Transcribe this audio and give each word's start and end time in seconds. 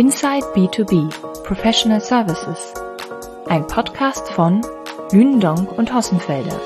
Inside 0.00 0.46
B2B 0.54 1.10
Professional 1.44 2.00
Services. 2.00 2.72
Ein 3.48 3.66
Podcast 3.66 4.30
von 4.30 4.62
Lünendonk 5.12 5.70
und 5.76 5.92
Hossenfelder. 5.92 6.58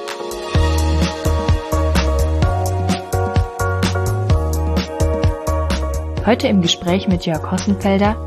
Heute 6.24 6.46
im 6.46 6.62
Gespräch 6.62 7.08
mit 7.08 7.26
Jörg 7.26 7.50
Hossenfelder, 7.50 8.24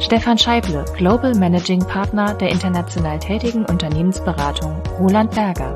Stefan 0.00 0.36
Scheible, 0.36 0.84
Global 0.98 1.34
Managing 1.34 1.80
Partner 1.86 2.34
der 2.34 2.50
international 2.50 3.20
tätigen 3.20 3.64
Unternehmensberatung 3.64 4.82
Roland 4.98 5.30
Berger. 5.30 5.74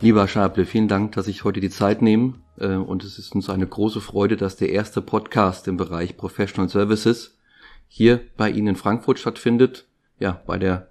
Lieber 0.00 0.26
Schable, 0.26 0.64
vielen 0.64 0.88
Dank, 0.88 1.12
dass 1.12 1.26
ich 1.26 1.44
heute 1.44 1.60
die 1.60 1.68
Zeit 1.68 2.00
nehme. 2.00 2.42
Äh, 2.58 2.76
und 2.76 3.04
es 3.04 3.18
ist 3.18 3.34
uns 3.34 3.50
eine 3.50 3.66
große 3.66 4.00
Freude, 4.00 4.36
dass 4.36 4.56
der 4.56 4.70
erste 4.70 5.02
Podcast 5.02 5.68
im 5.68 5.76
Bereich 5.76 6.16
Professional 6.16 6.68
Services 6.68 7.38
hier 7.88 8.20
bei 8.36 8.50
Ihnen 8.50 8.68
in 8.68 8.76
Frankfurt 8.76 9.18
stattfindet. 9.18 9.86
Ja, 10.18 10.42
bei 10.46 10.58
der 10.58 10.88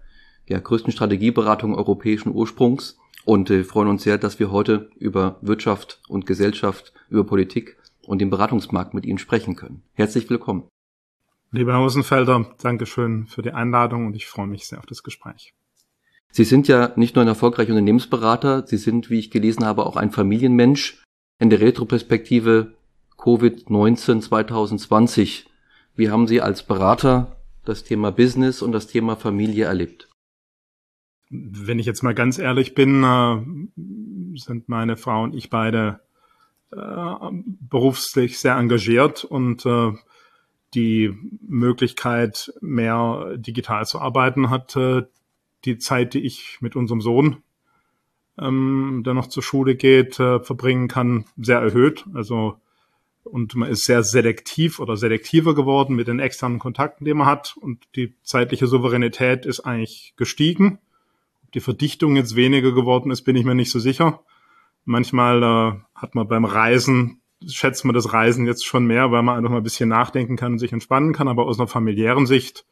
ja, 0.48 0.60
größten 0.60 0.92
Strategieberatung 0.92 1.76
europäischen 1.76 2.34
Ursprungs. 2.34 2.98
Und 3.26 3.50
äh, 3.50 3.64
freuen 3.64 3.88
uns 3.88 4.04
sehr, 4.04 4.18
dass 4.18 4.40
wir 4.40 4.52
heute 4.52 4.90
über 4.98 5.38
Wirtschaft 5.42 6.02
und 6.10 6.26
Gesellschaft, 6.26 6.92
über 7.10 7.24
Politik 7.24 7.78
und 8.06 8.20
den 8.20 8.30
Beratungsmarkt 8.30 8.94
mit 8.94 9.06
Ihnen 9.06 9.18
sprechen 9.18 9.56
können. 9.56 9.84
Herzlich 9.94 10.30
willkommen. 10.30 10.68
Lieber 11.52 11.74
Herr 11.74 11.82
Hosenfelder, 11.82 12.54
Dankeschön 12.62 13.28
für 13.28 13.44
die 13.44 13.52
Einladung 13.52 14.08
und 14.08 14.16
ich 14.16 14.26
freue 14.26 14.48
mich 14.48 14.68
sehr 14.68 14.80
auf 14.80 14.88
das 14.88 15.04
Gespräch. 15.04 15.54
Sie 16.32 16.46
sind 16.46 16.68
ja 16.68 16.92
nicht 16.96 17.16
nur 17.16 17.24
ein 17.24 17.28
erfolgreicher 17.28 17.70
Unternehmensberater, 17.70 18.66
Sie 18.66 18.78
sind, 18.78 19.12
wie 19.12 19.20
ich 19.20 19.30
gelesen 19.30 19.64
habe, 19.64 19.86
auch 19.86 19.96
ein 19.96 20.12
Familienmensch. 20.12 21.03
In 21.44 21.50
der 21.50 21.60
Retroperspektive 21.60 22.72
Covid-19 23.18 24.22
2020, 24.22 25.46
wie 25.94 26.10
haben 26.10 26.26
Sie 26.26 26.40
als 26.40 26.66
Berater 26.66 27.36
das 27.66 27.84
Thema 27.84 28.14
Business 28.14 28.62
und 28.62 28.72
das 28.72 28.88
Thema 28.88 29.18
Familie 29.18 29.66
erlebt? 29.66 30.08
Wenn 31.30 31.80
ich 31.80 31.86
jetzt 31.86 32.02
mal 32.02 32.16
ganz 32.16 32.40
ehrlich 32.40 32.76
bin, 32.76 33.04
äh, 33.04 34.40
sind 34.40 34.70
meine 34.70 34.96
Frau 34.96 35.22
und 35.22 35.36
ich 35.36 35.50
beide 35.50 36.00
äh, 36.72 37.14
beruflich 37.60 38.40
sehr 38.40 38.56
engagiert 38.56 39.26
und 39.26 39.66
äh, 39.66 39.92
die 40.74 41.14
Möglichkeit, 41.46 42.54
mehr 42.62 43.36
digital 43.36 43.86
zu 43.86 44.00
arbeiten, 44.00 44.50
hat 44.50 44.78
die 45.66 45.78
Zeit, 45.78 46.14
die 46.14 46.22
ich 46.22 46.60
mit 46.62 46.78
unserem 46.78 47.02
Sohn, 47.02 47.44
ähm, 48.40 49.04
der 49.06 49.14
noch 49.14 49.28
zur 49.28 49.44
Schule 49.44 49.76
geht, 49.76 50.20
äh, 50.20 50.40
verbringen 50.40 50.88
kann, 50.88 51.26
sehr 51.38 51.60
erhöht. 51.60 52.06
Also 52.14 52.58
und 53.24 53.56
man 53.56 53.70
ist 53.70 53.86
sehr 53.86 54.04
selektiv 54.04 54.80
oder 54.80 54.98
selektiver 54.98 55.56
geworden 55.56 55.96
mit 55.96 56.08
den 56.08 56.20
externen 56.20 56.60
Kontakten, 56.60 57.06
die 57.06 57.14
man 57.14 57.28
hat. 57.28 57.56
Und 57.60 57.84
die 57.96 58.14
zeitliche 58.22 58.68
Souveränität 58.68 59.46
ist 59.46 59.62
eigentlich 59.62 60.14
gestiegen. 60.18 60.80
Ob 61.44 61.52
die 61.54 61.62
Verdichtung 61.62 62.16
jetzt 62.16 62.36
weniger 62.36 62.74
geworden 62.74 63.12
ist, 63.12 63.22
bin 63.24 63.36
ich 63.36 63.46
mir 63.46 63.56
nicht 63.56 63.72
so 63.72 63.80
sicher. 63.80 64.22
Manchmal 64.86 65.42
äh, 65.42 65.80
hat 65.96 66.16
man 66.16 66.28
beim 66.28 66.44
Reisen, 66.44 67.22
schätzt 67.48 67.86
man 67.86 67.96
das 67.96 68.12
Reisen 68.12 68.46
jetzt 68.46 68.66
schon 68.66 68.86
mehr, 68.86 69.12
weil 69.12 69.24
man 69.24 69.38
einfach 69.38 69.52
mal 69.52 69.58
ein 69.58 69.64
bisschen 69.64 69.90
nachdenken 69.90 70.36
kann 70.36 70.54
und 70.54 70.60
sich 70.60 70.74
entspannen 70.74 71.14
kann. 71.14 71.30
Aber 71.30 71.46
aus 71.46 71.60
einer 71.60 71.68
familiären 71.68 72.26
Sicht 72.26 72.66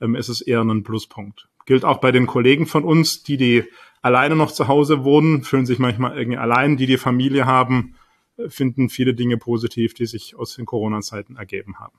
ähm, 0.00 0.14
ist 0.14 0.28
es 0.28 0.40
eher 0.40 0.60
ein 0.60 0.84
Pluspunkt. 0.84 1.48
Gilt 1.66 1.84
auch 1.84 1.98
bei 1.98 2.12
den 2.12 2.26
Kollegen 2.26 2.66
von 2.66 2.84
uns, 2.84 3.24
die, 3.24 3.36
die 3.36 3.64
alleine 4.02 4.36
noch 4.36 4.50
zu 4.50 4.68
Hause 4.68 5.04
wohnen, 5.04 5.42
fühlen 5.42 5.66
sich 5.66 5.78
manchmal 5.78 6.16
irgendwie 6.16 6.38
allein, 6.38 6.76
die 6.76 6.86
die 6.86 6.98
Familie 6.98 7.46
haben, 7.46 7.94
äh, 8.36 8.48
finden 8.48 8.88
viele 8.88 9.14
Dinge 9.14 9.36
positiv, 9.36 9.94
die 9.94 10.06
sich 10.06 10.36
aus 10.36 10.54
den 10.56 10.66
Corona-Zeiten 10.66 11.36
ergeben 11.36 11.78
haben. 11.78 11.98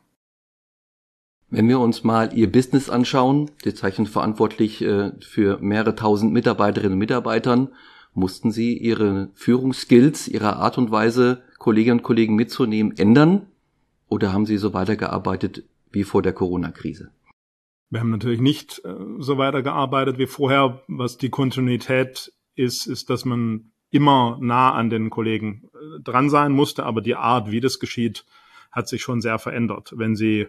Wenn 1.49 1.67
wir 1.67 1.79
uns 1.79 2.05
mal 2.05 2.33
Ihr 2.33 2.49
Business 2.49 2.89
anschauen, 2.89 3.51
Sie 3.61 3.73
zeichnen 3.73 4.07
verantwortlich 4.07 4.81
äh, 4.81 5.11
für 5.19 5.59
mehrere 5.59 5.95
tausend 5.95 6.31
Mitarbeiterinnen 6.31 6.93
und 6.93 6.99
Mitarbeitern, 6.99 7.69
mussten 8.13 8.51
Sie 8.51 8.77
Ihre 8.77 9.29
Führungsskills, 9.33 10.27
Ihre 10.27 10.55
Art 10.55 10.77
und 10.77 10.91
Weise, 10.91 11.43
Kolleginnen 11.57 11.99
und 11.99 12.03
Kollegen 12.03 12.35
mitzunehmen, 12.35 12.97
ändern? 12.97 13.47
Oder 14.07 14.33
haben 14.33 14.45
Sie 14.45 14.57
so 14.57 14.73
weitergearbeitet 14.73 15.63
wie 15.91 16.03
vor 16.03 16.21
der 16.21 16.33
Corona-Krise? 16.33 17.11
Wir 17.91 17.99
haben 17.99 18.09
natürlich 18.09 18.39
nicht 18.39 18.81
äh, 18.85 18.95
so 19.19 19.37
weitergearbeitet 19.37 20.17
wie 20.17 20.25
vorher. 20.25 20.81
Was 20.87 21.17
die 21.17 21.29
Kontinuität 21.29 22.33
ist, 22.55 22.87
ist, 22.87 23.09
dass 23.09 23.25
man 23.25 23.71
immer 23.91 24.37
nah 24.41 24.71
an 24.71 24.89
den 24.89 25.09
Kollegen 25.09 25.69
äh, 25.73 25.99
dran 26.01 26.29
sein 26.29 26.53
musste, 26.53 26.85
aber 26.85 27.01
die 27.01 27.15
Art, 27.15 27.51
wie 27.51 27.59
das 27.59 27.79
geschieht, 27.79 28.25
hat 28.71 28.87
sich 28.87 29.01
schon 29.01 29.19
sehr 29.19 29.37
verändert. 29.37 29.93
Wenn 29.95 30.15
Sie 30.15 30.47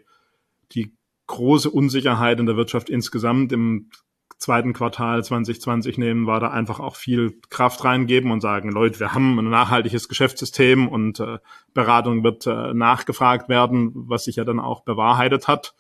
die 0.71 0.97
große 1.27 1.69
Unsicherheit 1.69 2.39
in 2.39 2.47
der 2.47 2.57
Wirtschaft 2.57 2.89
insgesamt 2.89 3.51
im 3.53 3.91
zweiten 4.39 4.73
Quartal 4.73 5.25
2020 5.25 5.99
nehmen, 5.99 6.27
war 6.29 6.39
da 6.39 6.51
einfach 6.51 6.79
auch 6.79 6.95
viel 6.95 7.41
Kraft 7.51 7.85
reingeben 7.85 8.31
und 8.31 8.41
sagen, 8.41 8.71
Leute, 8.71 9.01
wir 9.01 9.15
haben 9.15 9.39
ein 9.39 9.51
nachhaltiges 9.51 10.09
Geschäftssystem 10.09 10.87
und 10.87 11.19
äh, 11.19 11.39
Beratung 11.75 12.23
wird 12.23 12.47
äh, 12.47 12.73
nachgefragt 12.73 13.49
werden, 13.49 13.91
was 13.95 14.25
sich 14.25 14.37
ja 14.37 14.45
dann 14.45 14.61
auch 14.61 14.83
bewahrheitet 14.85 15.49
hat. 15.49 15.75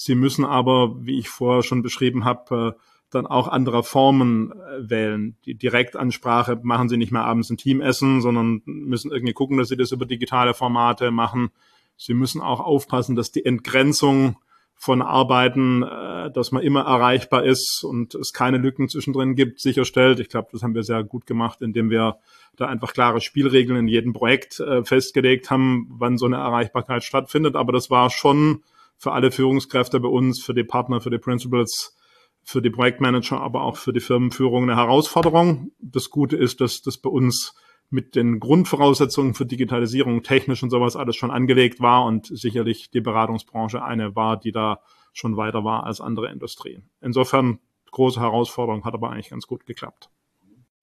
Sie 0.00 0.14
müssen 0.14 0.44
aber, 0.44 0.94
wie 1.04 1.18
ich 1.18 1.28
vorher 1.28 1.64
schon 1.64 1.82
beschrieben 1.82 2.24
habe, 2.24 2.74
äh, 2.76 2.80
dann 3.10 3.26
auch 3.26 3.48
andere 3.48 3.82
Formen 3.82 4.52
äh, 4.52 4.88
wählen. 4.88 5.36
Die 5.44 5.56
Direktansprache 5.56 6.60
machen 6.62 6.88
sie 6.88 6.96
nicht 6.96 7.10
mehr 7.10 7.24
abends 7.24 7.50
ein 7.50 7.56
Teamessen, 7.56 8.20
sondern 8.20 8.62
müssen 8.64 9.10
irgendwie 9.10 9.32
gucken, 9.32 9.58
dass 9.58 9.68
sie 9.68 9.76
das 9.76 9.90
über 9.90 10.06
digitale 10.06 10.54
Formate 10.54 11.10
machen. 11.10 11.50
Sie 11.96 12.14
müssen 12.14 12.40
auch 12.40 12.60
aufpassen, 12.60 13.16
dass 13.16 13.32
die 13.32 13.44
Entgrenzung 13.44 14.36
von 14.76 15.02
Arbeiten, 15.02 15.82
äh, 15.82 16.30
dass 16.30 16.52
man 16.52 16.62
immer 16.62 16.82
erreichbar 16.82 17.42
ist 17.42 17.82
und 17.82 18.14
es 18.14 18.32
keine 18.32 18.58
Lücken 18.58 18.88
zwischendrin 18.88 19.34
gibt, 19.34 19.58
sicherstellt. 19.58 20.20
Ich 20.20 20.28
glaube, 20.28 20.50
das 20.52 20.62
haben 20.62 20.76
wir 20.76 20.84
sehr 20.84 21.02
gut 21.02 21.26
gemacht, 21.26 21.60
indem 21.60 21.90
wir 21.90 22.18
da 22.54 22.66
einfach 22.66 22.92
klare 22.92 23.20
Spielregeln 23.20 23.80
in 23.80 23.88
jedem 23.88 24.12
Projekt 24.12 24.62
festgelegt 24.84 25.50
haben, 25.50 25.88
wann 25.90 26.18
so 26.18 26.26
eine 26.26 26.36
Erreichbarkeit 26.36 27.02
stattfindet. 27.02 27.56
Aber 27.56 27.72
das 27.72 27.90
war 27.90 28.10
schon 28.10 28.62
für 28.98 29.12
alle 29.12 29.30
Führungskräfte 29.30 30.00
bei 30.00 30.08
uns, 30.08 30.42
für 30.42 30.54
die 30.54 30.64
Partner, 30.64 31.00
für 31.00 31.10
die 31.10 31.18
Principals, 31.18 31.96
für 32.42 32.60
die 32.60 32.70
Projektmanager, 32.70 33.40
aber 33.40 33.62
auch 33.62 33.76
für 33.76 33.92
die 33.92 34.00
Firmenführung 34.00 34.64
eine 34.64 34.76
Herausforderung. 34.76 35.70
Das 35.78 36.10
Gute 36.10 36.36
ist, 36.36 36.60
dass 36.60 36.82
das 36.82 36.98
bei 36.98 37.10
uns 37.10 37.54
mit 37.90 38.14
den 38.16 38.38
Grundvoraussetzungen 38.40 39.34
für 39.34 39.46
Digitalisierung, 39.46 40.22
technisch 40.22 40.62
und 40.62 40.70
sowas 40.70 40.96
alles 40.96 41.16
schon 41.16 41.30
angelegt 41.30 41.80
war 41.80 42.04
und 42.04 42.26
sicherlich 42.26 42.90
die 42.90 43.00
Beratungsbranche 43.00 43.82
eine 43.82 44.14
war, 44.14 44.38
die 44.38 44.52
da 44.52 44.80
schon 45.12 45.36
weiter 45.36 45.64
war 45.64 45.84
als 45.84 46.00
andere 46.00 46.30
Industrien. 46.30 46.90
Insofern 47.00 47.60
große 47.90 48.20
Herausforderung, 48.20 48.84
hat 48.84 48.94
aber 48.94 49.10
eigentlich 49.10 49.30
ganz 49.30 49.46
gut 49.46 49.64
geklappt. 49.64 50.10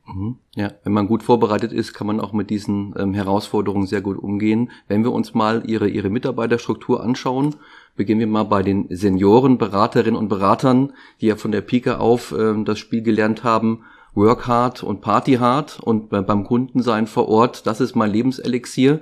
Mhm. 0.07 0.35
Ja, 0.55 0.71
wenn 0.83 0.93
man 0.93 1.07
gut 1.07 1.23
vorbereitet 1.23 1.71
ist, 1.71 1.93
kann 1.93 2.07
man 2.07 2.19
auch 2.19 2.31
mit 2.31 2.49
diesen 2.49 2.93
ähm, 2.97 3.13
Herausforderungen 3.13 3.87
sehr 3.87 4.01
gut 4.01 4.17
umgehen. 4.17 4.71
Wenn 4.87 5.03
wir 5.03 5.11
uns 5.11 5.33
mal 5.33 5.63
Ihre, 5.65 5.87
Ihre 5.87 6.09
Mitarbeiterstruktur 6.09 7.03
anschauen, 7.03 7.55
beginnen 7.95 8.19
wir 8.19 8.27
mal 8.27 8.43
bei 8.43 8.61
den 8.61 8.87
Senioren, 8.89 9.57
Beraterinnen 9.57 10.19
und 10.19 10.29
Beratern, 10.29 10.93
die 11.21 11.27
ja 11.27 11.35
von 11.35 11.51
der 11.51 11.61
Pike 11.61 11.99
auf 11.99 12.35
ähm, 12.37 12.65
das 12.65 12.77
Spiel 12.77 13.01
gelernt 13.01 13.43
haben, 13.43 13.83
Work 14.13 14.47
hard 14.47 14.83
und 14.83 15.01
Party 15.01 15.33
hard 15.33 15.79
und 15.81 16.09
beim 16.09 16.45
Kunden 16.45 16.81
sein 16.81 17.05
vor 17.05 17.27
Ort, 17.27 17.67
das 17.67 17.81
ist 17.81 17.95
mein 17.95 18.11
Lebenselixier. 18.11 19.01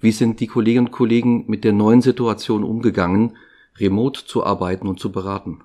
Wie 0.00 0.12
sind 0.12 0.40
die 0.40 0.46
Kolleginnen 0.46 0.88
und 0.88 0.92
Kollegen 0.92 1.44
mit 1.46 1.64
der 1.64 1.72
neuen 1.72 2.02
Situation 2.02 2.64
umgegangen, 2.64 3.36
remote 3.78 4.26
zu 4.26 4.44
arbeiten 4.44 4.86
und 4.86 5.00
zu 5.00 5.12
beraten? 5.12 5.62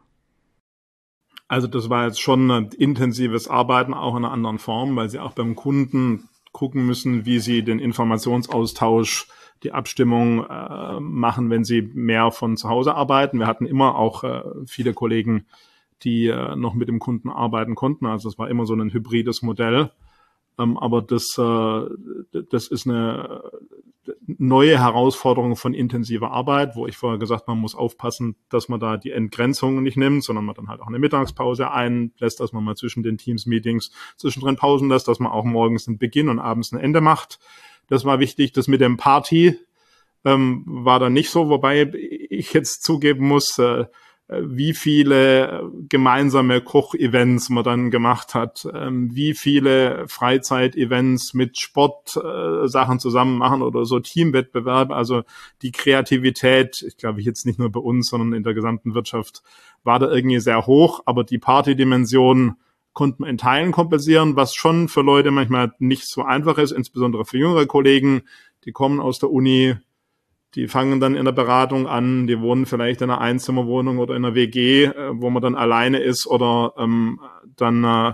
Also 1.55 1.67
das 1.67 1.89
war 1.89 2.05
jetzt 2.05 2.19
schon 2.19 2.51
ein 2.51 2.69
intensives 2.77 3.47
Arbeiten, 3.47 3.93
auch 3.93 4.17
in 4.17 4.25
einer 4.25 4.33
anderen 4.33 4.59
Form, 4.59 4.97
weil 4.97 5.09
sie 5.09 5.19
auch 5.19 5.31
beim 5.31 5.55
Kunden 5.55 6.27
gucken 6.51 6.85
müssen, 6.85 7.25
wie 7.25 7.39
sie 7.39 7.63
den 7.63 7.79
Informationsaustausch, 7.79 9.29
die 9.63 9.71
Abstimmung 9.71 10.45
äh, 10.45 10.99
machen, 10.99 11.49
wenn 11.49 11.63
sie 11.63 11.81
mehr 11.81 12.31
von 12.31 12.57
zu 12.57 12.67
Hause 12.67 12.93
arbeiten. 12.95 13.39
Wir 13.39 13.47
hatten 13.47 13.65
immer 13.65 13.95
auch 13.95 14.25
äh, 14.25 14.43
viele 14.67 14.93
Kollegen, 14.93 15.45
die 16.03 16.27
äh, 16.27 16.57
noch 16.57 16.73
mit 16.73 16.89
dem 16.89 16.99
Kunden 16.99 17.29
arbeiten 17.29 17.75
konnten. 17.75 18.05
Also 18.05 18.27
es 18.27 18.37
war 18.37 18.49
immer 18.49 18.65
so 18.65 18.73
ein 18.73 18.91
hybrides 18.91 19.41
Modell. 19.41 19.91
Ähm, 20.59 20.77
aber 20.77 21.01
das, 21.01 21.37
äh, 21.37 22.41
das 22.51 22.67
ist 22.67 22.85
eine 22.85 23.43
neue 24.37 24.79
Herausforderung 24.79 25.55
von 25.55 25.73
intensiver 25.73 26.31
Arbeit, 26.31 26.75
wo 26.75 26.87
ich 26.87 26.97
vorher 26.97 27.19
gesagt, 27.19 27.47
man 27.47 27.57
muss 27.57 27.75
aufpassen, 27.75 28.35
dass 28.49 28.69
man 28.69 28.79
da 28.79 28.97
die 28.97 29.11
Entgrenzung 29.11 29.83
nicht 29.83 29.97
nimmt, 29.97 30.23
sondern 30.23 30.45
man 30.45 30.55
dann 30.55 30.67
halt 30.67 30.81
auch 30.81 30.87
eine 30.87 30.99
Mittagspause 30.99 31.71
einlässt, 31.71 32.39
dass 32.39 32.53
man 32.53 32.63
mal 32.63 32.75
zwischen 32.75 33.03
den 33.03 33.17
Teams-Meetings 33.17 33.91
zwischendrin 34.17 34.55
Pausen 34.55 34.89
lässt, 34.89 35.07
dass 35.07 35.19
man 35.19 35.31
auch 35.31 35.45
morgens 35.45 35.87
einen 35.87 35.97
Beginn 35.97 36.29
und 36.29 36.39
abends 36.39 36.71
ein 36.71 36.79
Ende 36.79 37.01
macht. 37.01 37.39
Das 37.87 38.05
war 38.05 38.19
wichtig. 38.19 38.53
Das 38.53 38.67
mit 38.67 38.81
dem 38.81 38.97
Party 38.97 39.57
ähm, 40.23 40.63
war 40.65 40.99
dann 40.99 41.13
nicht 41.13 41.29
so, 41.29 41.49
wobei 41.49 41.91
ich 42.29 42.53
jetzt 42.53 42.83
zugeben 42.83 43.27
muss, 43.27 43.57
äh, 43.59 43.85
wie 44.27 44.73
viele 44.73 45.71
gemeinsame 45.87 46.61
Kochevents 46.61 47.49
man 47.49 47.63
dann 47.63 47.91
gemacht 47.91 48.33
hat, 48.33 48.67
ähm, 48.73 49.13
wie 49.13 49.35
viele 49.35 50.07
Freizeitevents 50.07 51.35
mit 51.35 51.59
Sportsachen 51.59 52.99
zusammen 52.99 53.37
machen 53.37 53.61
oder 53.61 53.85
so 53.85 53.99
Teamwettbewerbe. 53.99 54.95
Also 54.95 55.23
die 55.61 55.71
Kreativität, 55.71 56.83
ich 56.87 56.97
glaube 56.97 57.21
jetzt 57.21 57.45
nicht 57.45 57.59
nur 57.59 57.71
bei 57.71 57.79
uns, 57.79 58.09
sondern 58.09 58.33
in 58.33 58.43
der 58.43 58.55
gesamten 58.55 58.95
Wirtschaft 58.95 59.43
war 59.83 59.99
da 59.99 60.09
irgendwie 60.09 60.39
sehr 60.39 60.65
hoch, 60.65 61.03
aber 61.05 61.23
die 61.23 61.37
Partydimension 61.37 62.55
konnten 62.93 63.23
wir 63.23 63.29
in 63.29 63.37
Teilen 63.37 63.71
kompensieren, 63.71 64.35
was 64.35 64.55
schon 64.55 64.87
für 64.87 65.01
Leute 65.01 65.29
manchmal 65.29 65.73
nicht 65.77 66.07
so 66.07 66.23
einfach 66.23 66.57
ist, 66.57 66.71
insbesondere 66.71 67.25
für 67.25 67.37
jüngere 67.37 67.67
Kollegen, 67.67 68.23
die 68.63 68.71
kommen 68.71 68.99
aus 68.99 69.19
der 69.19 69.29
Uni, 69.29 69.75
die 70.55 70.67
fangen 70.67 70.99
dann 70.99 71.15
in 71.15 71.25
der 71.25 71.33
Beratung 71.33 71.87
an, 71.87 72.27
die 72.27 72.39
wohnen 72.39 72.65
vielleicht 72.65 73.01
in 73.01 73.09
einer 73.09 73.21
Einzimmerwohnung 73.21 73.99
oder 73.99 74.15
in 74.15 74.23
einer 74.25 74.35
WG, 74.35 74.85
äh, 74.85 75.11
wo 75.13 75.29
man 75.29 75.43
dann 75.43 75.55
alleine 75.55 75.99
ist 75.99 76.25
oder 76.25 76.73
ähm, 76.77 77.19
dann 77.55 77.83
äh, 77.83 78.13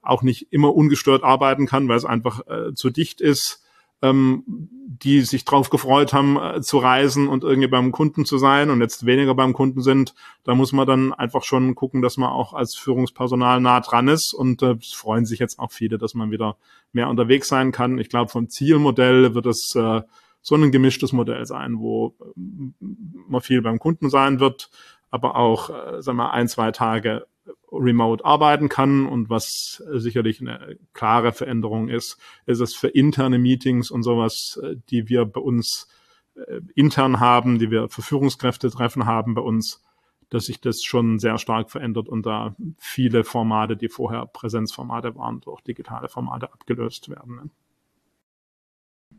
auch 0.00 0.22
nicht 0.22 0.52
immer 0.52 0.74
ungestört 0.74 1.24
arbeiten 1.24 1.66
kann, 1.66 1.88
weil 1.88 1.96
es 1.96 2.04
einfach 2.04 2.46
äh, 2.46 2.74
zu 2.74 2.90
dicht 2.90 3.20
ist, 3.20 3.62
ähm, 4.00 4.44
die 4.46 5.22
sich 5.22 5.44
drauf 5.44 5.70
gefreut 5.70 6.12
haben, 6.12 6.36
äh, 6.36 6.60
zu 6.60 6.78
reisen 6.78 7.28
und 7.28 7.42
irgendwie 7.42 7.68
beim 7.68 7.90
Kunden 7.92 8.24
zu 8.24 8.38
sein 8.38 8.70
und 8.70 8.80
jetzt 8.80 9.06
weniger 9.06 9.34
beim 9.34 9.52
Kunden 9.52 9.80
sind. 9.80 10.14
Da 10.44 10.54
muss 10.54 10.72
man 10.72 10.86
dann 10.86 11.12
einfach 11.12 11.42
schon 11.42 11.74
gucken, 11.74 12.02
dass 12.02 12.16
man 12.16 12.30
auch 12.30 12.52
als 12.52 12.76
Führungspersonal 12.76 13.60
nah 13.60 13.80
dran 13.80 14.08
ist 14.08 14.34
und 14.34 14.62
äh, 14.62 14.76
freuen 14.94 15.24
sich 15.24 15.38
jetzt 15.38 15.58
auch 15.58 15.72
viele, 15.72 15.98
dass 15.98 16.14
man 16.14 16.30
wieder 16.30 16.56
mehr 16.92 17.08
unterwegs 17.08 17.48
sein 17.48 17.72
kann. 17.72 17.98
Ich 17.98 18.08
glaube, 18.08 18.30
vom 18.30 18.48
Zielmodell 18.48 19.34
wird 19.34 19.46
es 19.46 19.74
äh, 19.74 20.02
so 20.42 20.56
ein 20.56 20.72
gemischtes 20.72 21.12
Modell 21.12 21.46
sein, 21.46 21.78
wo 21.78 22.14
ähm, 22.36 22.74
man 22.80 23.40
viel 23.40 23.62
beim 23.62 23.78
Kunden 23.78 24.10
sein 24.10 24.40
wird, 24.40 24.70
aber 25.10 25.36
auch, 25.36 25.70
äh, 25.70 26.02
sagen 26.02 26.18
wir, 26.18 26.32
ein, 26.32 26.48
zwei 26.48 26.72
Tage 26.72 27.26
remote 27.72 28.24
arbeiten 28.24 28.68
kann 28.68 29.06
und 29.06 29.30
was 29.30 29.82
sicherlich 29.94 30.40
eine 30.40 30.76
klare 30.92 31.32
Veränderung 31.32 31.88
ist, 31.88 32.18
ist 32.46 32.60
es 32.60 32.74
für 32.74 32.88
interne 32.88 33.38
Meetings 33.38 33.90
und 33.90 34.02
sowas, 34.02 34.60
äh, 34.62 34.76
die 34.90 35.08
wir 35.08 35.24
bei 35.24 35.40
uns 35.40 35.88
äh, 36.34 36.60
intern 36.74 37.20
haben, 37.20 37.58
die 37.58 37.70
wir 37.70 37.88
für 37.88 38.02
Führungskräfte 38.02 38.70
treffen 38.70 39.06
haben 39.06 39.34
bei 39.34 39.42
uns, 39.42 39.82
dass 40.28 40.46
sich 40.46 40.60
das 40.60 40.82
schon 40.82 41.18
sehr 41.18 41.38
stark 41.38 41.70
verändert 41.70 42.08
und 42.08 42.24
da 42.24 42.54
viele 42.78 43.22
Formate, 43.22 43.76
die 43.76 43.88
vorher 43.88 44.26
Präsenzformate 44.26 45.14
waren, 45.14 45.40
durch 45.40 45.60
digitale 45.60 46.08
Formate 46.08 46.52
abgelöst 46.52 47.10
werden. 47.10 47.50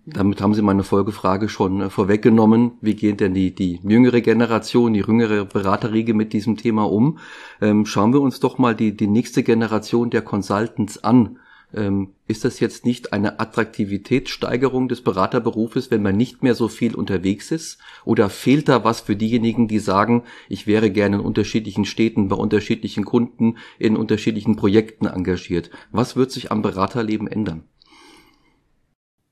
Damit 0.05 0.41
haben 0.41 0.53
Sie 0.53 0.61
meine 0.61 0.83
Folgefrage 0.83 1.47
schon 1.47 1.79
äh, 1.79 1.89
vorweggenommen. 1.89 2.73
Wie 2.81 2.95
geht 2.95 3.21
denn 3.21 3.33
die, 3.33 3.55
die 3.55 3.79
jüngere 3.83 4.19
Generation, 4.19 4.94
die 4.94 5.00
jüngere 5.00 5.45
Beraterriege 5.45 6.13
mit 6.13 6.33
diesem 6.33 6.57
Thema 6.57 6.91
um? 6.91 7.19
Ähm, 7.61 7.85
schauen 7.85 8.11
wir 8.11 8.19
uns 8.19 8.41
doch 8.41 8.57
mal 8.57 8.75
die, 8.75 8.97
die 8.97 9.07
nächste 9.07 9.44
Generation 9.44 10.09
der 10.09 10.21
Consultants 10.21 11.01
an. 11.05 11.39
Ähm, 11.73 12.09
ist 12.27 12.44
das 12.44 12.59
jetzt 12.59 12.85
nicht 12.85 13.13
eine 13.13 13.39
Attraktivitätssteigerung 13.39 14.89
des 14.89 15.01
Beraterberufes, 15.01 15.89
wenn 15.89 16.03
man 16.03 16.17
nicht 16.17 16.44
mehr 16.44 16.53
so 16.53 16.67
viel 16.67 16.95
unterwegs 16.95 17.51
ist? 17.51 17.77
Oder 18.03 18.29
fehlt 18.29 18.67
da 18.67 18.83
was 18.83 19.00
für 19.00 19.15
diejenigen, 19.15 19.69
die 19.69 19.79
sagen, 19.79 20.23
ich 20.50 20.67
wäre 20.67 20.91
gerne 20.91 21.15
in 21.15 21.21
unterschiedlichen 21.21 21.85
Städten, 21.85 22.27
bei 22.27 22.35
unterschiedlichen 22.35 23.05
Kunden, 23.05 23.55
in 23.79 23.95
unterschiedlichen 23.95 24.57
Projekten 24.57 25.05
engagiert? 25.05 25.69
Was 25.91 26.17
wird 26.17 26.31
sich 26.31 26.51
am 26.51 26.61
Beraterleben 26.61 27.27
ändern? 27.27 27.63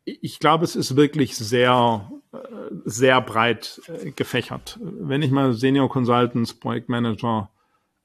Ich 0.05 0.39
glaube, 0.39 0.63
es 0.63 0.75
ist 0.75 0.95
wirklich 0.95 1.35
sehr, 1.35 2.11
äh, 2.33 2.37
sehr 2.85 3.21
breit 3.21 3.81
äh, 3.87 4.11
gefächert. 4.11 4.79
Wenn 4.81 5.21
ich 5.21 5.31
mal 5.31 5.53
Senior 5.53 5.89
Consultants, 5.89 6.53
Projektmanager, 6.53 7.49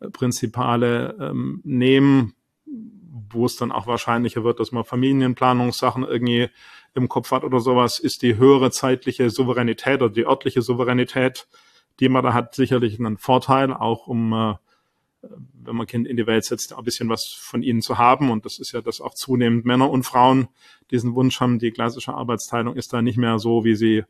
äh, 0.01 0.11
Prinzipale 0.11 1.17
ähm, 1.21 1.61
nehme, 1.65 2.33
wo 3.31 3.47
es 3.47 3.57
dann 3.57 3.73
auch 3.73 3.87
wahrscheinlicher 3.87 4.45
wird, 4.45 4.61
dass 4.61 4.73
man 4.73 4.85
Familienplanungssachen 4.85 6.05
irgendwie 6.05 6.49
im 6.95 7.09
Kopf 7.09 7.31
hat 7.31 7.45
oder 7.45 7.61
sowas, 7.61 7.99
ist 7.99 8.23
die 8.23 8.37
höhere 8.37 8.71
zeitliche 8.71 9.31
Souveränität 9.31 10.03
oder 10.03 10.13
die 10.13 10.27
örtliche 10.27 10.63
Souveränität, 10.63 11.47
die 12.01 12.09
man 12.09 12.25
da 12.25 12.33
hat, 12.35 12.55
sicherlich 12.55 12.99
einen 12.99 13.19
Vorteil, 13.19 13.73
auch 13.73 14.07
um 14.07 14.33
äh, 14.33 14.55
wenn 15.53 15.77
man 15.77 15.87
Kind 15.87 16.07
in 16.07 16.17
die 16.17 16.27
Welt 16.27 16.45
setzt, 16.45 16.73
ein 16.73 16.85
bisschen 16.85 17.09
was 17.09 17.27
von 17.27 17.63
ihnen 17.63 17.83
zu 17.83 17.99
haben. 17.99 18.31
Und 18.31 18.45
das 18.45 18.59
ist 18.59 18.73
ja, 18.73 18.81
dass 18.81 19.01
auch 19.01 19.15
zunehmend 19.15 19.65
Männer 19.65 19.91
und 19.91 20.05
Frauen 20.05 20.49
diesen 20.91 21.15
Wunsch 21.15 21.41
haben. 21.41 21.59
Die 21.59 21.71
klassische 21.71 22.15
Arbeitsteilung 22.15 22.77
ist 22.77 22.93
da 22.93 23.03
nicht 23.03 23.19
mehr 23.19 23.39
so, 23.39 23.65
wie 23.65 23.75
sie 23.75 24.05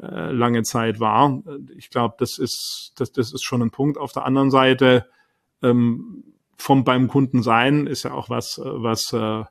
äh, 0.00 0.32
lange 0.32 0.62
Zeit 0.62 1.00
war. 1.00 1.42
Ich 1.76 1.90
glaube, 1.90 2.16
das 2.18 2.38
ist, 2.38 2.92
das, 2.96 3.12
das 3.12 3.32
ist 3.32 3.42
schon 3.42 3.62
ein 3.62 3.70
Punkt. 3.70 3.98
Auf 3.98 4.12
der 4.12 4.24
anderen 4.24 4.50
Seite, 4.50 5.06
ähm, 5.62 6.24
vom 6.56 6.84
beim 6.84 7.08
Kunden 7.08 7.42
sein 7.42 7.86
ist 7.86 8.02
ja 8.02 8.12
auch 8.12 8.30
was, 8.30 8.58
äh, 8.58 8.62
was, 8.64 9.12
äh, 9.12 9.44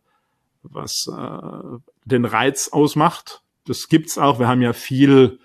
was 0.64 1.08
äh, 1.08 1.80
den 2.06 2.26
Reiz 2.26 2.70
ausmacht. 2.70 3.42
Das 3.66 3.88
gibt's 3.90 4.18
auch. 4.18 4.40
Wir 4.40 4.48
haben 4.48 4.62
ja 4.62 4.74
viel 4.74 5.40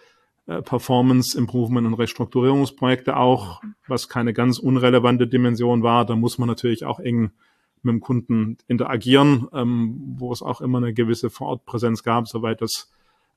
Performance 0.60 1.38
Improvement 1.38 1.86
und 1.86 1.94
Restrukturierungsprojekte 1.94 3.16
auch, 3.16 3.62
was 3.86 4.08
keine 4.08 4.32
ganz 4.32 4.58
unrelevante 4.58 5.26
Dimension 5.26 5.82
war. 5.82 6.04
Da 6.04 6.16
muss 6.16 6.38
man 6.38 6.48
natürlich 6.48 6.84
auch 6.84 7.00
eng 7.00 7.30
mit 7.82 7.92
dem 7.94 8.00
Kunden 8.00 8.58
interagieren, 8.68 9.48
ähm, 9.52 10.14
wo 10.18 10.32
es 10.32 10.42
auch 10.42 10.60
immer 10.60 10.78
eine 10.78 10.92
gewisse 10.92 11.30
Vorortpräsenz 11.30 12.02
gab, 12.02 12.28
soweit 12.28 12.60
das 12.60 12.92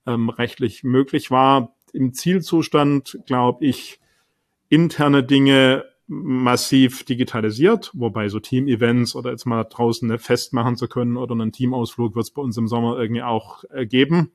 ähm, 0.06 0.30
rechtlich 0.30 0.84
möglich 0.84 1.32
war. 1.32 1.76
Im 1.94 2.14
Zielzustand, 2.14 3.20
glaube 3.26 3.66
ich, 3.66 4.00
interne 4.70 5.24
Dinge 5.24 5.86
massiv 6.08 7.04
digitalisiert, 7.04 7.92
wobei 7.94 8.30
so 8.30 8.40
Team-Events 8.40 9.16
oder 9.16 9.32
jetzt 9.32 9.46
mal 9.46 9.64
draußen 9.64 10.10
eine 10.10 10.20
Fest 10.20 10.54
machen 10.54 10.76
zu 10.76 10.88
können 10.88 11.18
oder 11.18 11.34
einen 11.34 11.52
Teamausflug 11.52 12.16
wird 12.16 12.26
es 12.26 12.32
bei 12.32 12.42
uns 12.42 12.58
im 12.58 12.68
Sommer 12.68 13.00
irgendwie 13.00 13.24
auch 13.24 13.64
äh, 13.72 13.88
geben. 13.88 14.32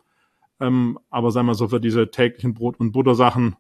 Ähm, 0.61 0.99
aber 1.09 1.31
sagen 1.31 1.47
wir 1.47 1.55
so, 1.55 1.69
für 1.69 1.81
diese 1.81 2.11
täglichen 2.11 2.55
Brot- 2.55 2.79
und 2.79 2.93
Buttersachen 2.93 3.57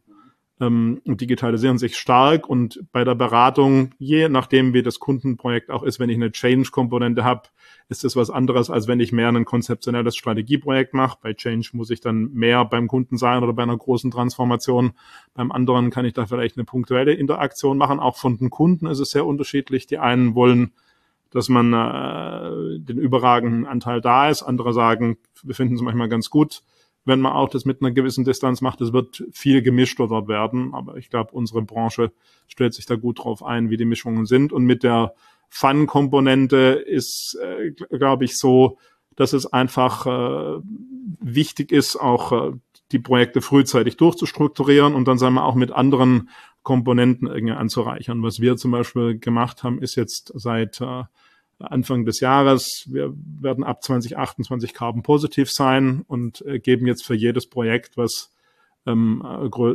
ähm, 0.60 1.00
digitalisieren 1.06 1.78
sich 1.78 1.96
stark 1.96 2.46
und 2.46 2.84
bei 2.92 3.02
der 3.02 3.14
Beratung, 3.14 3.92
je 3.98 4.28
nachdem 4.28 4.74
wie 4.74 4.82
das 4.82 4.98
Kundenprojekt 5.00 5.70
auch 5.70 5.82
ist, 5.82 5.98
wenn 5.98 6.10
ich 6.10 6.16
eine 6.16 6.30
Change-Komponente 6.30 7.24
habe, 7.24 7.48
ist 7.88 8.04
es 8.04 8.14
was 8.14 8.28
anderes, 8.28 8.68
als 8.68 8.86
wenn 8.86 9.00
ich 9.00 9.10
mehr 9.10 9.28
ein 9.28 9.46
konzeptionelles 9.46 10.16
Strategieprojekt 10.16 10.92
mache. 10.92 11.18
Bei 11.22 11.32
Change 11.32 11.70
muss 11.72 11.88
ich 11.88 12.00
dann 12.00 12.32
mehr 12.34 12.64
beim 12.66 12.88
Kunden 12.88 13.16
sein 13.16 13.42
oder 13.42 13.54
bei 13.54 13.62
einer 13.62 13.76
großen 13.76 14.10
Transformation. 14.10 14.92
Beim 15.32 15.50
anderen 15.50 15.90
kann 15.90 16.04
ich 16.04 16.12
da 16.12 16.26
vielleicht 16.26 16.58
eine 16.58 16.64
punktuelle 16.64 17.14
Interaktion 17.14 17.78
machen. 17.78 17.98
Auch 17.98 18.18
von 18.18 18.36
den 18.36 18.50
Kunden 18.50 18.86
ist 18.86 19.00
es 19.00 19.10
sehr 19.10 19.24
unterschiedlich. 19.26 19.86
Die 19.86 19.98
einen 19.98 20.34
wollen 20.34 20.72
dass 21.32 21.48
man 21.48 21.72
äh, 21.72 22.80
den 22.80 22.98
überragenden 22.98 23.66
Anteil 23.66 24.00
da 24.00 24.28
ist. 24.28 24.42
Andere 24.42 24.72
sagen, 24.72 25.16
wir 25.42 25.54
finden 25.54 25.76
es 25.76 25.80
manchmal 25.80 26.08
ganz 26.08 26.28
gut, 26.28 26.62
wenn 27.04 27.20
man 27.20 27.32
auch 27.32 27.48
das 27.48 27.64
mit 27.64 27.80
einer 27.80 27.90
gewissen 27.90 28.24
Distanz 28.24 28.60
macht. 28.60 28.80
Es 28.80 28.92
wird 28.92 29.24
viel 29.32 29.62
gemischter 29.62 30.06
dort 30.08 30.28
werden, 30.28 30.74
aber 30.74 30.96
ich 30.96 31.10
glaube, 31.10 31.32
unsere 31.32 31.62
Branche 31.62 32.12
stellt 32.46 32.74
sich 32.74 32.86
da 32.86 32.96
gut 32.96 33.24
drauf 33.24 33.42
ein, 33.42 33.70
wie 33.70 33.76
die 33.76 33.84
Mischungen 33.84 34.26
sind. 34.26 34.52
Und 34.52 34.64
mit 34.64 34.82
der 34.82 35.14
Fun-Komponente 35.48 36.84
ist, 36.86 37.38
äh, 37.42 37.72
glaube 37.72 38.24
ich, 38.24 38.38
so, 38.38 38.78
dass 39.16 39.32
es 39.32 39.46
einfach 39.52 40.06
äh, 40.06 40.60
wichtig 41.20 41.72
ist, 41.72 41.96
auch 41.96 42.32
äh, 42.32 42.52
die 42.92 42.98
Projekte 42.98 43.40
frühzeitig 43.40 43.96
durchzustrukturieren 43.96 44.94
und 44.94 45.06
dann 45.06 45.18
sagen 45.18 45.34
wir 45.34 45.44
auch 45.44 45.54
mit 45.54 45.72
anderen 45.72 46.28
Komponenten 46.62 47.28
irgendwie 47.28 47.54
anzureichern. 47.54 48.22
Was 48.22 48.40
wir 48.40 48.56
zum 48.56 48.70
Beispiel 48.70 49.18
gemacht 49.18 49.62
haben, 49.62 49.80
ist 49.80 49.94
jetzt 49.94 50.32
seit 50.34 50.80
äh, 50.80 51.04
Anfang 51.60 52.04
des 52.04 52.20
Jahres. 52.20 52.88
Wir 52.90 53.12
werden 53.14 53.64
ab 53.64 53.82
2028 53.82 54.74
Carbon 54.74 55.02
positiv 55.02 55.50
sein 55.50 56.04
und 56.06 56.44
äh, 56.46 56.58
geben 56.58 56.86
jetzt 56.86 57.04
für 57.04 57.14
jedes 57.14 57.48
Projekt, 57.48 57.96
was 57.96 58.32
ähm, 58.86 59.22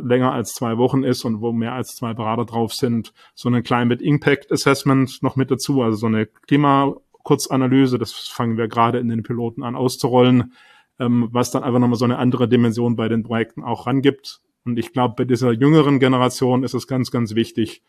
länger 0.02 0.32
als 0.32 0.54
zwei 0.54 0.78
Wochen 0.78 1.04
ist 1.04 1.24
und 1.24 1.40
wo 1.40 1.52
mehr 1.52 1.72
als 1.72 1.94
zwei 1.94 2.12
Berater 2.14 2.44
drauf 2.44 2.72
sind, 2.74 3.12
so 3.34 3.48
ein 3.48 3.62
Climate 3.62 4.02
Impact 4.02 4.50
Assessment 4.50 5.22
noch 5.22 5.36
mit 5.36 5.50
dazu, 5.50 5.82
also 5.82 5.96
so 5.96 6.06
eine 6.06 6.26
Klimakurzanalyse. 6.26 7.98
Das 7.98 8.12
fangen 8.12 8.56
wir 8.56 8.68
gerade 8.68 8.98
in 8.98 9.08
den 9.08 9.22
Piloten 9.22 9.62
an 9.62 9.76
auszurollen, 9.76 10.54
ähm, 10.98 11.28
was 11.30 11.50
dann 11.50 11.62
einfach 11.62 11.78
nochmal 11.78 11.98
so 11.98 12.04
eine 12.04 12.18
andere 12.18 12.48
Dimension 12.48 12.96
bei 12.96 13.08
den 13.08 13.22
Projekten 13.22 13.62
auch 13.62 13.86
rangibt. 13.86 14.40
Und 14.64 14.78
ich 14.78 14.92
glaube, 14.92 15.14
bei 15.16 15.24
dieser 15.24 15.52
jüngeren 15.52 16.00
Generation 16.00 16.64
ist 16.64 16.74
es 16.74 16.88
ganz, 16.88 17.12
ganz 17.12 17.36
wichtig, 17.36 17.82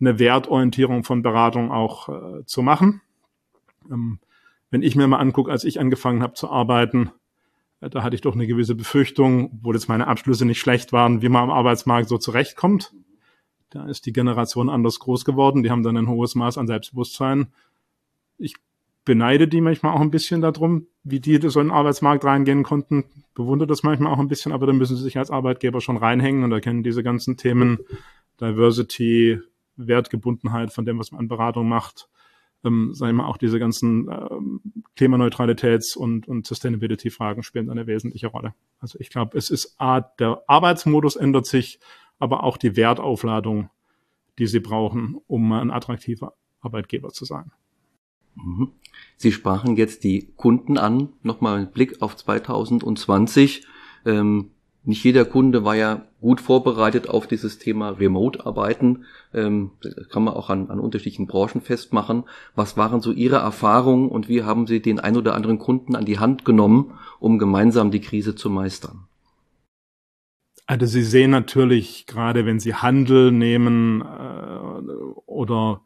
eine 0.00 0.18
Wertorientierung 0.18 1.04
von 1.04 1.22
Beratung 1.22 1.70
auch 1.70 2.08
äh, 2.08 2.44
zu 2.46 2.62
machen. 2.62 3.02
Ähm, 3.90 4.18
wenn 4.70 4.82
ich 4.82 4.96
mir 4.96 5.06
mal 5.06 5.18
angucke, 5.18 5.50
als 5.50 5.64
ich 5.64 5.80
angefangen 5.80 6.22
habe 6.22 6.34
zu 6.34 6.50
arbeiten, 6.50 7.10
äh, 7.80 7.90
da 7.90 8.02
hatte 8.02 8.14
ich 8.14 8.22
doch 8.22 8.34
eine 8.34 8.46
gewisse 8.46 8.74
Befürchtung, 8.74 9.52
obwohl 9.52 9.74
jetzt 9.74 9.88
meine 9.88 10.06
Abschlüsse 10.06 10.44
nicht 10.44 10.60
schlecht 10.60 10.92
waren, 10.92 11.22
wie 11.22 11.28
man 11.28 11.44
am 11.44 11.50
Arbeitsmarkt 11.50 12.08
so 12.08 12.18
zurechtkommt. 12.18 12.92
Da 13.70 13.86
ist 13.86 14.06
die 14.06 14.12
Generation 14.12 14.70
anders 14.70 15.00
groß 15.00 15.24
geworden. 15.24 15.62
Die 15.62 15.70
haben 15.70 15.82
dann 15.82 15.96
ein 15.96 16.08
hohes 16.08 16.34
Maß 16.34 16.58
an 16.58 16.66
Selbstbewusstsein. 16.66 17.48
Ich 18.38 18.54
beneide 19.04 19.48
die 19.48 19.60
manchmal 19.60 19.94
auch 19.94 20.00
ein 20.00 20.10
bisschen 20.10 20.40
darum, 20.40 20.86
wie 21.02 21.20
die 21.20 21.38
so 21.48 21.60
in 21.60 21.68
den 21.68 21.76
Arbeitsmarkt 21.76 22.24
reingehen 22.24 22.62
konnten. 22.62 23.04
Bewundere 23.34 23.66
das 23.66 23.82
manchmal 23.82 24.12
auch 24.12 24.18
ein 24.18 24.28
bisschen, 24.28 24.52
aber 24.52 24.66
dann 24.66 24.78
müssen 24.78 24.96
sie 24.96 25.02
sich 25.02 25.18
als 25.18 25.30
Arbeitgeber 25.30 25.80
schon 25.80 25.96
reinhängen 25.96 26.44
und 26.44 26.52
erkennen 26.52 26.82
diese 26.82 27.02
ganzen 27.02 27.36
Themen 27.36 27.78
Diversity, 28.40 29.40
Wertgebundenheit 29.76 30.72
von 30.72 30.84
dem, 30.84 30.98
was 30.98 31.12
man 31.12 31.20
an 31.20 31.28
Beratung 31.28 31.68
macht. 31.68 32.08
Ähm, 32.64 32.94
sagen 32.94 33.16
wir 33.16 33.26
auch 33.26 33.36
diese 33.36 33.58
ganzen 33.58 34.08
ähm, 34.08 34.60
Klimaneutralitäts- 34.96 35.96
und, 35.96 36.26
und 36.26 36.46
Sustainability-Fragen 36.46 37.42
spielen 37.42 37.70
eine 37.70 37.86
wesentliche 37.86 38.28
Rolle. 38.28 38.54
Also 38.80 38.98
ich 39.00 39.10
glaube, 39.10 39.36
es 39.36 39.50
ist 39.50 39.74
Art, 39.78 40.18
der 40.20 40.42
Arbeitsmodus 40.46 41.16
ändert 41.16 41.46
sich, 41.46 41.78
aber 42.18 42.44
auch 42.44 42.56
die 42.56 42.76
Wertaufladung, 42.76 43.70
die 44.38 44.46
sie 44.46 44.60
brauchen, 44.60 45.16
um 45.26 45.52
ein 45.52 45.70
attraktiver 45.70 46.34
Arbeitgeber 46.60 47.10
zu 47.10 47.24
sein. 47.24 47.52
Mhm. 48.36 48.72
Sie 49.16 49.32
sprachen 49.32 49.76
jetzt 49.76 50.04
die 50.04 50.32
Kunden 50.36 50.78
an. 50.78 51.12
Nochmal 51.22 51.60
ein 51.60 51.70
Blick 51.70 52.02
auf 52.02 52.16
2020. 52.16 53.66
Ähm, 54.06 54.50
nicht 54.86 55.02
jeder 55.02 55.24
Kunde 55.24 55.64
war 55.64 55.74
ja 55.74 56.02
gut 56.20 56.40
vorbereitet 56.40 57.08
auf 57.08 57.26
dieses 57.26 57.58
Thema 57.58 57.90
Remote-Arbeiten. 57.90 59.04
Ähm, 59.32 59.70
das 59.82 60.08
kann 60.10 60.24
man 60.24 60.34
auch 60.34 60.50
an, 60.50 60.70
an 60.70 60.78
unterschiedlichen 60.78 61.26
Branchen 61.26 61.62
festmachen. 61.62 62.24
Was 62.54 62.76
waren 62.76 63.00
so 63.00 63.10
Ihre 63.10 63.36
Erfahrungen 63.36 64.08
und 64.10 64.28
wie 64.28 64.42
haben 64.42 64.66
Sie 64.66 64.80
den 64.80 65.00
ein 65.00 65.16
oder 65.16 65.34
anderen 65.34 65.58
Kunden 65.58 65.96
an 65.96 66.04
die 66.04 66.18
Hand 66.18 66.44
genommen, 66.44 66.98
um 67.18 67.38
gemeinsam 67.38 67.90
die 67.90 68.00
Krise 68.00 68.34
zu 68.34 68.50
meistern? 68.50 69.06
Also 70.66 70.86
Sie 70.86 71.02
sehen 71.02 71.30
natürlich, 71.30 72.06
gerade 72.06 72.44
wenn 72.44 72.60
Sie 72.60 72.74
Handel 72.74 73.32
nehmen 73.32 74.02
äh, 74.02 74.92
oder 75.26 75.82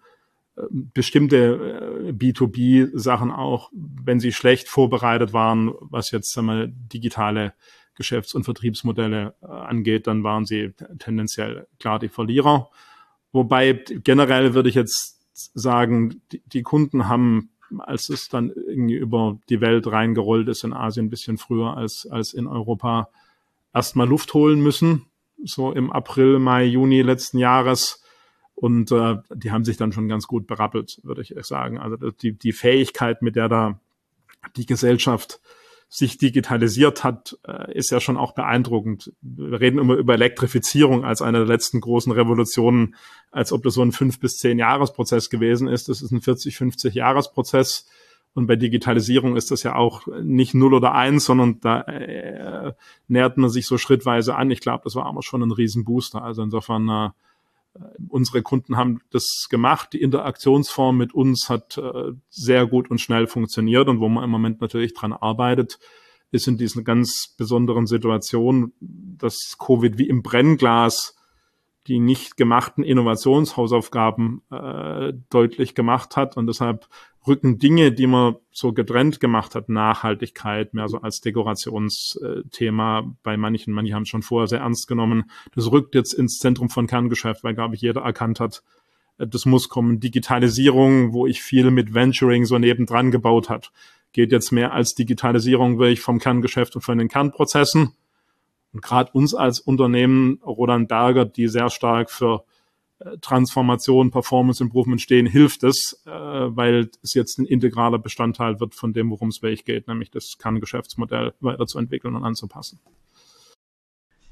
äh, 0.56 0.62
bestimmte 0.70 2.08
äh, 2.08 2.12
B2B-Sachen 2.12 3.30
auch, 3.30 3.70
wenn 3.72 4.20
sie 4.20 4.32
schlecht 4.32 4.68
vorbereitet 4.68 5.32
waren, 5.32 5.72
was 5.80 6.10
jetzt 6.10 6.36
wir, 6.36 6.68
digitale 6.68 7.54
Geschäfts- 7.98 8.34
und 8.34 8.44
Vertriebsmodelle 8.44 9.34
äh, 9.42 9.46
angeht, 9.46 10.06
dann 10.06 10.22
waren 10.22 10.46
sie 10.46 10.72
tendenziell 10.98 11.66
klar 11.78 11.98
die 11.98 12.08
Verlierer. 12.08 12.70
Wobei 13.32 13.72
generell 14.04 14.54
würde 14.54 14.68
ich 14.68 14.76
jetzt 14.76 15.20
sagen, 15.54 16.22
die, 16.32 16.40
die 16.46 16.62
Kunden 16.62 17.08
haben, 17.08 17.50
als 17.78 18.08
es 18.08 18.28
dann 18.28 18.50
irgendwie 18.50 18.94
über 18.94 19.38
die 19.48 19.60
Welt 19.60 19.86
reingerollt 19.88 20.48
ist 20.48 20.64
in 20.64 20.72
Asien 20.72 21.06
ein 21.06 21.10
bisschen 21.10 21.38
früher 21.38 21.76
als, 21.76 22.06
als 22.10 22.32
in 22.32 22.46
Europa, 22.46 23.10
erstmal 23.74 24.08
Luft 24.08 24.32
holen 24.32 24.60
müssen, 24.60 25.06
so 25.44 25.72
im 25.72 25.92
April, 25.92 26.38
Mai, 26.38 26.64
Juni 26.64 27.02
letzten 27.02 27.38
Jahres. 27.38 28.02
Und 28.54 28.90
äh, 28.92 29.16
die 29.34 29.50
haben 29.50 29.64
sich 29.64 29.76
dann 29.76 29.92
schon 29.92 30.08
ganz 30.08 30.26
gut 30.26 30.46
berappelt, 30.46 31.00
würde 31.02 31.22
ich 31.22 31.34
sagen. 31.42 31.78
Also 31.78 32.10
die, 32.10 32.32
die 32.32 32.52
Fähigkeit, 32.52 33.22
mit 33.22 33.36
der 33.36 33.48
da 33.48 33.80
die 34.56 34.66
Gesellschaft 34.66 35.40
sich 35.88 36.18
digitalisiert 36.18 37.02
hat, 37.02 37.38
äh, 37.46 37.72
ist 37.72 37.90
ja 37.90 38.00
schon 38.00 38.18
auch 38.18 38.32
beeindruckend. 38.32 39.12
Wir 39.22 39.60
reden 39.60 39.78
immer 39.78 39.94
über 39.94 40.14
Elektrifizierung 40.14 41.04
als 41.04 41.22
eine 41.22 41.38
der 41.38 41.46
letzten 41.46 41.80
großen 41.80 42.12
Revolutionen, 42.12 42.94
als 43.30 43.52
ob 43.52 43.62
das 43.62 43.74
so 43.74 43.82
ein 43.82 43.92
fünf 43.92 44.20
bis 44.20 44.36
zehn 44.36 44.58
Jahresprozess 44.58 45.30
gewesen 45.30 45.66
ist. 45.66 45.88
Das 45.88 46.02
ist 46.02 46.10
ein 46.10 46.20
40, 46.20 46.56
50 46.56 46.94
Jahresprozess. 46.94 47.86
Und 48.34 48.46
bei 48.46 48.56
Digitalisierung 48.56 49.36
ist 49.36 49.50
das 49.50 49.62
ja 49.62 49.74
auch 49.74 50.06
nicht 50.22 50.54
null 50.54 50.74
oder 50.74 50.94
eins, 50.94 51.24
sondern 51.24 51.58
da 51.60 51.80
äh, 51.82 52.72
nähert 53.08 53.38
man 53.38 53.48
sich 53.48 53.66
so 53.66 53.78
schrittweise 53.78 54.36
an. 54.36 54.50
Ich 54.50 54.60
glaube, 54.60 54.82
das 54.84 54.94
war 54.94 55.06
aber 55.06 55.22
schon 55.22 55.42
ein 55.42 55.52
Riesenbooster. 55.52 56.22
Also 56.22 56.42
insofern 56.42 56.88
äh, 56.88 57.10
unsere 58.08 58.42
Kunden 58.42 58.76
haben 58.76 59.00
das 59.10 59.48
gemacht. 59.50 59.92
Die 59.92 60.00
Interaktionsform 60.00 60.96
mit 60.96 61.14
uns 61.14 61.48
hat 61.48 61.78
äh, 61.78 62.12
sehr 62.28 62.66
gut 62.66 62.90
und 62.90 63.00
schnell 63.00 63.26
funktioniert 63.26 63.88
und 63.88 64.00
wo 64.00 64.08
man 64.08 64.24
im 64.24 64.30
Moment 64.30 64.60
natürlich 64.60 64.94
dran 64.94 65.12
arbeitet, 65.12 65.78
ist 66.30 66.46
in 66.46 66.58
diesen 66.58 66.84
ganz 66.84 67.34
besonderen 67.36 67.86
Situationen, 67.86 68.72
dass 68.80 69.56
Covid 69.58 69.98
wie 69.98 70.08
im 70.08 70.22
Brennglas 70.22 71.17
die 71.88 71.98
nicht 71.98 72.36
gemachten 72.36 72.84
Innovationshausaufgaben 72.84 74.42
äh, 74.50 75.14
deutlich 75.30 75.74
gemacht 75.74 76.16
hat 76.16 76.36
und 76.36 76.46
deshalb 76.46 76.86
rücken 77.26 77.58
Dinge, 77.58 77.92
die 77.92 78.06
man 78.06 78.36
so 78.50 78.72
getrennt 78.72 79.20
gemacht 79.20 79.54
hat, 79.54 79.68
Nachhaltigkeit 79.68 80.74
mehr 80.74 80.88
so 80.88 80.98
als 81.00 81.20
Dekorationsthema 81.20 83.14
bei 83.22 83.36
manchen, 83.36 83.72
manche 83.72 83.94
haben 83.94 84.02
es 84.02 84.08
schon 84.08 84.22
vorher 84.22 84.48
sehr 84.48 84.60
ernst 84.60 84.88
genommen. 84.88 85.30
Das 85.54 85.70
rückt 85.70 85.94
jetzt 85.94 86.12
ins 86.12 86.38
Zentrum 86.38 86.68
von 86.68 86.86
Kerngeschäft, 86.86 87.44
weil, 87.44 87.54
glaube 87.54 87.74
ich, 87.74 87.80
jeder 87.80 88.02
erkannt 88.02 88.40
hat, 88.40 88.62
äh, 89.18 89.26
das 89.26 89.46
muss 89.46 89.68
kommen. 89.68 90.00
Digitalisierung, 90.00 91.12
wo 91.12 91.26
ich 91.26 91.42
viel 91.42 91.70
mit 91.70 91.94
Venturing 91.94 92.44
so 92.44 92.58
nebendran 92.58 93.10
gebaut 93.10 93.48
hat, 93.48 93.72
geht 94.12 94.32
jetzt 94.32 94.52
mehr 94.52 94.72
als 94.72 94.94
Digitalisierung 94.94 95.78
wirklich 95.78 96.00
vom 96.00 96.18
Kerngeschäft 96.18 96.76
und 96.76 96.82
von 96.82 96.98
den 96.98 97.08
Kernprozessen. 97.08 97.92
Und 98.72 98.82
gerade 98.82 99.10
uns 99.12 99.34
als 99.34 99.60
Unternehmen, 99.60 100.40
Roland 100.44 100.88
Berger, 100.88 101.24
die 101.24 101.48
sehr 101.48 101.70
stark 101.70 102.10
für 102.10 102.44
Transformation, 103.20 104.10
Performance 104.10 104.62
Improvement 104.62 105.00
stehen, 105.00 105.26
hilft 105.26 105.62
es, 105.62 106.02
äh, 106.04 106.10
weil 106.10 106.90
es 107.02 107.14
jetzt 107.14 107.38
ein 107.38 107.46
integraler 107.46 107.98
Bestandteil 107.98 108.58
wird 108.60 108.74
von 108.74 108.92
dem, 108.92 109.10
worum 109.10 109.28
es 109.28 109.42
wirklich 109.42 109.64
geht, 109.64 109.86
nämlich 109.86 110.10
das 110.10 110.36
Kerngeschäftsmodell 110.38 111.32
weiterzuentwickeln 111.40 112.16
und 112.16 112.24
anzupassen. 112.24 112.80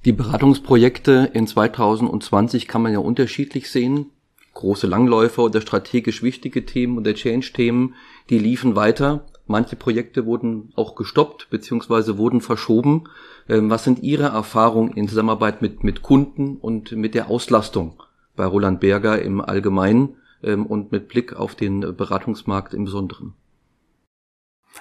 Die 0.04 0.12
Beratungsprojekte 0.12 1.30
in 1.32 1.46
2020 1.46 2.68
kann 2.68 2.82
man 2.82 2.92
ja 2.92 2.98
unterschiedlich 2.98 3.70
sehen. 3.70 4.06
Große 4.54 4.86
Langläufer 4.86 5.44
oder 5.44 5.60
strategisch 5.60 6.22
wichtige 6.22 6.64
Themen 6.64 6.96
oder 6.96 7.14
Change-Themen, 7.14 7.94
die 8.30 8.38
liefen 8.38 8.74
weiter. 8.74 9.26
Manche 9.46 9.76
Projekte 9.76 10.26
wurden 10.26 10.72
auch 10.74 10.96
gestoppt 10.96 11.48
bzw. 11.50 12.16
wurden 12.16 12.40
verschoben. 12.40 13.04
Ähm, 13.48 13.70
was 13.70 13.84
sind 13.84 14.02
Ihre 14.02 14.24
Erfahrungen 14.24 14.92
in 14.92 15.08
Zusammenarbeit 15.08 15.62
mit, 15.62 15.84
mit 15.84 16.02
Kunden 16.02 16.56
und 16.56 16.92
mit 16.92 17.14
der 17.14 17.30
Auslastung 17.30 18.02
bei 18.34 18.44
Roland 18.44 18.80
Berger 18.80 19.22
im 19.22 19.40
Allgemeinen 19.40 20.16
ähm, 20.42 20.66
und 20.66 20.90
mit 20.90 21.08
Blick 21.08 21.34
auf 21.34 21.54
den 21.54 21.80
Beratungsmarkt 21.80 22.74
im 22.74 22.84
Besonderen? 22.84 23.34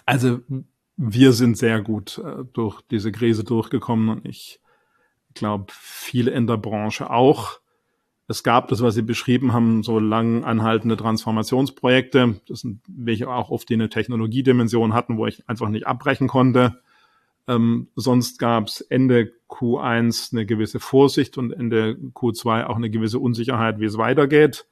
Also 0.06 0.40
wir 0.98 1.34
sind 1.34 1.58
sehr 1.58 1.82
gut 1.82 2.18
äh, 2.18 2.44
durch 2.54 2.82
diese 2.82 3.12
Krise 3.12 3.44
durchgekommen 3.44 4.10
und 4.10 4.26
ich 4.26 4.60
glaube, 5.36 5.68
viele 5.70 6.32
in 6.32 6.48
der 6.48 6.58
Branche 6.58 7.10
auch. 7.10 7.60
Es 8.28 8.44
gab 8.44 8.70
das, 8.70 8.82
was 8.82 8.96
Sie 8.96 9.04
beschrieben 9.04 9.54
haben, 9.54 9.84
so 9.84 10.00
lang 10.00 10.44
anhaltende 10.44 10.98
Transformationsprojekte, 10.98 12.42
das 12.48 12.62
sind 12.62 12.82
welche 12.88 13.30
auch 13.30 13.52
oft 13.52 13.70
die 13.70 13.76
eine 13.76 13.90
Technologiedimension 13.90 14.94
hatten, 14.94 15.18
wo 15.18 15.28
ich 15.28 15.48
einfach 15.48 15.70
nicht 15.70 15.86
abbrechen 15.86 16.28
konnte. 16.28 16.82
Ähm, 17.48 17.90
sonst 17.96 18.40
gab 18.40 18.68
es 18.68 18.82
Ende 18.82 19.32
Q1 19.50 20.34
eine 20.34 20.48
gewisse 20.48 20.80
Vorsicht 20.80 21.38
und 21.38 21.52
Ende 21.52 21.98
Q2 22.14 22.66
auch 22.66 22.78
eine 22.78 22.90
gewisse 22.90 23.20
Unsicherheit, 23.20 23.80
wie 23.80 23.86
es 23.86 24.00
weitergeht. 24.00 24.66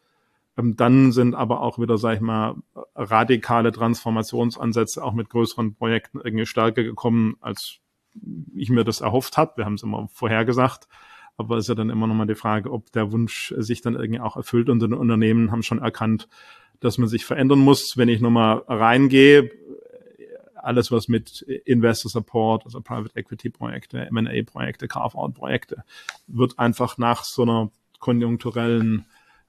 Ähm, 0.57 0.75
dann 0.75 1.11
sind 1.11 1.35
aber 1.35 1.61
auch 1.61 1.77
wieder, 1.77 1.99
sag 1.99 2.15
ich 2.15 2.21
mal, 2.21 2.55
radikale 2.95 3.71
Transformationsansätze 3.71 5.03
auch 5.03 5.13
mit 5.13 5.29
größeren 5.29 5.75
Projekten 5.75 6.19
irgendwie 6.23 6.47
stärker 6.47 6.83
gekommen, 6.83 7.37
als 7.41 7.79
ich 8.55 8.69
mir 8.69 8.83
das 8.83 9.01
erhofft 9.01 9.37
habe. 9.37 9.57
Wir 9.57 9.65
haben 9.65 9.75
es 9.75 9.83
immer 9.83 10.07
vorhergesagt. 10.11 10.87
Aber 11.37 11.57
es 11.57 11.65
ist 11.65 11.69
ja 11.69 11.75
dann 11.75 11.89
immer 11.89 12.07
nochmal 12.07 12.27
die 12.27 12.35
Frage, 12.35 12.71
ob 12.71 12.91
der 12.91 13.11
Wunsch 13.11 13.53
sich 13.57 13.81
dann 13.81 13.95
irgendwie 13.95 14.19
auch 14.19 14.37
erfüllt. 14.37 14.69
Und 14.69 14.81
die 14.81 14.87
Unternehmen 14.87 15.51
haben 15.51 15.63
schon 15.63 15.79
erkannt, 15.79 16.27
dass 16.79 16.97
man 16.97 17.07
sich 17.07 17.25
verändern 17.25 17.59
muss. 17.59 17.97
Wenn 17.97 18.09
ich 18.09 18.21
nochmal 18.21 18.63
reingehe, 18.67 19.49
alles, 20.63 20.91
was 20.91 21.07
mit 21.07 21.41
Investor 21.41 22.09
Support, 22.09 22.65
also 22.65 22.81
Private 22.81 23.15
Equity 23.15 23.49
Projekte, 23.49 23.99
M&A 24.07 24.43
Projekte, 24.43 24.87
Carve-out 24.87 25.33
Projekte, 25.33 25.83
wird 26.27 26.57
einfach 26.57 26.97
nach 26.97 27.23
so 27.23 27.43
einer 27.43 27.71
konjunkturellen 27.99 29.05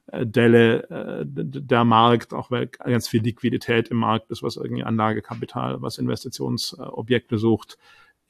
äh, 0.08 0.26
Delle 0.26 0.88
äh, 0.90 1.24
der 1.26 1.84
Markt, 1.84 2.34
auch 2.34 2.50
weil 2.50 2.66
ganz 2.66 3.08
viel 3.08 3.22
Liquidität 3.22 3.88
im 3.88 3.98
Markt 3.98 4.30
ist, 4.30 4.42
was 4.42 4.56
irgendwie 4.56 4.84
Anlagekapital, 4.84 5.80
was 5.82 5.98
Investitionsobjekte 5.98 7.38
sucht, 7.38 7.78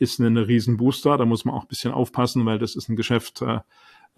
ist 0.04 0.20
eine 0.20 0.46
riesen 0.46 0.76
Booster. 0.76 1.16
Da 1.16 1.25
muss 1.25 1.44
man 1.44 1.54
auch 1.54 1.62
ein 1.62 1.68
bisschen 1.68 1.92
aufpassen, 1.92 2.46
weil 2.46 2.58
das 2.58 2.76
ist 2.76 2.88
ein 2.88 2.96
Geschäft, 2.96 3.42
äh, 3.42 3.61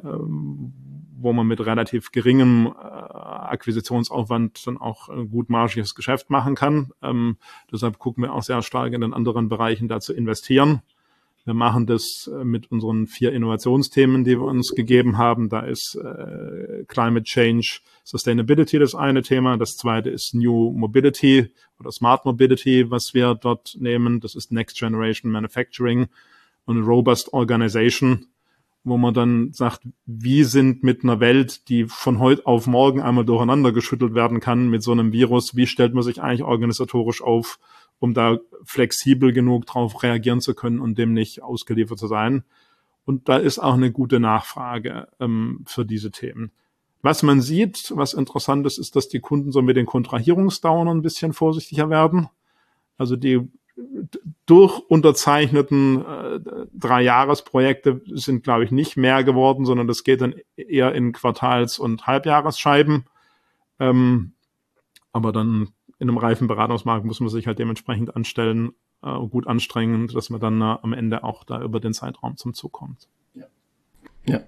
ähm, 0.02 0.72
wo 1.18 1.32
man 1.32 1.46
mit 1.46 1.64
relativ 1.64 2.12
geringem 2.12 2.66
äh, 2.66 2.70
Akquisitionsaufwand 2.70 4.66
dann 4.66 4.76
auch 4.76 5.08
ein 5.08 5.30
gutmarschiges 5.30 5.94
Geschäft 5.94 6.28
machen 6.28 6.54
kann. 6.54 6.92
Ähm, 7.02 7.38
deshalb 7.72 7.98
gucken 7.98 8.22
wir 8.22 8.34
auch 8.34 8.42
sehr 8.42 8.60
stark 8.62 8.92
in 8.92 9.00
den 9.00 9.14
anderen 9.14 9.48
Bereichen 9.48 9.88
da 9.88 10.00
zu 10.00 10.12
investieren. 10.12 10.82
Wir 11.46 11.54
machen 11.54 11.86
das 11.86 12.28
äh, 12.28 12.44
mit 12.44 12.72
unseren 12.72 13.06
vier 13.06 13.32
Innovationsthemen, 13.32 14.24
die 14.24 14.32
wir 14.32 14.42
uns 14.42 14.72
gegeben 14.72 15.16
haben. 15.16 15.48
Da 15.48 15.60
ist 15.60 15.94
äh, 15.94 16.84
Climate 16.88 17.22
Change, 17.22 17.80
Sustainability 18.02 18.80
das 18.80 18.96
eine 18.96 19.22
Thema. 19.22 19.56
Das 19.56 19.76
zweite 19.76 20.10
ist 20.10 20.34
New 20.34 20.72
Mobility 20.72 21.52
oder 21.78 21.92
Smart 21.92 22.24
Mobility, 22.24 22.90
was 22.90 23.14
wir 23.14 23.36
dort 23.36 23.76
nehmen. 23.78 24.18
Das 24.18 24.34
ist 24.34 24.50
Next 24.50 24.76
Generation 24.76 25.30
Manufacturing 25.30 26.08
und 26.64 26.82
Robust 26.82 27.32
Organization 27.32 28.26
wo 28.88 28.96
man 28.96 29.12
dann 29.14 29.52
sagt, 29.52 29.80
wie 30.06 30.44
sind 30.44 30.84
mit 30.84 31.02
einer 31.02 31.18
Welt, 31.18 31.68
die 31.68 31.86
von 31.86 32.20
heute 32.20 32.46
auf 32.46 32.68
morgen 32.68 33.00
einmal 33.00 33.24
durcheinander 33.24 33.72
geschüttelt 33.72 34.14
werden 34.14 34.38
kann 34.38 34.68
mit 34.68 34.84
so 34.84 34.92
einem 34.92 35.10
Virus, 35.10 35.56
wie 35.56 35.66
stellt 35.66 35.92
man 35.92 36.04
sich 36.04 36.22
eigentlich 36.22 36.44
organisatorisch 36.44 37.20
auf, 37.20 37.58
um 37.98 38.14
da 38.14 38.38
flexibel 38.64 39.32
genug 39.32 39.66
drauf 39.66 40.02
reagieren 40.02 40.40
zu 40.40 40.54
können 40.54 40.80
und 40.80 40.98
dem 40.98 41.12
nicht 41.12 41.42
ausgeliefert 41.42 41.98
zu 41.98 42.06
sein. 42.06 42.44
Und 43.04 43.28
da 43.28 43.36
ist 43.36 43.58
auch 43.58 43.74
eine 43.74 43.92
gute 43.92 44.20
Nachfrage 44.20 45.08
ähm, 45.20 45.64
für 45.66 45.84
diese 45.84 46.10
Themen. 46.10 46.50
was 47.02 47.22
man 47.22 47.40
sieht, 47.40 47.92
was 47.94 48.14
interessant 48.14 48.66
ist, 48.66 48.78
ist, 48.78 48.96
dass 48.96 49.08
die 49.08 49.20
Kunden 49.20 49.52
so 49.52 49.62
mit 49.62 49.76
den 49.76 49.86
Kontrahierungsdauern 49.86 50.88
ein 50.88 51.02
bisschen 51.02 51.32
vorsichtiger 51.32 51.88
werden. 51.88 52.28
Also 52.98 53.14
die 53.14 53.48
durch 54.46 54.78
unterzeichneten 54.88 56.04
äh, 56.04 56.40
Drei-Jahres-Projekte 56.72 58.00
sind, 58.06 58.42
glaube 58.42 58.64
ich, 58.64 58.70
nicht 58.70 58.96
mehr 58.96 59.22
geworden, 59.22 59.66
sondern 59.66 59.86
das 59.86 60.02
geht 60.02 60.22
dann 60.22 60.34
eher 60.56 60.94
in 60.94 61.12
Quartals- 61.12 61.78
und 61.78 62.06
Halbjahresscheiben. 62.06 63.04
Ähm, 63.78 64.32
aber 65.12 65.32
dann 65.32 65.68
in 65.98 66.08
einem 66.08 66.18
reifen 66.18 66.46
Beratungsmarkt 66.46 67.04
muss 67.04 67.20
man 67.20 67.28
sich 67.28 67.46
halt 67.46 67.58
dementsprechend 67.58 68.14
anstellen, 68.14 68.72
äh, 69.02 69.18
gut 69.28 69.46
anstrengen, 69.46 70.08
dass 70.08 70.30
man 70.30 70.40
dann 70.40 70.60
äh, 70.60 70.76
am 70.82 70.92
Ende 70.92 71.24
auch 71.24 71.44
da 71.44 71.62
über 71.62 71.80
den 71.80 71.94
Zeitraum 71.94 72.36
zum 72.36 72.54
Zug 72.54 72.72
kommt. 72.72 73.08
Ja. 73.34 73.46
ja. 74.26 74.40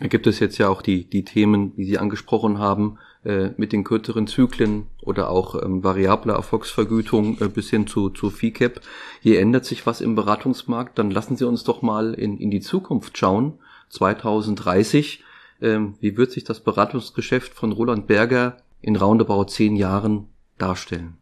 Da 0.00 0.08
gibt 0.08 0.26
es 0.26 0.40
jetzt 0.40 0.58
ja 0.58 0.68
auch 0.68 0.82
die, 0.82 1.04
die 1.04 1.24
Themen, 1.24 1.76
die 1.76 1.84
Sie 1.84 1.98
angesprochen 1.98 2.58
haben, 2.58 2.98
äh, 3.24 3.50
mit 3.56 3.72
den 3.72 3.84
kürzeren 3.84 4.26
Zyklen 4.26 4.86
oder 5.02 5.28
auch 5.28 5.60
ähm, 5.62 5.84
variable 5.84 6.32
Erfolgsvergütung 6.32 7.40
äh, 7.40 7.48
bis 7.48 7.70
hin 7.70 7.86
zu, 7.86 8.10
zu 8.10 8.30
FICAP. 8.30 8.80
Hier 9.20 9.40
ändert 9.40 9.64
sich 9.64 9.86
was 9.86 10.00
im 10.00 10.14
Beratungsmarkt. 10.14 10.98
Dann 10.98 11.10
lassen 11.10 11.36
Sie 11.36 11.46
uns 11.46 11.62
doch 11.62 11.82
mal 11.82 12.14
in, 12.14 12.38
in 12.38 12.50
die 12.50 12.60
Zukunft 12.60 13.18
schauen. 13.18 13.58
2030. 13.90 15.22
Ähm, 15.60 15.94
wie 16.00 16.16
wird 16.16 16.32
sich 16.32 16.44
das 16.44 16.60
Beratungsgeschäft 16.60 17.52
von 17.54 17.70
Roland 17.70 18.06
Berger 18.06 18.56
in 18.80 18.96
roundabout 18.96 19.44
zehn 19.44 19.76
Jahren 19.76 20.31
darstellen? 20.62 21.18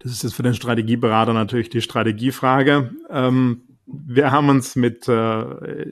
Das 0.00 0.12
ist 0.12 0.22
jetzt 0.22 0.34
für 0.34 0.42
den 0.42 0.54
Strategieberater 0.54 1.32
natürlich 1.32 1.70
die 1.70 1.80
Strategiefrage. 1.80 2.94
Ähm, 3.10 3.62
wir 3.86 4.30
haben 4.30 4.48
uns 4.48 4.76
mit 4.76 5.08
äh, 5.08 5.86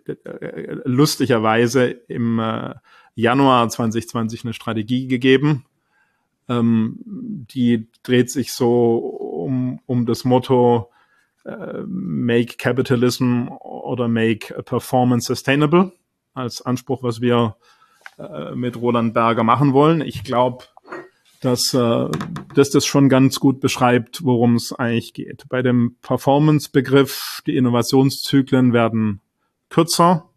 lustigerweise 0.84 1.86
im 1.86 2.38
äh, 2.38 2.74
Januar 3.14 3.68
2020 3.68 4.44
eine 4.44 4.52
Strategie 4.52 5.08
gegeben. 5.08 5.64
Ähm, 6.48 6.98
die 7.04 7.88
dreht 8.02 8.30
sich 8.30 8.52
so 8.52 8.96
um, 8.98 9.80
um 9.86 10.06
das 10.06 10.24
Motto 10.24 10.90
äh, 11.44 11.82
Make 11.86 12.56
Capitalism 12.58 13.48
oder 13.48 14.08
Make 14.08 14.62
Performance 14.62 15.26
Sustainable 15.26 15.92
als 16.34 16.60
Anspruch, 16.62 17.02
was 17.02 17.20
wir 17.20 17.56
äh, 18.18 18.54
mit 18.54 18.76
Roland 18.76 19.14
Berger 19.14 19.42
machen 19.42 19.72
wollen. 19.72 20.00
Ich 20.02 20.22
glaube, 20.22 20.64
dass, 21.40 21.74
äh, 21.74 22.08
dass 22.54 22.70
das 22.70 22.86
schon 22.86 23.08
ganz 23.08 23.40
gut 23.40 23.60
beschreibt, 23.60 24.24
worum 24.24 24.56
es 24.56 24.72
eigentlich 24.72 25.12
geht. 25.12 25.44
Bei 25.48 25.62
dem 25.62 25.96
Performance-Begriff, 26.02 27.42
die 27.46 27.56
Innovationszyklen 27.56 28.72
werden 28.72 29.20
kürzer. 29.68 30.30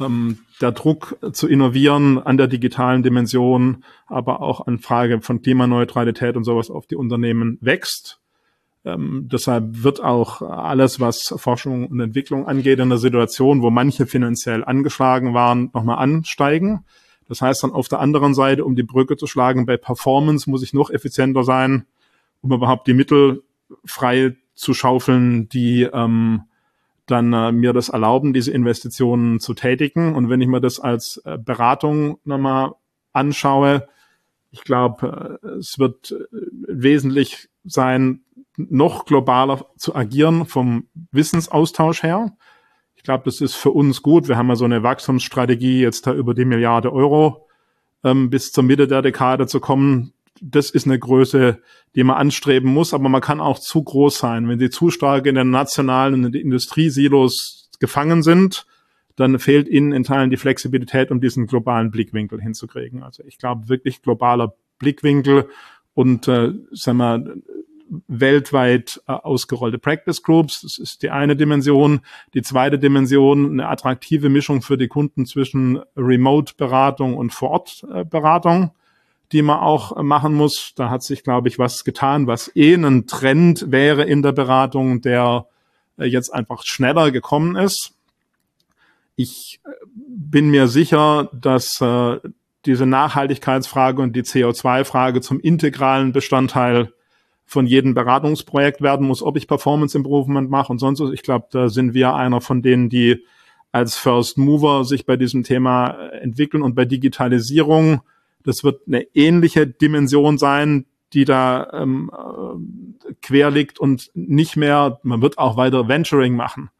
Ähm, 0.00 0.38
der 0.60 0.72
Druck 0.72 1.16
zu 1.32 1.48
innovieren 1.48 2.18
an 2.18 2.36
der 2.36 2.46
digitalen 2.46 3.02
Dimension, 3.02 3.84
aber 4.06 4.40
auch 4.40 4.66
an 4.66 4.78
Frage 4.78 5.20
von 5.20 5.42
Klimaneutralität 5.42 6.36
und 6.36 6.44
sowas 6.44 6.70
auf 6.70 6.86
die 6.86 6.96
Unternehmen 6.96 7.58
wächst. 7.60 8.20
Ähm, 8.84 9.28
deshalb 9.30 9.82
wird 9.84 10.02
auch 10.02 10.42
alles, 10.42 10.98
was 10.98 11.34
Forschung 11.36 11.86
und 11.86 12.00
Entwicklung 12.00 12.46
angeht, 12.46 12.80
in 12.80 12.88
der 12.88 12.98
Situation, 12.98 13.62
wo 13.62 13.70
manche 13.70 14.06
finanziell 14.06 14.64
angeschlagen 14.64 15.34
waren, 15.34 15.70
nochmal 15.72 15.98
ansteigen. 15.98 16.84
Das 17.32 17.40
heißt 17.40 17.62
dann 17.62 17.72
auf 17.72 17.88
der 17.88 18.00
anderen 18.00 18.34
Seite, 18.34 18.62
um 18.62 18.76
die 18.76 18.82
Brücke 18.82 19.16
zu 19.16 19.26
schlagen, 19.26 19.64
bei 19.64 19.78
Performance 19.78 20.50
muss 20.50 20.62
ich 20.62 20.74
noch 20.74 20.90
effizienter 20.90 21.44
sein, 21.44 21.86
um 22.42 22.52
überhaupt 22.52 22.86
die 22.86 22.92
Mittel 22.92 23.42
frei 23.86 24.36
zu 24.54 24.74
schaufeln, 24.74 25.48
die 25.48 25.84
ähm, 25.84 26.42
dann 27.06 27.32
äh, 27.32 27.50
mir 27.50 27.72
das 27.72 27.88
erlauben, 27.88 28.34
diese 28.34 28.50
Investitionen 28.50 29.40
zu 29.40 29.54
tätigen. 29.54 30.14
Und 30.14 30.28
wenn 30.28 30.42
ich 30.42 30.46
mir 30.46 30.60
das 30.60 30.78
als 30.78 31.22
äh, 31.24 31.38
Beratung 31.38 32.18
nochmal 32.24 32.72
anschaue, 33.14 33.88
ich 34.50 34.62
glaube, 34.62 35.40
äh, 35.42 35.48
es 35.52 35.78
wird 35.78 36.12
äh, 36.12 36.36
wesentlich 36.68 37.48
sein, 37.64 38.20
noch 38.58 39.06
globaler 39.06 39.64
zu 39.78 39.96
agieren 39.96 40.44
vom 40.44 40.86
Wissensaustausch 41.12 42.02
her. 42.02 42.36
Ich 43.02 43.04
glaube, 43.04 43.24
das 43.24 43.40
ist 43.40 43.56
für 43.56 43.72
uns 43.72 44.00
gut. 44.00 44.28
Wir 44.28 44.36
haben 44.36 44.48
ja 44.48 44.54
so 44.54 44.64
eine 44.64 44.84
Wachstumsstrategie, 44.84 45.80
jetzt 45.80 46.06
da 46.06 46.14
über 46.14 46.34
die 46.34 46.44
Milliarde 46.44 46.92
Euro 46.92 47.48
ähm, 48.04 48.30
bis 48.30 48.52
zur 48.52 48.62
Mitte 48.62 48.86
der 48.86 49.02
Dekade 49.02 49.48
zu 49.48 49.58
kommen. 49.58 50.12
Das 50.40 50.70
ist 50.70 50.86
eine 50.86 51.00
Größe, 51.00 51.58
die 51.96 52.04
man 52.04 52.16
anstreben 52.16 52.72
muss, 52.72 52.94
aber 52.94 53.08
man 53.08 53.20
kann 53.20 53.40
auch 53.40 53.58
zu 53.58 53.82
groß 53.82 54.18
sein. 54.18 54.48
Wenn 54.48 54.60
sie 54.60 54.70
zu 54.70 54.90
stark 54.90 55.26
in 55.26 55.34
den 55.34 55.50
nationalen 55.50 56.14
in 56.14 56.30
den 56.30 56.42
Industriesilos 56.42 57.70
gefangen 57.80 58.22
sind, 58.22 58.66
dann 59.16 59.40
fehlt 59.40 59.66
ihnen 59.66 59.90
in 59.90 60.04
Teilen 60.04 60.30
die 60.30 60.36
Flexibilität, 60.36 61.10
um 61.10 61.20
diesen 61.20 61.48
globalen 61.48 61.90
Blickwinkel 61.90 62.40
hinzukriegen. 62.40 63.02
Also 63.02 63.24
ich 63.26 63.36
glaube 63.36 63.68
wirklich 63.68 64.02
globaler 64.02 64.54
Blickwinkel 64.78 65.48
und 65.94 66.28
äh, 66.28 66.52
sagen 66.70 66.98
wir, 66.98 67.34
weltweit 68.08 69.00
äh, 69.06 69.12
ausgerollte 69.12 69.78
Practice 69.78 70.22
Groups. 70.22 70.62
Das 70.62 70.78
ist 70.78 71.02
die 71.02 71.10
eine 71.10 71.36
Dimension. 71.36 72.00
Die 72.34 72.42
zweite 72.42 72.78
Dimension, 72.78 73.52
eine 73.52 73.68
attraktive 73.68 74.28
Mischung 74.28 74.62
für 74.62 74.78
die 74.78 74.88
Kunden 74.88 75.26
zwischen 75.26 75.80
Remote-Beratung 75.96 77.16
und 77.16 77.32
Vor-Ort-Beratung, 77.32 78.72
die 79.32 79.42
man 79.42 79.58
auch 79.58 80.02
machen 80.02 80.34
muss. 80.34 80.72
Da 80.76 80.90
hat 80.90 81.02
sich, 81.02 81.22
glaube 81.22 81.48
ich, 81.48 81.58
was 81.58 81.84
getan, 81.84 82.26
was 82.26 82.54
eh 82.56 82.74
ein 82.74 83.06
Trend 83.06 83.70
wäre 83.70 84.04
in 84.04 84.22
der 84.22 84.32
Beratung, 84.32 85.00
der 85.00 85.46
äh, 85.98 86.06
jetzt 86.06 86.32
einfach 86.32 86.62
schneller 86.64 87.10
gekommen 87.10 87.56
ist. 87.56 87.94
Ich 89.16 89.60
äh, 89.64 89.70
bin 89.94 90.50
mir 90.50 90.68
sicher, 90.68 91.28
dass 91.32 91.80
äh, 91.80 92.18
diese 92.64 92.86
Nachhaltigkeitsfrage 92.86 94.00
und 94.00 94.14
die 94.14 94.22
CO2-Frage 94.22 95.20
zum 95.20 95.40
integralen 95.40 96.12
Bestandteil 96.12 96.92
von 97.44 97.66
jedem 97.66 97.94
Beratungsprojekt 97.94 98.80
werden 98.80 99.06
muss, 99.06 99.22
ob 99.22 99.36
ich 99.36 99.46
Performance 99.46 99.96
Improvement 99.96 100.50
mache 100.50 100.72
und 100.72 100.78
sonst 100.78 101.00
was. 101.00 101.10
Ich 101.10 101.22
glaube, 101.22 101.46
da 101.50 101.68
sind 101.68 101.94
wir 101.94 102.14
einer 102.14 102.40
von 102.40 102.62
denen, 102.62 102.88
die 102.88 103.24
als 103.72 103.96
First 103.96 104.38
Mover 104.38 104.84
sich 104.84 105.06
bei 105.06 105.16
diesem 105.16 105.42
Thema 105.42 105.88
äh, 105.88 106.18
entwickeln 106.18 106.62
und 106.62 106.74
bei 106.74 106.84
Digitalisierung. 106.84 108.02
Das 108.44 108.64
wird 108.64 108.82
eine 108.86 109.02
ähnliche 109.14 109.66
Dimension 109.66 110.38
sein, 110.38 110.86
die 111.12 111.24
da 111.24 111.68
ähm, 111.72 112.10
äh, 112.12 113.12
quer 113.22 113.50
liegt 113.50 113.78
und 113.78 114.10
nicht 114.14 114.56
mehr, 114.56 115.00
man 115.02 115.22
wird 115.22 115.38
auch 115.38 115.56
weiter 115.56 115.88
Venturing 115.88 116.36
machen, 116.36 116.70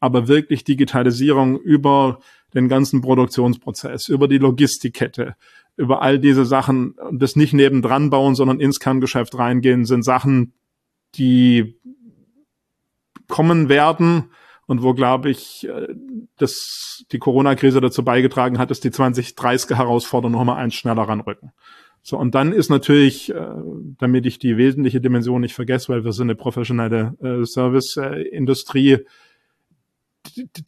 aber 0.00 0.28
wirklich 0.28 0.64
Digitalisierung 0.64 1.58
über 1.58 2.20
den 2.54 2.68
ganzen 2.68 3.00
Produktionsprozess, 3.00 4.08
über 4.08 4.28
die 4.28 4.38
Logistikkette, 4.38 5.34
über 5.76 6.02
all 6.02 6.18
diese 6.18 6.44
Sachen 6.44 6.94
das 7.12 7.36
nicht 7.36 7.52
nebendran 7.52 8.10
bauen, 8.10 8.34
sondern 8.34 8.60
ins 8.60 8.80
Kerngeschäft 8.80 9.36
reingehen, 9.36 9.84
sind 9.84 10.02
Sachen, 10.02 10.52
die 11.16 11.78
kommen 13.28 13.68
werden 13.68 14.30
und 14.66 14.82
wo, 14.82 14.94
glaube 14.94 15.30
ich, 15.30 15.68
äh, 15.68 15.88
dass 16.36 17.04
die 17.12 17.18
Corona-Krise 17.18 17.80
dazu 17.80 18.04
beigetragen 18.04 18.58
hat, 18.58 18.70
dass 18.70 18.80
die 18.80 18.90
2030er 18.90 19.76
Herausforderungen 19.76 20.38
nochmal 20.38 20.62
eins 20.62 20.74
schneller 20.74 21.02
ranrücken. 21.02 21.52
So, 22.02 22.18
und 22.18 22.34
dann 22.34 22.52
ist 22.52 22.68
natürlich, 22.68 23.34
äh, 23.34 23.46
damit 23.98 24.26
ich 24.26 24.38
die 24.38 24.56
wesentliche 24.56 25.00
Dimension 25.00 25.40
nicht 25.40 25.54
vergesse, 25.54 25.90
weil 25.90 26.04
wir 26.04 26.12
sind 26.12 26.26
eine 26.26 26.34
professionelle 26.34 27.14
äh, 27.22 27.46
Service-Industrie, 27.46 28.98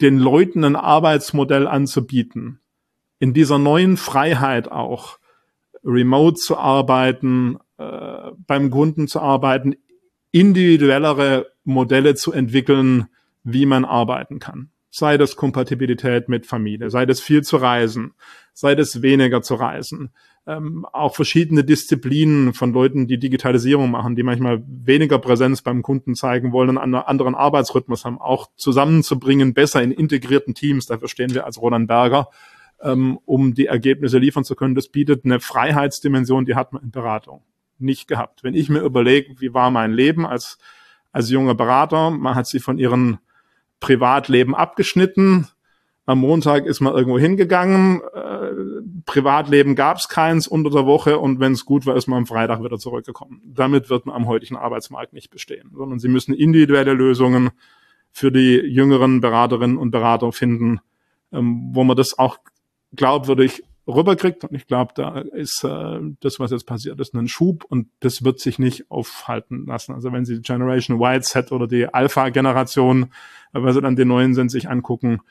den 0.01 0.17
Leuten 0.17 0.63
ein 0.63 0.75
Arbeitsmodell 0.75 1.67
anzubieten, 1.67 2.59
in 3.19 3.33
dieser 3.33 3.57
neuen 3.57 3.97
Freiheit 3.97 4.71
auch 4.71 5.19
remote 5.83 6.35
zu 6.35 6.57
arbeiten, 6.57 7.57
äh, 7.77 8.31
beim 8.45 8.69
Kunden 8.69 9.07
zu 9.07 9.19
arbeiten, 9.19 9.75
individuellere 10.31 11.47
Modelle 11.63 12.15
zu 12.15 12.31
entwickeln, 12.31 13.07
wie 13.43 13.65
man 13.65 13.85
arbeiten 13.85 14.39
kann. 14.39 14.69
Sei 14.89 15.17
das 15.17 15.35
Kompatibilität 15.35 16.27
mit 16.27 16.45
Familie, 16.45 16.89
sei 16.89 17.05
das 17.05 17.19
viel 17.19 17.43
zu 17.43 17.57
reisen, 17.57 18.13
sei 18.53 18.75
das 18.75 19.01
weniger 19.01 19.41
zu 19.41 19.55
reisen. 19.55 20.11
Ähm, 20.45 20.85
auch 20.91 21.13
verschiedene 21.13 21.63
Disziplinen 21.63 22.53
von 22.53 22.71
Leuten, 22.71 23.05
die 23.05 23.19
Digitalisierung 23.19 23.91
machen, 23.91 24.15
die 24.15 24.23
manchmal 24.23 24.63
weniger 24.65 25.19
Präsenz 25.19 25.61
beim 25.61 25.81
Kunden 25.83 26.15
zeigen 26.15 26.51
wollen 26.51 26.69
und 26.69 26.77
einen 26.77 26.95
anderen 26.95 27.35
Arbeitsrhythmus 27.35 28.05
haben, 28.05 28.19
auch 28.19 28.49
zusammenzubringen, 28.55 29.53
besser 29.53 29.83
in 29.83 29.91
integrierten 29.91 30.53
Teams. 30.53 30.85
Dafür 30.85 31.09
stehen 31.09 31.33
wir 31.33 31.45
als 31.45 31.61
Roland 31.61 31.87
Berger 31.87 32.29
ähm, 32.81 33.19
um 33.25 33.53
die 33.53 33.67
Ergebnisse 33.67 34.17
liefern 34.17 34.43
zu 34.43 34.55
können. 34.55 34.75
Das 34.75 34.89
bietet 34.89 35.25
eine 35.25 35.39
Freiheitsdimension, 35.39 36.45
die 36.45 36.55
hat 36.55 36.73
man 36.73 36.83
in 36.83 36.91
Beratung 36.91 37.43
nicht 37.79 38.07
gehabt. 38.07 38.43
Wenn 38.43 38.53
ich 38.53 38.69
mir 38.69 38.81
überlege, 38.81 39.39
wie 39.39 39.53
war 39.53 39.71
mein 39.71 39.93
Leben 39.93 40.25
als, 40.25 40.57
als 41.11 41.29
junger 41.29 41.55
Berater, 41.55 42.09
man 42.09 42.35
hat 42.35 42.47
sie 42.47 42.59
von 42.59 42.77
ihrem 42.77 43.19
Privatleben 43.79 44.55
abgeschnitten. 44.55 45.47
Am 46.05 46.19
Montag 46.19 46.65
ist 46.65 46.79
man 46.79 46.93
irgendwo 46.93 47.19
hingegangen, 47.19 48.01
äh, 48.13 48.37
Privatleben 49.05 49.75
gab 49.75 49.97
es 49.97 50.07
keins 50.07 50.47
unter 50.47 50.69
der 50.69 50.85
Woche 50.85 51.19
und 51.19 51.39
wenn 51.39 51.51
es 51.51 51.65
gut 51.65 51.85
war, 51.85 51.95
ist 51.95 52.07
man 52.07 52.19
am 52.19 52.25
Freitag 52.25 52.63
wieder 52.63 52.77
zurückgekommen. 52.77 53.41
Damit 53.45 53.89
wird 53.89 54.05
man 54.05 54.15
am 54.15 54.25
heutigen 54.25 54.55
Arbeitsmarkt 54.55 55.13
nicht 55.13 55.29
bestehen, 55.29 55.71
sondern 55.75 55.99
sie 55.99 56.07
müssen 56.07 56.33
individuelle 56.33 56.93
Lösungen 56.93 57.51
für 58.11 58.31
die 58.31 58.55
jüngeren 58.55 59.19
Beraterinnen 59.19 59.77
und 59.77 59.91
Berater 59.91 60.31
finden, 60.31 60.79
ähm, 61.33 61.69
wo 61.73 61.83
man 61.83 61.97
das 61.97 62.17
auch 62.17 62.39
glaubwürdig 62.93 63.63
rüberkriegt. 63.87 64.43
Und 64.43 64.53
ich 64.53 64.67
glaube, 64.67 64.93
da 64.95 65.19
ist 65.19 65.63
äh, 65.63 65.99
das, 66.19 66.39
was 66.39 66.51
jetzt 66.51 66.65
passiert 66.65 66.99
ist, 66.99 67.13
ein 67.13 67.27
Schub 67.27 67.63
und 67.63 67.87
das 68.01 68.23
wird 68.23 68.39
sich 68.39 68.59
nicht 68.59 68.91
aufhalten 68.91 69.65
lassen. 69.65 69.93
Also 69.93 70.11
wenn 70.11 70.25
Sie 70.25 70.41
Generation 70.41 70.99
Y, 71.01 71.21
Z 71.21 71.51
oder 71.51 71.67
die 71.67 71.87
Alpha-Generation, 71.87 73.03
äh, 73.53 73.61
weil 73.61 73.73
Sie 73.73 73.81
dann 73.81 73.95
den 73.95 74.09
neuen 74.09 74.33
sind, 74.33 74.49
sich 74.49 74.69
angucken, 74.69 75.21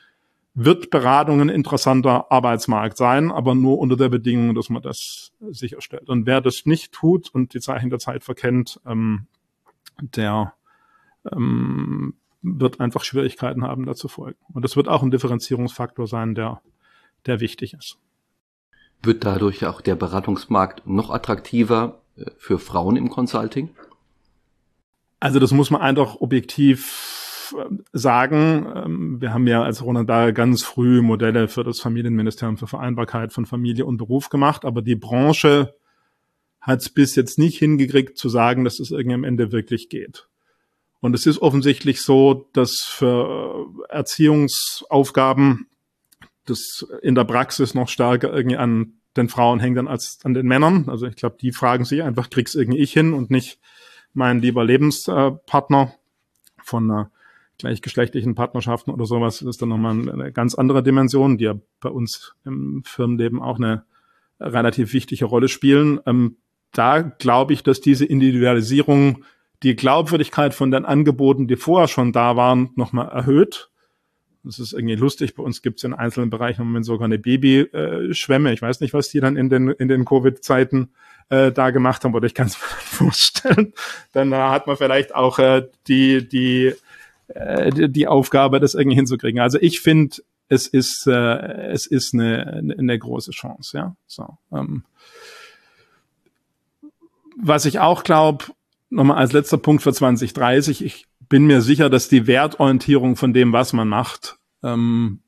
wird 0.59 0.89
Beratung 0.89 1.39
ein 1.39 1.49
interessanter 1.49 2.31
Arbeitsmarkt 2.31 2.97
sein, 2.97 3.31
aber 3.31 3.53
nur 3.53 3.77
unter 3.77 3.95
der 3.95 4.09
Bedingung, 4.09 4.55
dass 4.55 4.71
man 4.71 4.81
das 4.81 5.31
sicherstellt. 5.51 6.09
Und 6.09 6.25
wer 6.25 6.41
das 6.41 6.65
nicht 6.65 6.91
tut 6.93 7.29
und 7.29 7.53
die 7.53 7.59
Zeichen 7.59 7.91
der 7.91 7.99
Zeit 7.99 8.23
verkennt, 8.23 8.81
ähm, 8.87 9.27
der 10.01 10.53
ähm, 11.31 12.15
wird 12.41 12.79
einfach 12.79 13.03
Schwierigkeiten 13.03 13.63
haben, 13.63 13.85
dazu 13.85 14.07
folgen. 14.07 14.39
Und 14.51 14.63
das 14.63 14.75
wird 14.75 14.87
auch 14.87 15.03
ein 15.03 15.11
Differenzierungsfaktor 15.11 16.07
sein, 16.07 16.33
der, 16.33 16.61
der 17.25 17.39
wichtig 17.39 17.73
ist. 17.73 17.97
Wird 19.03 19.25
dadurch 19.25 19.65
auch 19.65 19.81
der 19.81 19.95
Beratungsmarkt 19.95 20.87
noch 20.87 21.09
attraktiver 21.09 22.01
äh, 22.15 22.25
für 22.37 22.59
Frauen 22.59 22.95
im 22.95 23.09
Consulting? 23.09 23.69
Also 25.19 25.39
das 25.39 25.51
muss 25.51 25.71
man 25.71 25.81
einfach 25.81 26.15
objektiv 26.15 27.53
ähm, 27.57 27.83
sagen. 27.93 28.67
Ähm, 28.75 29.21
wir 29.21 29.33
haben 29.33 29.47
ja 29.47 29.63
als 29.63 29.83
Ronald 29.83 30.09
Dahl 30.09 30.33
ganz 30.33 30.63
früh 30.63 31.01
Modelle 31.01 31.47
für 31.47 31.63
das 31.63 31.79
Familienministerium 31.79 32.57
für 32.57 32.67
Vereinbarkeit 32.67 33.33
von 33.33 33.45
Familie 33.45 33.85
und 33.85 33.97
Beruf 33.97 34.29
gemacht, 34.29 34.65
aber 34.65 34.81
die 34.81 34.95
Branche 34.95 35.75
hat 36.59 36.81
es 36.81 36.89
bis 36.89 37.15
jetzt 37.15 37.39
nicht 37.39 37.57
hingekriegt 37.57 38.17
zu 38.17 38.29
sagen, 38.29 38.63
dass 38.63 38.79
es 38.79 38.91
irgendwie 38.91 39.15
am 39.15 39.23
Ende 39.23 39.51
wirklich 39.51 39.89
geht. 39.89 40.27
Und 40.99 41.13
es 41.13 41.25
ist 41.25 41.41
offensichtlich 41.41 42.01
so, 42.01 42.49
dass 42.53 42.79
für 42.79 43.67
Erziehungsaufgaben 43.89 45.67
das 46.47 46.87
in 47.01 47.15
der 47.15 47.23
Praxis 47.23 47.73
noch 47.73 47.89
stärker 47.89 48.33
irgendwie 48.33 48.57
an 48.57 48.93
den 49.15 49.29
Frauen 49.29 49.59
hängt 49.59 49.77
dann 49.77 49.87
als 49.87 50.19
an 50.23 50.33
den 50.33 50.47
Männern. 50.47 50.85
Also 50.87 51.07
ich 51.07 51.15
glaube, 51.15 51.37
die 51.41 51.51
fragen 51.51 51.85
sich 51.85 52.03
einfach, 52.03 52.29
krieg's 52.29 52.55
irgendwie 52.55 52.79
ich 52.79 52.93
hin 52.93 53.13
und 53.13 53.31
nicht 53.31 53.59
mein 54.13 54.39
lieber 54.39 54.63
Lebenspartner 54.63 55.93
von 56.63 56.89
einer 56.89 57.11
gleichgeschlechtlichen 57.57 58.35
Partnerschaften 58.35 58.91
oder 58.91 59.05
sowas. 59.05 59.39
Das 59.39 59.47
ist 59.47 59.61
dann 59.61 59.69
nochmal 59.69 60.09
eine 60.09 60.31
ganz 60.31 60.55
andere 60.55 60.83
Dimension, 60.83 61.37
die 61.37 61.45
ja 61.45 61.55
bei 61.81 61.89
uns 61.89 62.35
im 62.45 62.83
Firmenleben 62.85 63.41
auch 63.41 63.57
eine 63.57 63.83
relativ 64.39 64.93
wichtige 64.93 65.25
Rolle 65.25 65.47
spielen. 65.47 65.99
Ähm, 66.05 66.37
da 66.71 67.01
glaube 67.01 67.53
ich, 67.53 67.63
dass 67.63 67.81
diese 67.81 68.05
Individualisierung 68.05 69.23
die 69.63 69.75
Glaubwürdigkeit 69.75 70.53
von 70.53 70.69
den 70.69 70.85
Angeboten, 70.85 71.47
die 71.47 71.55
vorher 71.55 71.87
schon 71.87 72.11
da 72.11 72.35
waren, 72.35 72.69
nochmal 72.75 73.09
erhöht. 73.09 73.71
Das 74.47 74.59
ist 74.59 74.73
irgendwie 74.73 74.95
lustig. 74.95 75.35
Bei 75.35 75.43
uns 75.43 75.61
gibt 75.61 75.77
es 75.79 75.83
in 75.83 75.93
einzelnen 75.93 76.29
Bereichen 76.29 76.61
im 76.61 76.67
Moment 76.67 76.85
sogar 76.85 77.05
eine 77.05 77.19
Babyschwemme. 77.19 78.53
Ich 78.53 78.61
weiß 78.61 78.79
nicht, 78.79 78.93
was 78.93 79.09
die 79.09 79.19
dann 79.19 79.37
in 79.37 79.49
den, 79.49 79.69
in 79.69 79.87
den 79.87 80.05
Covid-Zeiten 80.05 80.89
äh, 81.29 81.51
da 81.51 81.69
gemacht 81.69 82.03
haben, 82.03 82.15
oder 82.15 82.25
ich 82.25 82.33
kann 82.33 82.47
mir 82.47 82.53
vorstellen. 82.53 83.73
Dann 84.13 84.31
äh, 84.31 84.37
hat 84.37 84.67
man 84.67 84.77
vielleicht 84.77 85.13
auch 85.13 85.39
äh, 85.39 85.67
die, 85.87 86.27
die, 86.27 86.73
äh, 87.27 87.71
die, 87.71 87.91
die 87.91 88.07
Aufgabe, 88.07 88.59
das 88.59 88.73
irgendwie 88.73 88.95
hinzukriegen. 88.95 89.39
Also 89.39 89.59
ich 89.61 89.81
finde, 89.81 90.17
es 90.49 90.67
ist, 90.67 91.05
äh, 91.07 91.11
es 91.71 91.85
ist 91.85 92.13
eine, 92.13 92.47
eine, 92.47 92.77
eine 92.77 92.99
große 92.99 93.31
Chance, 93.31 93.77
ja. 93.77 93.95
So, 94.07 94.37
ähm. 94.51 94.83
Was 97.39 97.65
ich 97.65 97.79
auch 97.79 98.03
glaube, 98.03 98.45
nochmal 98.89 99.17
als 99.17 99.33
letzter 99.33 99.57
Punkt 99.57 99.83
für 99.83 99.93
2030. 99.93 100.83
Ich 100.83 101.07
bin 101.29 101.45
mir 101.45 101.61
sicher, 101.61 101.89
dass 101.89 102.09
die 102.09 102.27
Wertorientierung 102.27 103.15
von 103.15 103.33
dem, 103.33 103.53
was 103.53 103.73
man 103.73 103.87
macht, 103.87 104.36
ähm, 104.63 105.21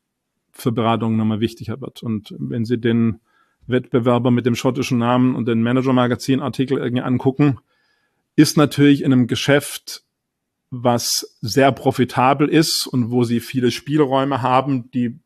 für 0.51 0.71
Beratungen 0.71 1.17
nochmal 1.17 1.39
wichtiger 1.39 1.79
wird. 1.81 2.03
Und 2.03 2.35
wenn 2.37 2.65
Sie 2.65 2.79
den 2.79 3.19
Wettbewerber 3.67 4.31
mit 4.31 4.45
dem 4.45 4.55
schottischen 4.55 4.97
Namen 4.97 5.35
und 5.35 5.47
den 5.47 5.61
Manager-Magazin-Artikel 5.61 6.77
irgendwie 6.77 7.03
angucken, 7.03 7.59
ist 8.35 8.57
natürlich 8.57 9.03
in 9.03 9.13
einem 9.13 9.27
Geschäft, 9.27 10.03
was 10.71 11.37
sehr 11.41 11.71
profitabel 11.71 12.47
ist 12.47 12.87
und 12.87 13.11
wo 13.11 13.23
Sie 13.23 13.39
viele 13.39 13.71
Spielräume 13.71 14.41
haben, 14.41 14.91
die 14.91 15.19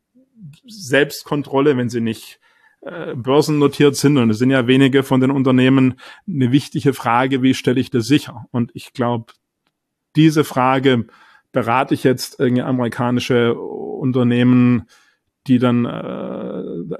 Selbstkontrolle, 0.66 1.78
wenn 1.78 1.90
Sie 1.90 2.02
nicht 2.02 2.40
äh, 2.82 3.16
börsennotiert 3.16 3.96
sind, 3.96 4.18
und 4.18 4.30
es 4.30 4.40
sind 4.40 4.52
ja 4.52 4.68
wenige 4.68 5.04
von 5.04 5.22
den 5.22 5.32
Unternehmen, 5.32 6.00
eine 6.28 6.52
wichtige 6.52 6.94
Frage, 6.94 7.42
wie 7.42 7.54
stelle 7.54 7.80
ich 7.80 7.90
das 7.90 8.06
sicher? 8.06 8.46
Und 8.52 8.72
ich 8.74 8.94
glaube, 8.94 9.34
diese 10.16 10.44
Frage 10.44 11.08
berate 11.54 11.94
ich 11.94 12.04
jetzt 12.04 12.40
irgendwie 12.40 12.64
amerikanische 12.64 13.56
Unternehmen, 13.56 14.88
die 15.48 15.60
dann 15.60 15.86
äh, 15.86 16.96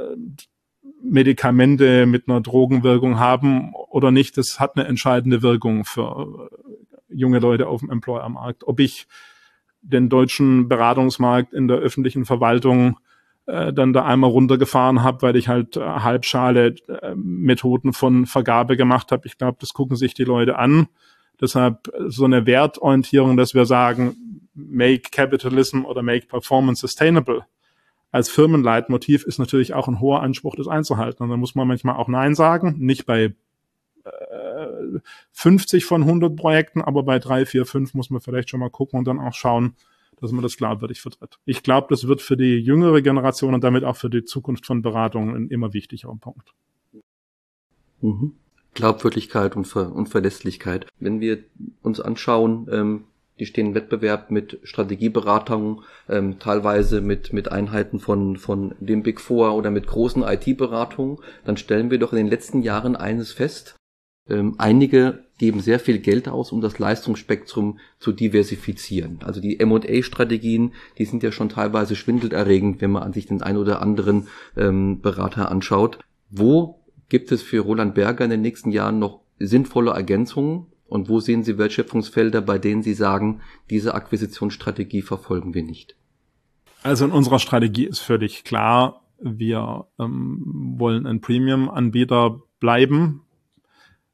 Medikamente 1.04 2.06
mit 2.06 2.30
einer 2.30 2.40
Drogenwirkung 2.40 3.20
haben 3.20 3.74
oder 3.74 4.12
nicht, 4.12 4.38
das 4.38 4.62
hat 4.62 4.78
eine 4.78 4.88
entscheidende 4.88 5.42
Wirkung 5.42 5.84
für 5.84 6.50
junge 7.10 7.40
Leute 7.40 7.68
auf 7.68 7.82
dem 7.82 7.92
Employer-Markt. 7.92 8.66
Ob 8.66 8.80
ich 8.80 9.08
den 9.82 10.08
deutschen 10.08 10.70
Beratungsmarkt 10.70 11.54
in 11.54 11.68
der 11.68 11.78
öffentlichen 11.78 12.24
Verwaltung 12.24 12.98
äh, 13.46 13.74
dann 13.74 13.92
da 13.92 14.06
einmal 14.06 14.30
runtergefahren 14.30 15.04
habe, 15.04 15.22
weil 15.22 15.36
ich 15.36 15.50
halt 15.50 15.76
äh, 15.76 15.82
halbschale 15.82 16.76
äh, 16.88 17.14
Methoden 17.16 17.92
von 17.92 18.26
Vergabe 18.26 18.78
gemacht 18.78 19.12
habe. 19.12 19.28
Ich 19.28 19.38
glaube, 19.38 19.58
das 19.60 19.74
gucken 19.74 19.98
sich 19.98 20.14
die 20.14 20.24
Leute 20.24 20.58
an. 20.58 20.88
Deshalb 21.42 21.92
so 22.08 22.24
eine 22.24 22.46
Wertorientierung, 22.46 23.36
dass 23.36 23.54
wir 23.54 23.66
sagen, 23.66 24.16
make 24.54 25.12
capitalism 25.12 25.86
oder 25.86 26.02
make 26.04 26.28
performance 26.28 26.82
sustainable 26.82 27.46
als 28.14 28.30
Firmenleitmotiv 28.30 29.24
ist 29.24 29.40
natürlich 29.40 29.74
auch 29.74 29.88
ein 29.88 30.00
hoher 30.00 30.22
Anspruch, 30.22 30.56
das 30.56 30.68
einzuhalten. 30.68 31.24
Und 31.24 31.30
da 31.32 31.36
muss 31.36 31.56
man 31.56 31.68
manchmal 31.68 31.96
auch 31.96 32.08
Nein 32.08 32.36
sagen, 32.36 32.76
nicht 32.78 33.08
bei 33.08 33.34
äh, 34.04 35.00
50 35.32 35.84
von 35.84 36.04
100 36.04 36.36
Projekten, 36.36 36.84
aber 36.84 37.02
bei 37.02 37.18
drei, 37.18 37.48
vier, 37.48 37.66
fünf 37.66 37.96
muss 37.96 38.12
man 38.12 38.22
vielleicht 38.22 38.52
schon 38.52 38.60
mal 38.60 38.70
gucken 38.70 39.00
und 39.00 39.06
dann 39.06 39.20
auch 39.20 39.34
schauen, 39.34 39.76
dass 40.22 40.32
man 40.32 40.44
das 40.44 40.58
glaubwürdig 40.58 41.02
vertritt. 41.02 41.40
Ich 41.46 41.64
glaube, 41.64 41.88
das 41.90 42.08
wird 42.08 42.22
für 42.22 42.38
die 42.38 42.60
jüngere 42.60 43.02
Generation 43.02 43.56
und 43.56 43.64
damit 43.64 43.84
auch 43.84 43.96
für 43.96 44.12
die 44.12 44.24
Zukunft 44.24 44.68
von 44.68 44.84
Beratungen 44.84 45.36
ein 45.36 45.48
immer 45.48 45.74
wichtigerer 45.74 46.16
Punkt. 46.16 46.54
Mhm. 48.02 48.36
Glaubwürdigkeit 48.76 49.56
und, 49.56 49.66
Ver 49.66 49.92
und 49.92 50.10
Verlässlichkeit. 50.10 50.86
Wenn 51.00 51.20
wir 51.20 51.44
uns 51.82 52.00
anschauen, 52.00 52.68
ähm, 52.72 53.04
die 53.40 53.46
stehen 53.46 53.68
im 53.68 53.76
Wettbewerb 53.76 54.32
mit 54.32 54.60
Strategieberatungen, 54.64 55.82
ähm, 56.10 56.40
teilweise 56.40 57.02
mit, 57.02 57.34
mit 57.34 57.52
Einheiten 57.52 58.00
von, 58.00 58.38
von 58.38 58.76
dem 58.80 59.04
Big 59.04 59.20
Four 59.20 59.56
oder 59.56 59.72
mit 59.72 59.88
großen 59.88 60.24
IT-Beratungen, 60.24 61.18
dann 61.46 61.58
stellen 61.58 61.92
wir 61.92 62.00
doch 62.00 62.14
in 62.14 62.18
den 62.18 62.28
letzten 62.28 62.62
Jahren 62.62 62.96
eines 62.96 63.32
fest. 63.32 63.76
Ähm, 64.30 64.56
einige 64.58 65.26
geben 65.38 65.60
sehr 65.60 65.80
viel 65.80 66.00
Geld 66.00 66.30
aus, 66.30 66.52
um 66.52 66.62
das 66.62 66.80
Leistungsspektrum 66.80 67.80
zu 68.00 68.14
diversifizieren. 68.14 69.20
Also 69.24 69.42
die 69.42 69.60
M&A-Strategien, 69.60 70.74
die 70.98 71.06
sind 71.06 71.24
ja 71.24 71.32
schon 71.32 71.50
teilweise 71.50 71.96
schwindelerregend, 71.96 72.82
wenn 72.82 72.92
man 72.92 73.04
an 73.04 73.14
sich 73.14 73.26
den 73.26 73.42
ein 73.42 73.58
oder 73.58 73.82
anderen 73.82 74.28
ähm, 74.56 75.02
Berater 75.02 75.52
anschaut. 75.52 76.00
Wo 76.30 76.80
gibt 77.10 77.32
es 77.32 77.42
für 77.42 77.60
Roland 77.60 77.96
Berger 77.96 78.24
in 78.24 78.32
den 78.32 78.42
nächsten 78.42 78.72
Jahren 78.72 79.00
noch 79.00 79.22
sinnvolle 79.40 79.92
Ergänzungen? 79.92 80.68
Und 80.94 81.10
wo 81.10 81.20
sehen 81.20 81.44
Sie 81.44 81.58
Wertschöpfungsfelder, 81.58 82.44
bei 82.44 82.60
denen 82.60 82.84
Sie 82.84 82.94
sagen, 82.94 83.42
diese 83.72 83.96
Akquisitionsstrategie 83.96 85.02
verfolgen 85.02 85.56
wir 85.56 85.64
nicht? 85.64 85.96
Also 86.84 87.06
in 87.06 87.12
unserer 87.12 87.40
Strategie 87.40 87.86
ist 87.86 87.98
völlig 87.98 88.44
klar, 88.44 89.02
wir 89.20 89.88
ähm, 89.98 90.76
wollen 90.78 91.08
ein 91.08 91.20
Premium-Anbieter 91.20 92.44
bleiben. 92.60 93.24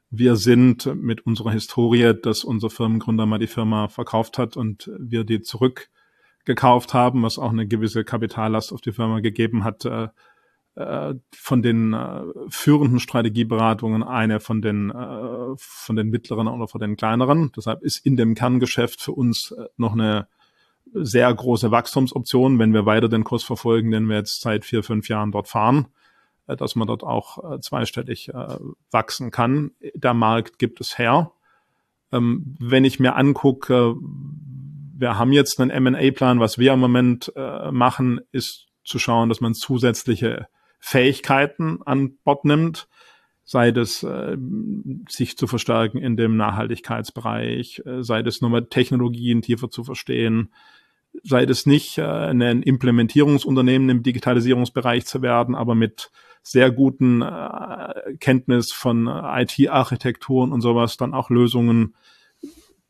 Wir 0.10 0.38
sind 0.38 0.86
mit 0.96 1.26
unserer 1.26 1.52
Historie, 1.52 2.14
dass 2.14 2.46
unser 2.46 2.70
Firmengründer 2.70 3.26
mal 3.26 3.40
die 3.40 3.48
Firma 3.48 3.90
verkauft 3.90 4.38
hat 4.38 4.56
und 4.56 4.90
wir 4.98 5.26
die 5.26 5.42
zurückgekauft 5.42 6.94
haben, 6.94 7.24
was 7.24 7.40
auch 7.40 7.52
eine 7.52 7.68
gewisse 7.68 8.06
Kapitallast 8.06 8.72
auf 8.72 8.80
die 8.80 8.94
Firma 8.94 9.20
gegeben 9.20 9.66
hat, 9.66 9.84
äh, 9.84 10.08
von 11.32 11.62
den 11.62 11.94
äh, 11.94 12.22
führenden 12.50 13.00
Strategieberatungen 13.00 14.04
eine 14.04 14.40
von 14.40 14.62
den 14.62 14.90
äh, 14.90 15.56
von 15.58 15.96
den 15.96 16.10
mittleren 16.10 16.48
oder 16.48 16.68
von 16.68 16.80
den 16.80 16.96
kleineren. 16.96 17.52
Deshalb 17.56 17.82
ist 17.82 18.06
in 18.06 18.16
dem 18.16 18.36
Kerngeschäft 18.36 19.02
für 19.02 19.12
uns 19.12 19.52
äh, 19.52 19.66
noch 19.78 19.94
eine 19.94 20.28
sehr 20.94 21.34
große 21.34 21.72
Wachstumsoption, 21.72 22.60
wenn 22.60 22.74
wir 22.74 22.86
weiter 22.86 23.10
den 23.10 23.24
Kurs 23.24 23.44
verfolgen, 23.44 23.92
den 23.92 24.08
wir 24.08 24.18
jetzt 24.18 24.42
seit 24.42 24.66
vier, 24.66 24.84
fünf 24.84 25.10
Jahren 25.10 25.32
dort 25.32 25.48
fahren. 25.48 25.88
Äh, 26.50 26.58
dass 26.58 26.76
man 26.76 26.88
dort 26.88 27.04
auch 27.04 27.54
äh, 27.54 27.60
zweistellig 27.60 28.30
äh, 28.30 28.58
wachsen 28.92 29.32
kann. 29.32 29.72
Der 29.94 30.14
Markt 30.14 30.60
gibt 30.60 30.82
es 30.82 30.98
her. 30.98 31.32
Ähm, 32.12 32.56
wenn 32.60 32.86
ich 32.86 33.00
mir 33.00 33.16
angucke, 33.16 33.96
wir 34.98 35.18
haben 35.18 35.32
jetzt 35.32 35.62
einen 35.62 35.70
M&A-Plan, 35.70 36.40
was 36.40 36.58
wir 36.58 36.74
im 36.74 36.80
Moment 36.80 37.32
machen, 37.72 38.20
ist 38.34 38.68
zu 38.84 39.00
schauen, 39.00 39.30
dass 39.30 39.40
man 39.40 39.54
zusätzliche 39.54 40.48
Fähigkeiten 40.80 41.80
an 41.86 42.18
Bord 42.24 42.46
nimmt, 42.46 42.88
sei 43.44 43.72
das 43.72 44.04
äh, 44.04 44.38
sich 45.08 45.38
zu 45.38 45.48
verstärken 45.48 45.98
in 45.98 46.18
dem 46.18 46.38
Nachhaltigkeitsbereich, 46.38 47.84
äh, 47.86 48.04
sei 48.04 48.24
das 48.24 48.42
nochmal 48.42 48.66
Technologien 48.66 49.42
tiefer 49.42 49.70
zu 49.70 49.84
verstehen, 49.84 50.54
sei 51.24 51.44
es 51.44 51.66
nicht 51.66 51.98
äh, 51.98 52.04
ein 52.04 52.62
Implementierungsunternehmen 52.64 53.90
im 53.90 54.04
Digitalisierungsbereich 54.04 55.06
zu 55.06 55.22
werden, 55.22 55.56
aber 55.56 55.76
mit 55.76 56.12
sehr 56.44 56.72
guten 56.72 57.22
äh, 57.22 58.16
Kenntnis 58.20 58.72
von 58.72 59.08
äh, 59.08 59.44
IT-Architekturen 59.44 60.52
und 60.52 60.62
sowas 60.62 60.98
dann 60.98 61.14
auch 61.14 61.30
Lösungen 61.30 61.96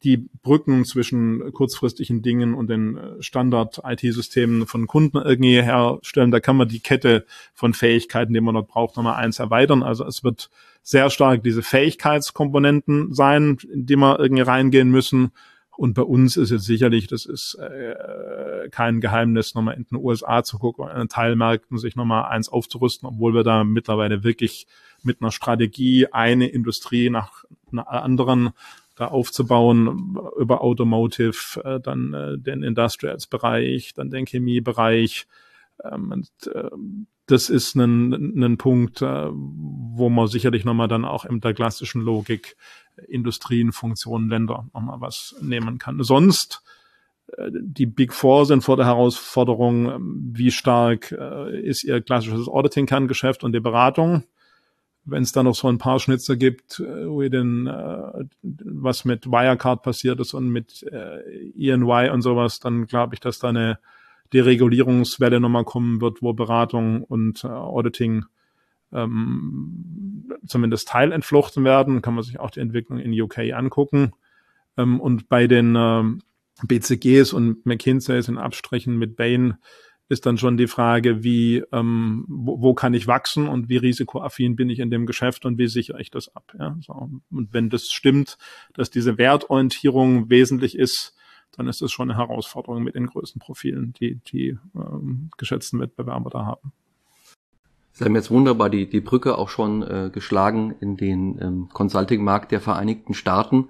die 0.04 0.30
Brücken 0.42 0.86
zwischen 0.86 1.52
kurzfristigen 1.52 2.22
Dingen 2.22 2.54
und 2.54 2.70
den 2.70 2.98
äh, 2.98 3.22
Standard-IT-Systemen 3.22 4.66
von 4.66 4.88
Kunden 4.88 5.18
irgendwie 5.18 5.62
herstellen. 5.62 6.32
Da 6.32 6.40
kann 6.40 6.56
man 6.56 6.70
die 6.70 6.80
Kette 6.80 7.26
von 7.54 7.74
Fähigkeiten, 7.74 8.34
die 8.34 8.42
man 8.42 8.56
dort 8.56 8.68
braucht, 8.68 8.96
nochmal 8.96 9.16
eins 9.16 9.40
erweitern. 9.40 9.84
Also 9.84 10.06
es 10.06 10.24
wird 10.24 10.50
sehr 10.84 11.10
stark 11.10 11.44
diese 11.44 11.64
Fähigkeitskomponenten 11.64 13.14
sein, 13.14 13.58
in 13.72 13.86
die 13.86 13.98
wir 13.98 14.20
irgendwie 14.20 14.44
reingehen 14.44 14.90
müssen. 14.90 15.32
Und 15.76 15.94
bei 15.94 16.02
uns 16.02 16.36
ist 16.36 16.52
jetzt 16.52 16.66
sicherlich, 16.66 17.08
das 17.08 17.26
ist 17.26 17.56
äh, 17.56 18.68
kein 18.70 19.00
Geheimnis, 19.00 19.56
nochmal 19.56 19.76
in 19.76 19.86
den 19.86 19.98
USA 19.98 20.44
zu 20.44 20.60
gucken, 20.60 20.88
den 20.94 21.08
Teilmärkten 21.08 21.78
sich 21.78 21.96
nochmal 21.96 22.26
eins 22.26 22.50
aufzurüsten, 22.50 23.08
obwohl 23.08 23.34
wir 23.34 23.44
da 23.44 23.64
mittlerweile 23.64 24.24
wirklich 24.24 24.68
mit 25.04 25.22
einer 25.22 25.32
Strategie 25.32 26.08
eine 26.12 26.48
Industrie 26.48 27.10
nach 27.10 27.46
einer 27.72 27.90
anderen 27.90 28.50
da 29.00 29.08
aufzubauen 29.08 30.18
über 30.38 30.62
Automotive, 30.62 31.62
äh, 31.64 31.80
dann 31.80 32.14
äh, 32.14 32.38
den 32.38 32.64
Industrials-Bereich, 32.64 33.94
dann 33.94 34.10
den 34.10 34.26
Chemiebereich. 34.26 35.26
Ähm, 35.84 36.12
und, 36.12 36.30
äh, 36.54 36.70
das 37.26 37.50
ist 37.50 37.76
ein, 37.76 38.44
ein 38.44 38.58
Punkt, 38.58 39.02
äh, 39.02 39.30
wo 39.32 40.10
man 40.10 40.28
sicherlich 40.28 40.66
nochmal 40.66 40.90
dann 40.90 41.06
auch 41.06 41.24
in 41.24 41.40
der 41.40 41.54
klassischen 41.54 42.02
Logik 42.02 42.58
Industrien, 43.08 43.72
Funktionen, 43.72 44.30
Länder 44.30 44.68
nochmal 44.74 45.00
was 45.00 45.34
nehmen 45.40 45.78
kann. 45.78 46.04
Sonst 46.04 46.62
äh, 47.38 47.50
die 47.54 47.86
Big 47.86 48.14
Four 48.14 48.48
sind 48.48 48.64
vor 48.64 48.76
der 48.76 48.88
Herausforderung, 48.88 49.90
ähm, 49.90 50.30
wie 50.34 50.52
stark 50.52 51.14
äh, 51.14 51.58
ist 51.62 51.86
ihr 51.86 52.02
klassisches 52.02 52.50
Auditing-Kerngeschäft 52.50 53.46
und 53.46 53.54
die 53.54 53.62
Beratung 53.62 54.26
wenn 55.10 55.24
es 55.24 55.32
da 55.32 55.44
noch 55.44 55.56
so 55.56 55.68
ein 55.68 55.78
paar 55.78 56.00
Schnitzer 56.00 56.36
gibt, 56.36 56.80
äh, 56.80 57.08
wo 57.08 57.22
den, 57.22 57.68
äh, 57.68 58.26
was 58.42 59.06
mit 59.06 59.28
Wirecard 59.28 59.84
passiert 59.84 60.20
ist 60.20 60.34
und 60.34 60.50
mit 60.50 60.84
äh, 60.84 61.52
ENY 61.58 62.10
und 62.10 62.22
sowas, 62.22 62.60
dann 62.60 62.86
glaube 62.86 63.16
ich, 63.16 63.20
dass 63.20 63.40
da 63.40 63.50
eine 63.50 63.80
Deregulierungswelle 64.34 65.40
nochmal 65.40 65.66
kommen 65.66 66.02
wird, 66.02 66.22
wo 66.22 66.34
Beratung 66.34 67.04
und 67.04 67.44
äh, 67.44 67.48
Auditing 67.48 68.26
ähm, 68.92 70.32
zumindest 70.46 70.88
teilentflochten 70.90 71.64
werden. 71.64 72.02
Kann 72.02 72.16
man 72.16 72.24
sich 72.24 72.40
auch 72.40 72.52
die 72.52 72.60
Entwicklung 72.60 73.00
in 73.00 73.20
UK 73.20 73.54
angucken. 73.54 74.14
Ähm, 74.78 75.00
und 75.00 75.30
bei 75.30 75.48
den 75.48 75.76
äh, 75.76 76.04
BCGs 76.64 77.34
und 77.34 77.66
McKinseys 77.66 78.28
in 78.28 78.38
Abstrichen 78.38 78.98
mit 78.98 79.16
Bain 79.16 79.56
ist 80.10 80.26
dann 80.26 80.40
schon 80.40 80.58
die 80.58 80.68
Frage, 80.68 81.24
wie, 81.24 81.64
ähm, 81.72 82.26
wo, 82.28 82.62
wo 82.62 82.74
kann 82.74 82.96
ich 82.96 83.08
wachsen 83.08 83.48
und 83.48 83.70
wie 83.70 83.78
risikoaffin 83.78 84.56
bin 84.56 84.70
ich 84.70 84.80
in 84.80 84.90
dem 84.90 85.06
Geschäft 85.06 85.46
und 85.46 85.60
wie 85.60 85.68
sichere 85.68 86.02
ich 86.02 86.10
das 86.10 86.36
ab. 86.36 86.52
Ja? 86.58 86.76
So. 86.82 86.94
Und 87.30 87.54
wenn 87.54 87.70
das 87.70 87.90
stimmt, 87.90 88.38
dass 88.74 88.90
diese 88.90 89.20
Wertorientierung 89.20 90.30
wesentlich 90.30 90.78
ist, 90.78 91.16
dann 91.56 91.68
ist 91.68 91.82
das 91.82 91.92
schon 91.92 92.10
eine 92.10 92.20
Herausforderung 92.20 92.84
mit 92.84 92.96
den 92.96 93.08
größten 93.08 93.40
Profilen, 93.40 93.94
die 93.94 94.16
die 94.16 94.58
ähm, 94.76 95.30
geschätzten 95.38 95.80
Wettbewerber 95.80 96.30
da 96.32 96.46
haben. 96.46 96.74
Sie 97.92 98.04
haben 98.04 98.16
jetzt 98.16 98.32
wunderbar 98.32 98.70
die, 98.70 98.90
die 98.90 99.02
Brücke 99.02 99.38
auch 99.38 99.50
schon 99.50 99.84
äh, 99.84 100.10
geschlagen 100.12 100.74
in 100.80 100.98
den 100.98 101.38
ähm, 101.42 101.70
Consulting-Markt 101.72 102.52
der 102.52 102.62
Vereinigten 102.62 103.14
Staaten. 103.14 103.70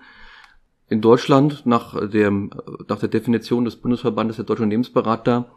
In 0.87 1.01
Deutschland, 1.01 1.65
nach, 1.65 2.09
dem, 2.09 2.51
nach 2.87 2.99
der 2.99 3.09
Definition 3.09 3.65
des 3.65 3.75
Bundesverbandes 3.75 4.37
der 4.37 4.45
Deutschen 4.45 4.63
Unternehmensberater, 4.63 5.51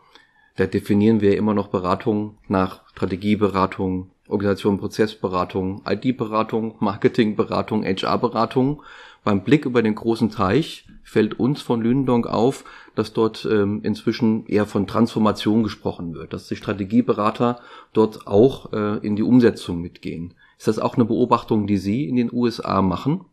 da 0.57 0.67
definieren 0.67 1.21
wir 1.21 1.37
immer 1.37 1.55
noch 1.55 1.69
Beratung 1.69 2.37
nach 2.49 2.83
Strategieberatung, 2.91 4.11
Organisation, 4.29 4.79
Prozessberatung, 4.79 5.83
IT-Beratung, 5.87 6.77
Marketingberatung, 6.81 7.85
HR-Beratung. 7.85 8.83
Beim 9.25 9.45
Blick 9.45 9.65
über 9.67 9.83
den 9.83 9.95
großen 9.95 10.31
Teich 10.31 10.87
fällt 11.03 11.39
uns 11.39 11.63
von 11.63 11.81
Lündong 11.81 12.27
auf, 12.27 12.65
dass 12.95 13.13
dort 13.13 13.47
ähm, 13.51 13.81
inzwischen 13.83 14.47
eher 14.47 14.67
von 14.67 14.87
Transformation 14.87 15.63
gesprochen 15.63 16.15
wird, 16.15 16.33
dass 16.33 16.49
die 16.49 16.57
Strategieberater 16.57 17.61
dort 17.93 18.27
auch 18.27 18.73
äh, 18.73 18.99
in 19.07 19.17
die 19.17 19.23
Umsetzung 19.23 19.81
mitgehen. 19.81 20.35
Ist 20.59 20.69
das 20.69 20.79
auch 20.79 20.95
eine 20.95 21.05
Beobachtung, 21.05 21.67
die 21.67 21.77
Sie 21.77 22.09
in 22.09 22.17
den 22.17 22.33
USA 22.33 22.83
machen? 22.83 23.25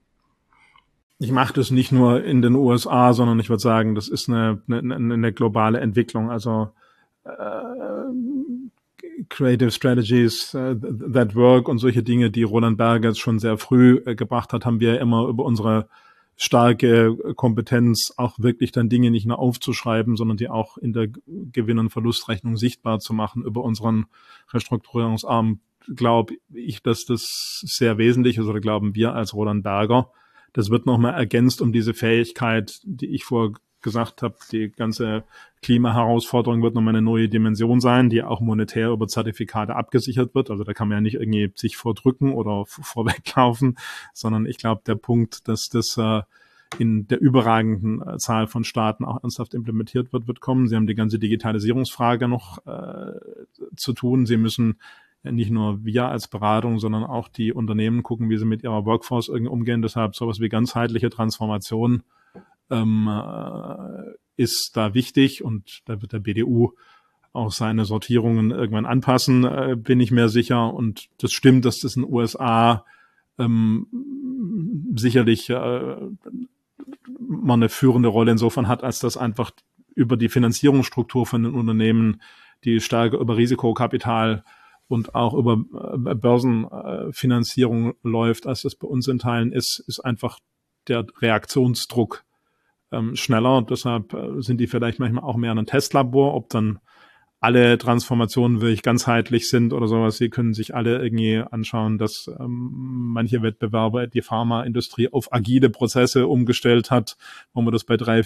Ich 1.19 1.31
mache 1.31 1.53
das 1.53 1.69
nicht 1.69 1.91
nur 1.91 2.23
in 2.23 2.41
den 2.41 2.55
USA, 2.55 3.13
sondern 3.13 3.39
ich 3.39 3.49
würde 3.49 3.61
sagen, 3.61 3.93
das 3.93 4.07
ist 4.07 4.29
eine, 4.29 4.61
eine, 4.69 4.95
eine 4.95 5.33
globale 5.33 5.79
Entwicklung. 5.79 6.31
Also 6.31 6.69
Creative 9.29 9.71
Strategies 9.71 10.53
uh, 10.53 10.75
That 10.75 11.35
Work 11.35 11.67
und 11.67 11.77
solche 11.77 12.03
Dinge, 12.03 12.31
die 12.31 12.43
Roland 12.43 12.77
Berger 12.77 13.13
schon 13.15 13.39
sehr 13.39 13.57
früh 13.57 14.01
äh, 14.05 14.15
gebracht 14.15 14.53
hat, 14.53 14.65
haben 14.65 14.79
wir 14.79 14.99
immer 14.99 15.27
über 15.27 15.45
unsere 15.45 15.87
starke 16.35 17.17
Kompetenz, 17.35 18.13
auch 18.15 18.39
wirklich 18.39 18.71
dann 18.71 18.87
Dinge 18.87 19.11
nicht 19.11 19.25
nur 19.25 19.39
aufzuschreiben, 19.39 20.15
sondern 20.15 20.37
die 20.37 20.47
auch 20.47 20.77
in 20.77 20.93
der 20.93 21.09
Gewinn- 21.27 21.79
und 21.79 21.89
Verlustrechnung 21.89 22.55
sichtbar 22.55 22.99
zu 22.99 23.13
machen 23.13 23.43
über 23.43 23.61
unseren 23.61 24.05
Restrukturierungsarm, 24.53 25.59
glaube 25.93 26.35
ich, 26.53 26.81
dass 26.81 27.03
das 27.03 27.61
sehr 27.65 27.97
wesentlich 27.97 28.37
ist 28.37 28.45
oder 28.45 28.61
glauben 28.61 28.95
wir 28.95 29.13
als 29.13 29.33
Roland 29.33 29.63
Berger. 29.63 30.11
Das 30.53 30.69
wird 30.69 30.85
nochmal 30.85 31.13
ergänzt 31.13 31.61
um 31.61 31.73
diese 31.73 31.93
Fähigkeit, 31.93 32.79
die 32.85 33.07
ich 33.07 33.25
vor 33.25 33.53
gesagt 33.81 34.21
habe, 34.21 34.35
die 34.51 34.71
ganze 34.71 35.23
Klimaherausforderung 35.61 36.61
wird 36.61 36.75
nochmal 36.75 36.95
eine 36.95 37.01
neue 37.01 37.29
Dimension 37.29 37.81
sein, 37.81 38.09
die 38.09 38.23
auch 38.23 38.41
monetär 38.41 38.89
über 38.89 39.07
Zertifikate 39.07 39.75
abgesichert 39.75 40.35
wird. 40.35 40.49
Also 40.49 40.63
da 40.63 40.73
kann 40.73 40.87
man 40.87 40.97
ja 40.97 41.01
nicht 41.01 41.15
irgendwie 41.15 41.51
sich 41.55 41.77
vordrücken 41.77 42.33
oder 42.33 42.65
vorweglaufen, 42.65 43.77
sondern 44.13 44.45
ich 44.45 44.57
glaube, 44.57 44.81
der 44.85 44.95
Punkt, 44.95 45.47
dass 45.47 45.69
das 45.69 45.97
äh, 45.97 46.21
in 46.77 47.07
der 47.07 47.19
überragenden 47.19 48.01
äh, 48.01 48.17
Zahl 48.17 48.47
von 48.47 48.63
Staaten 48.63 49.03
auch 49.03 49.23
ernsthaft 49.23 49.53
implementiert 49.53 50.13
wird, 50.13 50.27
wird 50.27 50.39
kommen. 50.39 50.67
Sie 50.67 50.75
haben 50.75 50.87
die 50.87 50.95
ganze 50.95 51.19
Digitalisierungsfrage 51.19 52.27
noch 52.27 52.65
äh, 52.65 53.13
zu 53.75 53.93
tun. 53.93 54.25
Sie 54.25 54.37
müssen 54.37 54.77
nicht 55.23 55.51
nur 55.51 55.83
wir 55.83 56.07
als 56.07 56.27
Beratung, 56.27 56.79
sondern 56.79 57.03
auch 57.03 57.27
die 57.27 57.51
Unternehmen 57.51 58.03
gucken, 58.03 58.29
wie 58.29 58.37
sie 58.37 58.45
mit 58.45 58.63
ihrer 58.63 58.85
Workforce 58.85 59.27
irgendwie 59.27 59.51
umgehen. 59.51 59.81
Deshalb 59.81 60.15
sowas 60.15 60.39
wie 60.39 60.47
ganzheitliche 60.47 61.09
Transformation 61.09 62.03
ähm, 62.69 63.07
äh, 63.07 64.13
ist 64.35 64.71
da 64.75 64.93
wichtig 64.93 65.43
und 65.43 65.81
da 65.85 66.01
wird 66.01 66.13
der 66.13 66.19
BDU 66.19 66.73
auch 67.33 67.51
seine 67.51 67.85
Sortierungen 67.85 68.51
irgendwann 68.51 68.85
anpassen, 68.85 69.43
äh, 69.43 69.75
bin 69.77 69.99
ich 69.99 70.11
mir 70.11 70.29
sicher. 70.29 70.73
Und 70.73 71.09
das 71.19 71.31
stimmt, 71.31 71.65
dass 71.65 71.79
das 71.79 71.95
in 71.95 72.03
den 72.03 72.13
USA 72.13 72.85
ähm, 73.37 73.87
sicherlich 74.95 75.49
äh, 75.49 75.95
man 77.19 77.59
eine 77.59 77.69
führende 77.69 78.09
Rolle 78.09 78.31
insofern 78.31 78.67
hat, 78.67 78.83
als 78.83 78.99
das 78.99 79.17
einfach 79.17 79.51
über 79.95 80.17
die 80.17 80.29
Finanzierungsstruktur 80.29 81.25
von 81.25 81.43
den 81.43 81.53
Unternehmen, 81.53 82.21
die 82.63 82.79
stärker 82.79 83.19
über 83.19 83.37
Risikokapital 83.37 84.43
und 84.87 85.13
auch 85.15 85.33
über 85.33 85.53
äh, 85.53 86.15
Börsenfinanzierung 86.15 87.93
läuft, 88.03 88.47
als 88.47 88.63
das 88.63 88.75
bei 88.75 88.87
uns 88.87 89.07
in 89.07 89.19
Teilen 89.19 89.51
ist, 89.51 89.83
ist 89.87 89.99
einfach 89.99 90.39
der 90.87 91.05
Reaktionsdruck 91.21 92.23
ähm, 92.91 93.15
schneller 93.15 93.57
und 93.57 93.69
deshalb 93.69 94.13
äh, 94.13 94.41
sind 94.41 94.59
die 94.59 94.67
vielleicht 94.67 94.99
manchmal 94.99 95.23
auch 95.23 95.37
mehr 95.37 95.51
ein 95.51 95.65
Testlabor, 95.65 96.33
ob 96.33 96.49
dann 96.49 96.79
alle 97.41 97.77
Transformationen 97.77 98.59
wirklich 98.59 98.81
ganzheitlich 98.81 99.49
sind 99.49 99.71
oder 99.71 99.87
sowas. 99.87 100.17
Sie 100.17 100.29
können 100.29 100.53
sich 100.53 100.75
alle 100.75 101.01
irgendwie 101.01 101.37
anschauen, 101.37 101.97
dass 101.97 102.29
ähm, 102.39 102.69
manche 103.13 103.41
Wettbewerber 103.41 104.07
die 104.07 104.21
Pharmaindustrie 104.21 105.13
auf 105.13 105.31
agile 105.31 105.69
Prozesse 105.69 106.27
umgestellt 106.27 106.91
hat, 106.91 107.15
wo 107.53 107.61
man 107.61 107.71
das 107.71 107.85
bei 107.85 107.95
drei 107.95 108.23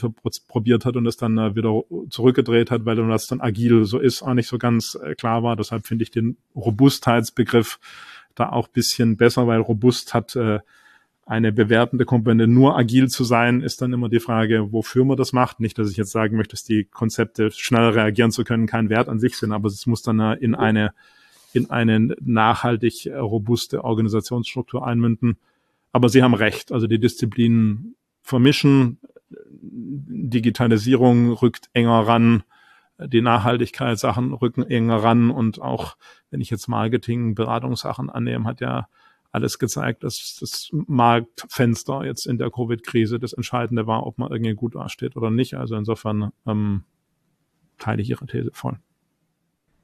probiert 0.47 0.85
hat 0.85 0.95
und 0.95 1.03
das 1.03 1.17
dann 1.17 1.37
äh, 1.37 1.55
wieder 1.55 1.83
zurückgedreht 2.09 2.71
hat, 2.71 2.85
weil 2.85 2.95
das 2.95 3.27
dann 3.27 3.39
agil 3.39 3.85
so 3.85 3.99
ist, 3.99 4.23
auch 4.23 4.33
nicht 4.33 4.47
so 4.47 4.57
ganz 4.57 4.95
äh, 4.95 5.13
klar 5.13 5.43
war. 5.43 5.55
Deshalb 5.55 5.85
finde 5.85 6.03
ich 6.03 6.11
den 6.11 6.37
Robustheitsbegriff 6.55 7.79
da 8.33 8.49
auch 8.49 8.67
bisschen 8.67 9.15
besser, 9.15 9.45
weil 9.45 9.59
robust 9.59 10.15
hat 10.15 10.35
äh, 10.35 10.59
eine 11.25 11.53
bewertende 11.53 12.05
Komponente 12.05 12.47
nur 12.47 12.77
agil 12.77 13.07
zu 13.07 13.23
sein, 13.23 13.61
ist 13.61 13.81
dann 13.81 13.93
immer 13.93 14.09
die 14.09 14.19
Frage, 14.19 14.71
wofür 14.71 15.05
man 15.05 15.17
das 15.17 15.31
macht. 15.31 15.59
Nicht, 15.59 15.77
dass 15.77 15.89
ich 15.89 15.97
jetzt 15.97 16.11
sagen 16.11 16.35
möchte, 16.35 16.51
dass 16.51 16.63
die 16.63 16.83
Konzepte 16.83 17.51
schneller 17.51 17.95
reagieren 17.95 18.31
zu 18.31 18.43
können 18.43 18.67
kein 18.67 18.89
Wert 18.89 19.07
an 19.07 19.19
sich 19.19 19.37
sind, 19.37 19.53
aber 19.53 19.67
es 19.67 19.85
muss 19.85 20.01
dann 20.01 20.19
in 20.19 20.53
eine, 20.53 20.93
in 21.53 21.69
eine 21.69 22.15
nachhaltig 22.19 23.07
robuste 23.07 23.83
Organisationsstruktur 23.83 24.85
einmünden. 24.85 25.37
Aber 25.93 26.09
Sie 26.09 26.23
haben 26.23 26.33
recht, 26.33 26.71
also 26.71 26.87
die 26.87 26.99
Disziplinen 26.99 27.95
vermischen, 28.21 28.99
Digitalisierung 29.29 31.31
rückt 31.31 31.69
enger 31.73 32.07
ran, 32.07 32.43
die 32.97 33.21
Nachhaltigkeitssachen 33.21 34.33
rücken 34.33 34.63
enger 34.63 34.97
ran 34.97 35.31
und 35.31 35.61
auch, 35.61 35.95
wenn 36.31 36.41
ich 36.41 36.49
jetzt 36.49 36.67
Marketing, 36.67 37.35
Beratungssachen 37.35 38.09
annehme, 38.09 38.45
hat 38.45 38.61
ja 38.61 38.87
alles 39.33 39.57
gezeigt, 39.57 40.03
dass 40.03 40.37
das 40.39 40.69
Marktfenster 40.71 42.05
jetzt 42.05 42.27
in 42.27 42.37
der 42.37 42.51
Covid-Krise 42.51 43.19
das 43.19 43.33
Entscheidende 43.33 43.87
war, 43.87 44.05
ob 44.05 44.19
man 44.19 44.31
irgendwie 44.31 44.53
gut 44.53 44.75
dasteht 44.75 45.17
oder 45.17 45.31
nicht. 45.31 45.55
Also 45.55 45.75
insofern 45.75 46.31
ähm, 46.45 46.83
teile 47.79 48.01
ich 48.03 48.09
Ihre 48.11 48.27
These 48.27 48.51
voll. 48.53 48.77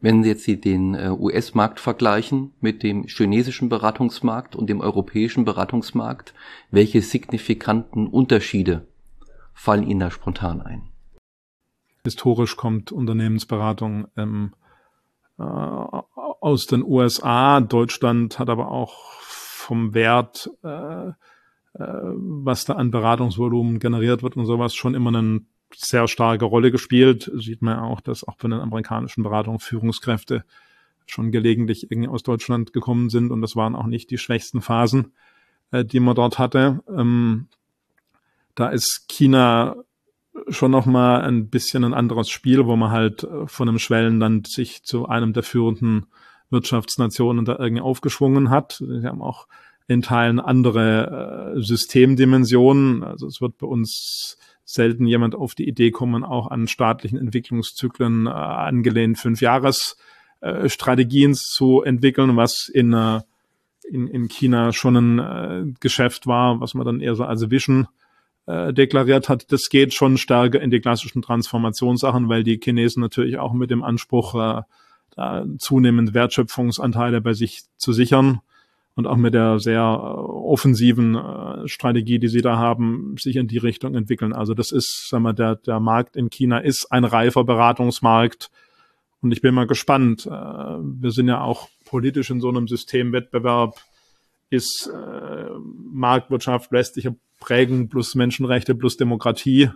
Wenn 0.01 0.23
Sie 0.23 0.29
jetzt 0.29 0.47
den 0.47 0.93
äh, 0.93 1.09
US-Markt 1.09 1.79
vergleichen 1.79 2.53
mit 2.61 2.83
dem 2.83 3.05
chinesischen 3.07 3.69
Beratungsmarkt 3.69 4.55
und 4.55 4.69
dem 4.69 4.81
europäischen 4.81 5.45
Beratungsmarkt, 5.45 6.33
welche 6.69 7.01
signifikanten 7.01 8.07
Unterschiede 8.07 8.87
fallen 9.53 9.83
Ihnen 9.83 9.99
da 9.99 10.11
spontan 10.11 10.61
ein? 10.61 10.83
Historisch 12.03 12.55
kommt 12.55 12.91
Unternehmensberatung 12.91 14.07
ähm, 14.15 14.53
äh, 15.37 15.43
aus 15.43 16.67
den 16.67 16.83
USA. 16.83 17.59
Deutschland 17.59 18.39
hat 18.39 18.49
aber 18.49 18.71
auch 18.71 19.19
vom 19.69 19.93
Wert, 19.93 20.49
äh, 20.63 21.09
äh, 21.09 21.13
was 21.75 22.65
da 22.65 22.73
an 22.73 22.89
Beratungsvolumen 22.89 23.77
generiert 23.77 24.23
wird 24.23 24.35
und 24.35 24.47
sowas, 24.47 24.73
schon 24.73 24.95
immer 24.95 25.15
eine 25.15 25.41
sehr 25.75 26.07
starke 26.07 26.45
Rolle 26.45 26.71
gespielt. 26.71 27.31
Sieht 27.35 27.61
man 27.61 27.77
auch, 27.77 28.01
dass 28.01 28.27
auch 28.27 28.39
von 28.39 28.49
den 28.49 28.61
amerikanischen 28.61 29.21
Beratungen 29.21 29.59
Führungskräfte 29.59 30.43
schon 31.05 31.31
gelegentlich 31.31 31.91
irgendwie 31.91 32.09
aus 32.09 32.23
Deutschland 32.23 32.73
gekommen 32.73 33.11
sind 33.11 33.31
und 33.31 33.43
das 33.43 33.55
waren 33.55 33.75
auch 33.75 33.85
nicht 33.85 34.09
die 34.09 34.17
schwächsten 34.17 34.59
Phasen, 34.59 35.13
äh, 35.69 35.85
die 35.85 35.99
man 35.99 36.15
dort 36.15 36.39
hatte. 36.39 36.81
Ähm, 36.89 37.45
da 38.55 38.69
ist 38.69 39.05
China 39.07 39.75
schon 40.47 40.71
noch 40.71 40.87
mal 40.87 41.21
ein 41.21 41.49
bisschen 41.49 41.83
ein 41.83 41.93
anderes 41.93 42.29
Spiel, 42.29 42.65
wo 42.65 42.75
man 42.75 42.89
halt 42.89 43.23
äh, 43.23 43.45
von 43.45 43.69
einem 43.69 43.77
Schwellenland 43.77 44.47
sich 44.47 44.81
zu 44.81 45.07
einem 45.07 45.31
der 45.33 45.43
führenden 45.43 46.07
Wirtschaftsnationen 46.49 47.45
da 47.45 47.57
irgendwie 47.59 47.81
aufgeschwungen 47.81 48.49
hat. 48.49 48.81
Sie 48.85 49.07
haben 49.07 49.21
auch 49.21 49.47
in 49.87 50.01
Teilen 50.01 50.39
andere 50.39 51.55
äh, 51.55 51.61
Systemdimensionen. 51.61 53.03
Also 53.03 53.27
es 53.27 53.41
wird 53.41 53.57
bei 53.57 53.67
uns 53.67 54.37
selten 54.63 55.07
jemand 55.07 55.33
auf 55.33 55.55
die 55.55 55.67
Idee 55.67 55.89
kommen, 55.89 56.23
auch 56.23 56.51
an 56.51 56.67
staatlichen 56.67 57.17
Entwicklungszyklen 57.17 58.27
äh, 58.27 58.29
angelehnt 58.29 59.17
fünf 59.17 59.41
Jahres 59.41 59.97
äh, 60.41 60.69
zu 60.69 61.81
entwickeln, 61.81 62.37
was 62.37 62.69
in, 62.69 62.93
äh, 62.93 63.21
in, 63.89 64.07
in 64.07 64.27
China 64.27 64.71
schon 64.71 64.95
ein 64.95 65.19
äh, 65.19 65.73
Geschäft 65.79 66.27
war, 66.27 66.61
was 66.61 66.75
man 66.75 66.85
dann 66.85 67.01
eher 67.01 67.15
so 67.15 67.23
als 67.23 67.49
Vision 67.49 67.87
äh, 68.45 68.73
deklariert 68.73 69.29
hat, 69.29 69.51
das 69.51 69.69
geht 69.69 69.93
schon 69.93 70.17
stärker 70.17 70.61
in 70.61 70.71
die 70.71 70.79
klassischen 70.81 71.21
Transformationssachen, 71.21 72.29
weil 72.29 72.43
die 72.43 72.59
Chinesen 72.63 73.01
natürlich 73.01 73.37
auch 73.37 73.53
mit 73.53 73.69
dem 73.69 73.83
Anspruch, 73.83 74.35
äh, 74.35 74.61
da 75.15 75.45
zunehmend 75.57 76.13
Wertschöpfungsanteile 76.13 77.21
bei 77.21 77.33
sich 77.33 77.63
zu 77.77 77.93
sichern 77.93 78.41
und 78.95 79.07
auch 79.07 79.17
mit 79.17 79.33
der 79.33 79.59
sehr 79.59 79.79
äh, 79.79 79.83
offensiven 79.83 81.15
äh, 81.15 81.67
Strategie, 81.67 82.19
die 82.19 82.27
sie 82.27 82.41
da 82.41 82.57
haben, 82.57 83.15
sich 83.17 83.37
in 83.37 83.47
die 83.47 83.57
Richtung 83.57 83.95
entwickeln. 83.95 84.33
Also 84.33 84.53
das 84.53 84.71
ist, 84.71 85.07
sagen 85.09 85.23
wir, 85.23 85.33
der, 85.33 85.55
der 85.55 85.79
Markt 85.79 86.15
in 86.17 86.29
China 86.29 86.59
ist 86.59 86.91
ein 86.91 87.05
reifer 87.05 87.43
Beratungsmarkt. 87.43 88.51
Und 89.21 89.31
ich 89.31 89.41
bin 89.41 89.53
mal 89.53 89.67
gespannt. 89.67 90.25
Äh, 90.25 90.29
wir 90.29 91.11
sind 91.11 91.29
ja 91.29 91.41
auch 91.41 91.69
politisch 91.85 92.29
in 92.29 92.41
so 92.41 92.49
einem 92.49 92.67
Systemwettbewerb. 92.67 93.79
Ist 94.51 94.89
Marktwirtschaft 95.91 96.71
westliche 96.71 97.15
prägen 97.39 97.87
plus 97.87 98.15
Menschenrechte 98.15 98.73
plus 98.73 98.97
Demokratie 98.97 99.69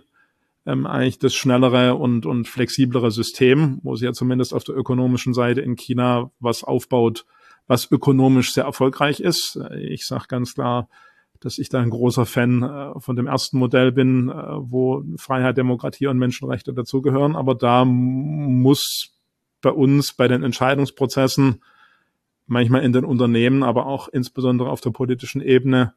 ähm, 0.66 0.86
eigentlich 0.86 1.18
das 1.18 1.34
schnellere 1.34 1.94
und, 1.94 2.26
und 2.26 2.48
flexiblere 2.48 3.10
System, 3.10 3.80
wo 3.82 3.96
sie 3.96 4.06
ja 4.06 4.12
zumindest 4.12 4.54
auf 4.54 4.64
der 4.64 4.76
ökonomischen 4.76 5.34
Seite 5.34 5.60
in 5.60 5.76
China 5.76 6.30
was 6.40 6.64
aufbaut, 6.64 7.26
was 7.66 7.90
ökonomisch 7.90 8.52
sehr 8.52 8.64
erfolgreich 8.64 9.20
ist. 9.20 9.58
Ich 9.78 10.06
sage 10.06 10.24
ganz 10.28 10.54
klar, 10.54 10.88
dass 11.40 11.58
ich 11.58 11.68
da 11.68 11.80
ein 11.80 11.90
großer 11.90 12.24
Fan 12.24 12.62
äh, 12.62 13.00
von 13.00 13.16
dem 13.16 13.26
ersten 13.26 13.58
Modell 13.58 13.92
bin, 13.92 14.30
äh, 14.30 14.32
wo 14.34 15.04
Freiheit, 15.16 15.58
Demokratie 15.58 16.06
und 16.06 16.18
Menschenrechte 16.18 16.72
dazugehören. 16.72 17.36
Aber 17.36 17.54
da 17.54 17.84
muss 17.84 19.10
bei 19.60 19.70
uns 19.70 20.12
bei 20.12 20.28
den 20.28 20.42
Entscheidungsprozessen 20.42 21.62
manchmal 22.46 22.82
in 22.82 22.92
den 22.92 23.04
Unternehmen, 23.04 23.62
aber 23.62 23.86
auch 23.86 24.08
insbesondere 24.08 24.70
auf 24.70 24.80
der 24.80 24.90
politischen 24.90 25.40
Ebene 25.40 25.94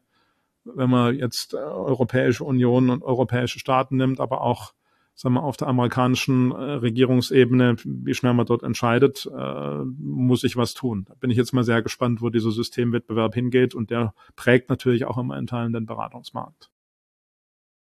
wenn 0.75 0.89
man 0.89 1.15
jetzt 1.15 1.53
äh, 1.53 1.57
Europäische 1.57 2.43
Union 2.43 2.89
und 2.89 3.03
europäische 3.03 3.59
Staaten 3.59 3.97
nimmt, 3.97 4.19
aber 4.19 4.41
auch 4.41 4.73
sagen 5.17 5.33
wir, 5.33 5.43
auf 5.43 5.57
der 5.57 5.67
amerikanischen 5.67 6.51
äh, 6.51 6.55
Regierungsebene, 6.55 7.75
wie 7.83 8.13
schnell 8.13 8.33
man 8.33 8.45
dort 8.45 8.63
entscheidet, 8.63 9.29
äh, 9.35 9.83
muss 9.97 10.43
ich 10.43 10.55
was 10.55 10.75
tun. 10.75 11.05
Da 11.07 11.15
bin 11.15 11.31
ich 11.31 11.37
jetzt 11.37 11.53
mal 11.53 11.63
sehr 11.63 11.81
gespannt, 11.81 12.21
wo 12.21 12.29
dieser 12.29 12.51
Systemwettbewerb 12.51 13.33
hingeht 13.33 13.73
und 13.73 13.89
der 13.89 14.13
prägt 14.35 14.69
natürlich 14.69 15.05
auch 15.05 15.17
immer 15.17 15.37
in 15.37 15.47
Teilen 15.47 15.73
den 15.73 15.87
Beratungsmarkt. 15.87 16.69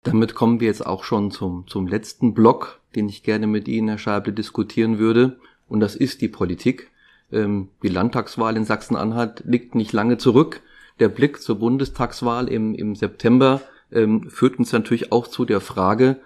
Damit 0.03 0.33
kommen 0.33 0.59
wir 0.59 0.67
jetzt 0.67 0.85
auch 0.85 1.03
schon 1.03 1.29
zum, 1.29 1.67
zum 1.67 1.85
letzten 1.85 2.33
Block, 2.33 2.81
den 2.95 3.09
ich 3.09 3.21
gerne 3.21 3.47
mit 3.47 3.67
Ihnen, 3.67 3.89
Herr 3.89 3.97
Scheible, 3.97 4.33
diskutieren 4.33 4.97
würde. 4.97 5.39
Und 5.67 5.81
das 5.81 5.95
ist 5.95 6.21
die 6.21 6.29
Politik. 6.29 6.89
Ähm, 7.31 7.69
die 7.83 7.89
Landtagswahl 7.89 8.57
in 8.57 8.63
Sachsen-Anhalt 8.63 9.43
liegt 9.45 9.75
nicht 9.75 9.93
lange 9.93 10.17
zurück 10.17 10.61
der 10.99 11.09
Blick 11.09 11.41
zur 11.41 11.59
Bundestagswahl 11.59 12.47
im, 12.47 12.73
im 12.75 12.95
September 12.95 13.61
ähm, 13.91 14.29
führt 14.29 14.59
uns 14.59 14.71
natürlich 14.71 15.11
auch 15.11 15.27
zu 15.27 15.45
der 15.45 15.61
Frage 15.61 16.19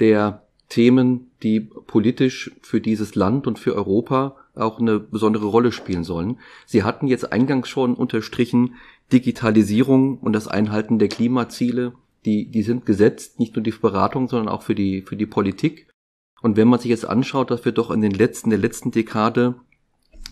der 0.00 0.42
Themen, 0.68 1.30
die 1.42 1.60
politisch 1.60 2.50
für 2.62 2.80
dieses 2.80 3.14
Land 3.14 3.46
und 3.46 3.58
für 3.58 3.74
Europa 3.74 4.36
auch 4.54 4.80
eine 4.80 4.98
besondere 4.98 5.46
Rolle 5.46 5.72
spielen 5.72 6.04
sollen. 6.04 6.38
Sie 6.66 6.82
hatten 6.82 7.06
jetzt 7.06 7.32
eingangs 7.32 7.68
schon 7.68 7.94
unterstrichen, 7.94 8.74
Digitalisierung 9.12 10.18
und 10.18 10.32
das 10.32 10.48
Einhalten 10.48 10.98
der 10.98 11.08
Klimaziele, 11.08 11.94
die, 12.24 12.50
die 12.50 12.62
sind 12.62 12.84
gesetzt, 12.84 13.38
nicht 13.38 13.56
nur 13.56 13.62
die 13.62 13.70
Beratung, 13.70 14.28
sondern 14.28 14.48
auch 14.48 14.62
für 14.62 14.74
die, 14.74 15.02
für 15.02 15.16
die 15.16 15.26
Politik. 15.26 15.86
Und 16.42 16.56
wenn 16.56 16.68
man 16.68 16.80
sich 16.80 16.90
jetzt 16.90 17.08
anschaut, 17.08 17.50
dass 17.50 17.64
wir 17.64 17.72
doch 17.72 17.90
in 17.90 18.02
den 18.02 18.12
letzten, 18.12 18.50
der 18.50 18.58
letzten 18.58 18.90
Dekade 18.90 19.54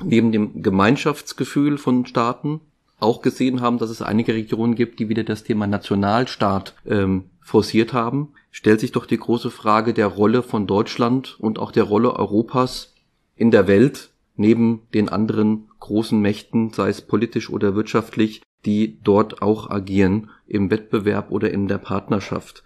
neben 0.04 0.32
dem 0.32 0.62
Gemeinschaftsgefühl 0.62 1.78
von 1.78 2.04
Staaten 2.04 2.60
auch 2.98 3.20
gesehen 3.22 3.60
haben, 3.60 3.78
dass 3.78 3.90
es 3.90 4.02
einige 4.02 4.34
Regionen 4.34 4.74
gibt, 4.74 4.98
die 4.98 5.08
wieder 5.08 5.24
das 5.24 5.44
Thema 5.44 5.66
Nationalstaat 5.66 6.74
ähm, 6.86 7.24
forciert 7.40 7.92
haben, 7.92 8.32
stellt 8.50 8.80
sich 8.80 8.92
doch 8.92 9.06
die 9.06 9.18
große 9.18 9.50
Frage 9.50 9.92
der 9.92 10.06
Rolle 10.06 10.42
von 10.42 10.66
Deutschland 10.66 11.36
und 11.38 11.58
auch 11.58 11.72
der 11.72 11.84
Rolle 11.84 12.14
Europas 12.16 12.94
in 13.36 13.50
der 13.50 13.68
Welt 13.68 14.10
neben 14.36 14.82
den 14.94 15.08
anderen 15.08 15.68
großen 15.80 16.20
Mächten, 16.20 16.70
sei 16.72 16.88
es 16.88 17.02
politisch 17.02 17.50
oder 17.50 17.74
wirtschaftlich, 17.74 18.42
die 18.64 18.98
dort 19.02 19.42
auch 19.42 19.70
agieren 19.70 20.30
im 20.46 20.70
Wettbewerb 20.70 21.30
oder 21.30 21.50
in 21.50 21.68
der 21.68 21.78
Partnerschaft. 21.78 22.62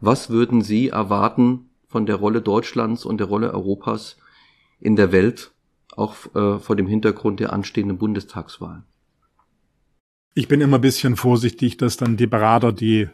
Was 0.00 0.30
würden 0.30 0.62
Sie 0.62 0.88
erwarten 0.88 1.70
von 1.86 2.06
der 2.06 2.16
Rolle 2.16 2.40
Deutschlands 2.40 3.04
und 3.04 3.18
der 3.18 3.26
Rolle 3.26 3.52
Europas 3.52 4.16
in 4.80 4.96
der 4.96 5.12
Welt, 5.12 5.52
auch 5.94 6.16
äh, 6.34 6.58
vor 6.58 6.74
dem 6.74 6.86
Hintergrund 6.86 7.38
der 7.38 7.52
anstehenden 7.52 7.98
Bundestagswahlen? 7.98 8.84
Ich 10.34 10.48
bin 10.48 10.60
immer 10.60 10.78
ein 10.78 10.82
bisschen 10.82 11.16
vorsichtig, 11.16 11.76
dass 11.76 11.96
dann 11.96 12.16
die 12.16 12.26
Berater, 12.26 12.72
die 12.72 13.08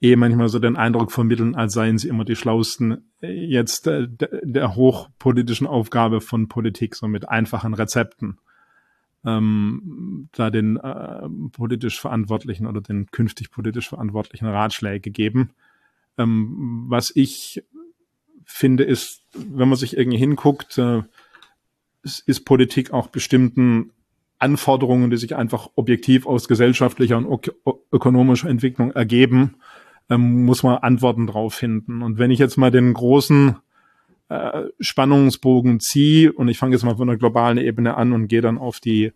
eh 0.00 0.16
manchmal 0.16 0.48
so 0.50 0.58
den 0.58 0.76
Eindruck 0.76 1.10
vermitteln, 1.10 1.54
als 1.54 1.72
seien 1.72 1.96
sie 1.96 2.08
immer 2.08 2.24
die 2.26 2.36
Schlausten, 2.36 3.10
jetzt 3.22 3.86
äh, 3.86 4.06
der 4.08 4.74
hochpolitischen 4.74 5.66
Aufgabe 5.66 6.20
von 6.20 6.48
Politik, 6.48 6.94
so 6.94 7.08
mit 7.08 7.28
einfachen 7.28 7.72
Rezepten, 7.72 8.38
ähm, 9.24 10.28
da 10.32 10.50
den 10.50 10.76
äh, 10.76 11.28
politisch 11.52 11.98
Verantwortlichen 11.98 12.66
oder 12.66 12.82
den 12.82 13.06
künftig 13.10 13.50
politisch 13.50 13.88
Verantwortlichen 13.88 14.46
Ratschläge 14.46 15.10
geben. 15.10 15.50
Ähm, 16.18 16.84
was 16.88 17.10
ich 17.14 17.64
finde, 18.44 18.84
ist, 18.84 19.22
wenn 19.32 19.70
man 19.70 19.78
sich 19.78 19.96
irgendwie 19.96 20.18
hinguckt, 20.18 20.76
äh, 20.76 21.02
ist 22.02 22.44
Politik 22.44 22.90
auch 22.90 23.06
bestimmten 23.06 23.90
Anforderungen, 24.44 25.10
die 25.10 25.16
sich 25.16 25.34
einfach 25.34 25.70
objektiv 25.74 26.26
aus 26.26 26.48
gesellschaftlicher 26.48 27.16
und 27.16 27.50
ökonomischer 27.90 28.50
Entwicklung 28.50 28.92
ergeben, 28.92 29.56
ähm, 30.10 30.44
muss 30.44 30.62
man 30.62 30.76
Antworten 30.78 31.26
drauf 31.26 31.54
finden. 31.54 32.02
Und 32.02 32.18
wenn 32.18 32.30
ich 32.30 32.38
jetzt 32.38 32.58
mal 32.58 32.70
den 32.70 32.92
großen 32.92 33.56
äh, 34.28 34.64
Spannungsbogen 34.80 35.80
ziehe 35.80 36.30
und 36.30 36.48
ich 36.48 36.58
fange 36.58 36.74
jetzt 36.74 36.84
mal 36.84 36.96
von 36.96 37.08
der 37.08 37.16
globalen 37.16 37.56
Ebene 37.56 37.96
an 37.96 38.12
und 38.12 38.28
gehe 38.28 38.42
dann 38.42 38.58
auf 38.58 38.80
die 38.80 39.12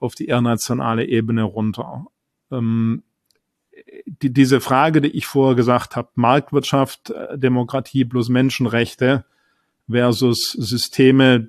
auf 0.00 0.14
die 0.14 0.26
internationale 0.26 1.06
Ebene 1.06 1.42
runter. 1.42 2.06
Ähm, 2.52 3.02
die, 4.06 4.32
diese 4.32 4.60
Frage, 4.60 5.00
die 5.00 5.10
ich 5.10 5.26
vorher 5.26 5.56
gesagt 5.56 5.96
habe, 5.96 6.08
Marktwirtschaft, 6.14 7.10
äh, 7.10 7.36
Demokratie 7.36 8.04
plus 8.04 8.28
Menschenrechte 8.28 9.24
versus 9.88 10.52
Systeme, 10.52 11.48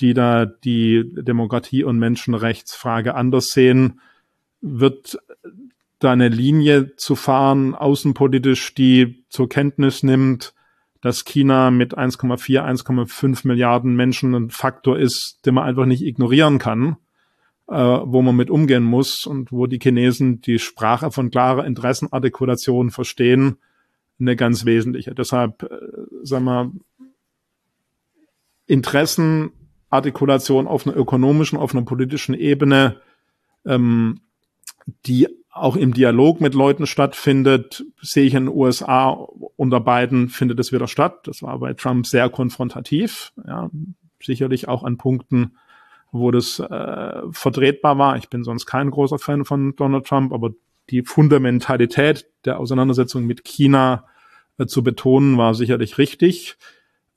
die 0.00 0.14
da 0.14 0.46
die 0.46 1.04
Demokratie- 1.14 1.84
und 1.84 1.98
Menschenrechtsfrage 1.98 3.14
anders 3.14 3.48
sehen, 3.48 4.00
wird 4.60 5.18
da 5.98 6.12
eine 6.12 6.28
Linie 6.28 6.96
zu 6.96 7.16
fahren, 7.16 7.74
außenpolitisch, 7.74 8.74
die 8.74 9.24
zur 9.28 9.48
Kenntnis 9.48 10.02
nimmt, 10.02 10.54
dass 11.00 11.24
China 11.24 11.70
mit 11.70 11.96
1,4, 11.96 12.62
1,5 12.64 13.46
Milliarden 13.46 13.94
Menschen 13.94 14.34
ein 14.34 14.50
Faktor 14.50 14.98
ist, 14.98 15.40
den 15.44 15.54
man 15.54 15.64
einfach 15.64 15.86
nicht 15.86 16.02
ignorieren 16.02 16.58
kann, 16.58 16.96
äh, 17.68 17.74
wo 17.74 18.22
man 18.22 18.36
mit 18.36 18.50
umgehen 18.50 18.84
muss 18.84 19.26
und 19.26 19.52
wo 19.52 19.66
die 19.66 19.78
Chinesen 19.78 20.40
die 20.40 20.58
Sprache 20.58 21.10
von 21.10 21.30
klarer 21.30 21.66
Interessenartikulation 21.66 22.90
verstehen, 22.90 23.58
eine 24.18 24.36
ganz 24.36 24.64
wesentliche. 24.64 25.14
Deshalb, 25.14 25.62
äh, 25.64 25.68
sagen 26.22 26.44
wir, 26.44 26.72
Interessenartikulation 29.94 30.66
auf 30.66 30.86
einer 30.86 30.96
ökonomischen, 30.96 31.58
auf 31.58 31.74
einer 31.74 31.84
politischen 31.84 32.34
Ebene, 32.34 33.00
ähm, 33.64 34.20
die 35.06 35.28
auch 35.50 35.76
im 35.76 35.94
Dialog 35.94 36.40
mit 36.40 36.54
Leuten 36.54 36.86
stattfindet, 36.86 37.84
sehe 38.00 38.24
ich 38.24 38.34
in 38.34 38.46
den 38.46 38.54
USA 38.54 39.10
unter 39.56 39.80
beiden 39.80 40.28
findet 40.28 40.58
es 40.58 40.72
wieder 40.72 40.88
statt. 40.88 41.26
Das 41.26 41.42
war 41.42 41.58
bei 41.60 41.74
Trump 41.74 42.06
sehr 42.06 42.28
konfrontativ, 42.28 43.32
ja, 43.46 43.70
sicherlich 44.20 44.66
auch 44.66 44.82
an 44.82 44.98
Punkten, 44.98 45.56
wo 46.10 46.30
das 46.32 46.58
äh, 46.58 47.22
vertretbar 47.30 47.98
war. 47.98 48.16
Ich 48.16 48.28
bin 48.28 48.42
sonst 48.42 48.66
kein 48.66 48.90
großer 48.90 49.18
Fan 49.18 49.44
von 49.44 49.76
Donald 49.76 50.06
Trump, 50.06 50.32
aber 50.32 50.50
die 50.90 51.02
Fundamentalität 51.02 52.26
der 52.44 52.58
Auseinandersetzung 52.58 53.24
mit 53.24 53.44
China 53.44 54.06
äh, 54.58 54.66
zu 54.66 54.82
betonen, 54.82 55.38
war 55.38 55.54
sicherlich 55.54 55.98
richtig. 55.98 56.56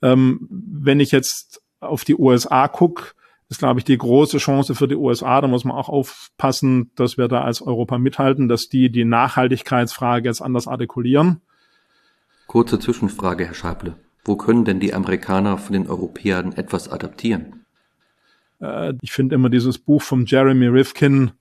Ähm, 0.03 0.47
wenn 0.49 0.99
ich 0.99 1.11
jetzt 1.11 1.63
auf 1.79 2.03
die 2.03 2.15
USA 2.15 2.67
gucke, 2.67 3.13
ist, 3.49 3.59
glaube 3.59 3.79
ich, 3.79 3.85
die 3.85 3.97
große 3.97 4.37
Chance 4.39 4.75
für 4.75 4.87
die 4.87 4.95
USA. 4.95 5.39
Da 5.39 5.47
muss 5.47 5.63
man 5.63 5.77
auch 5.77 5.89
aufpassen, 5.89 6.91
dass 6.95 7.17
wir 7.17 7.27
da 7.27 7.41
als 7.41 7.61
Europa 7.61 7.97
mithalten, 7.97 8.47
dass 8.47 8.69
die 8.69 8.91
die 8.91 9.05
Nachhaltigkeitsfrage 9.05 10.27
jetzt 10.27 10.41
anders 10.41 10.67
artikulieren. 10.67 11.41
Kurze 12.47 12.79
Zwischenfrage, 12.79 13.45
Herr 13.45 13.53
Scheible. 13.53 13.95
Wo 14.25 14.35
können 14.35 14.65
denn 14.65 14.79
die 14.79 14.93
Amerikaner 14.93 15.57
von 15.57 15.73
den 15.73 15.87
Europäern 15.87 16.51
etwas 16.53 16.89
adaptieren? 16.89 17.65
Äh, 18.59 18.93
ich 19.01 19.11
finde 19.13 19.35
immer 19.35 19.49
dieses 19.49 19.77
Buch 19.77 20.01
von 20.01 20.25
Jeremy 20.25 20.67
Rifkin, 20.67 21.31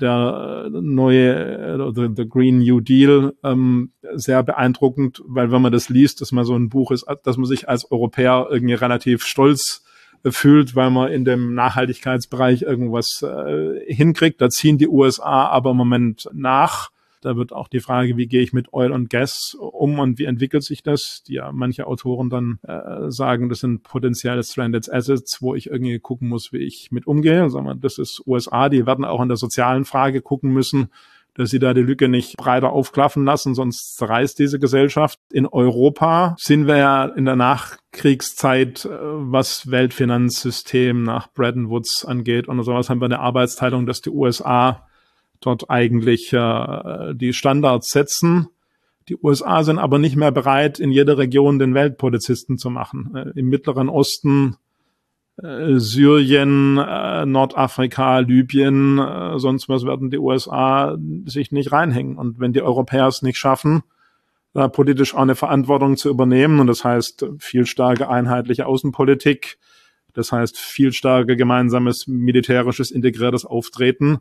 der 0.00 0.64
äh, 0.66 0.70
neue 0.70 1.92
the, 1.94 2.08
the 2.14 2.28
Green 2.28 2.58
New 2.58 2.80
Deal 2.80 3.34
ähm, 3.42 3.92
sehr 4.14 4.42
beeindruckend, 4.42 5.22
weil 5.26 5.50
wenn 5.52 5.62
man 5.62 5.72
das 5.72 5.88
liest, 5.88 6.20
dass 6.20 6.32
man 6.32 6.44
so 6.44 6.54
ein 6.54 6.68
Buch 6.68 6.90
ist, 6.90 7.06
dass 7.22 7.36
man 7.36 7.46
sich 7.46 7.68
als 7.68 7.90
Europäer 7.90 8.48
irgendwie 8.50 8.74
relativ 8.74 9.24
stolz 9.24 9.84
äh, 10.22 10.30
fühlt, 10.30 10.74
weil 10.74 10.90
man 10.90 11.12
in 11.12 11.24
dem 11.24 11.54
Nachhaltigkeitsbereich 11.54 12.62
irgendwas 12.62 13.22
äh, 13.22 13.92
hinkriegt. 13.92 14.40
Da 14.40 14.50
ziehen 14.50 14.78
die 14.78 14.88
USA 14.88 15.46
aber 15.46 15.70
im 15.70 15.76
Moment 15.76 16.28
nach. 16.32 16.90
Da 17.24 17.36
wird 17.36 17.52
auch 17.52 17.68
die 17.68 17.80
Frage, 17.80 18.16
wie 18.16 18.26
gehe 18.26 18.42
ich 18.42 18.52
mit 18.52 18.72
Oil 18.72 18.92
und 18.92 19.10
Gas 19.10 19.56
um 19.58 19.98
und 19.98 20.18
wie 20.18 20.24
entwickelt 20.24 20.62
sich 20.62 20.82
das? 20.82 21.22
Die 21.26 21.34
ja 21.34 21.52
manche 21.52 21.86
Autoren 21.86 22.30
dann 22.30 22.58
äh, 22.62 23.10
sagen, 23.10 23.48
das 23.48 23.60
sind 23.60 23.82
potenzielle 23.82 24.42
Stranded 24.42 24.92
Assets, 24.92 25.40
wo 25.40 25.54
ich 25.54 25.68
irgendwie 25.68 25.98
gucken 25.98 26.28
muss, 26.28 26.52
wie 26.52 26.58
ich 26.58 26.90
mit 26.90 27.06
umgehe. 27.06 27.48
Sagen 27.50 27.66
wir, 27.66 27.74
das 27.74 27.98
ist 27.98 28.22
USA, 28.26 28.68
die 28.68 28.86
werden 28.86 29.04
auch 29.04 29.20
an 29.20 29.28
der 29.28 29.36
sozialen 29.36 29.84
Frage 29.84 30.20
gucken 30.20 30.52
müssen 30.52 30.90
dass 31.34 31.50
sie 31.50 31.58
da 31.58 31.74
die 31.74 31.82
Lücke 31.82 32.08
nicht 32.08 32.36
breiter 32.36 32.70
aufklaffen 32.70 33.24
lassen, 33.24 33.54
sonst 33.54 33.96
zerreißt 33.96 34.38
diese 34.38 34.58
Gesellschaft. 34.58 35.18
In 35.32 35.46
Europa 35.46 36.36
sind 36.38 36.66
wir 36.66 36.76
ja 36.76 37.04
in 37.06 37.24
der 37.24 37.36
Nachkriegszeit, 37.36 38.84
äh, 38.84 38.88
was 38.92 39.70
Weltfinanzsystem 39.70 41.02
nach 41.02 41.32
Bretton 41.32 41.68
Woods 41.68 42.04
angeht 42.04 42.48
und 42.48 42.62
sowas, 42.62 42.88
haben 42.88 43.00
wir 43.00 43.06
eine 43.06 43.18
Arbeitsteilung, 43.18 43.86
dass 43.86 44.00
die 44.00 44.10
USA 44.10 44.86
dort 45.44 45.70
eigentlich 45.70 46.32
äh, 46.32 47.14
die 47.14 47.32
Standards 47.32 47.90
setzen. 47.90 48.48
Die 49.08 49.16
USA 49.16 49.62
sind 49.62 49.78
aber 49.78 49.98
nicht 49.98 50.16
mehr 50.16 50.32
bereit, 50.32 50.80
in 50.80 50.90
jeder 50.90 51.18
Region 51.18 51.58
den 51.58 51.74
Weltpolizisten 51.74 52.58
zu 52.58 52.70
machen. 52.70 53.14
Äh, 53.14 53.38
Im 53.38 53.48
Mittleren 53.48 53.88
Osten, 53.88 54.56
äh, 55.36 55.78
Syrien, 55.78 56.78
äh, 56.78 57.26
Nordafrika, 57.26 58.20
Libyen, 58.20 58.98
äh, 58.98 59.38
sonst 59.38 59.68
was 59.68 59.84
werden 59.84 60.10
die 60.10 60.18
USA 60.18 60.96
sich 61.26 61.50
nicht 61.50 61.72
reinhängen. 61.72 62.16
Und 62.16 62.38
wenn 62.38 62.52
die 62.52 62.62
Europäer 62.62 63.08
es 63.08 63.22
nicht 63.22 63.38
schaffen, 63.38 63.82
da 64.52 64.68
politisch 64.68 65.14
auch 65.14 65.22
eine 65.22 65.34
Verantwortung 65.34 65.96
zu 65.96 66.08
übernehmen, 66.08 66.60
und 66.60 66.68
das 66.68 66.84
heißt 66.84 67.26
viel 67.38 67.66
starke 67.66 68.08
einheitliche 68.08 68.66
Außenpolitik, 68.66 69.58
das 70.12 70.30
heißt 70.30 70.56
viel 70.56 70.92
starke 70.92 71.36
gemeinsames 71.36 72.06
militärisches 72.06 72.92
integriertes 72.92 73.44
Auftreten, 73.44 74.20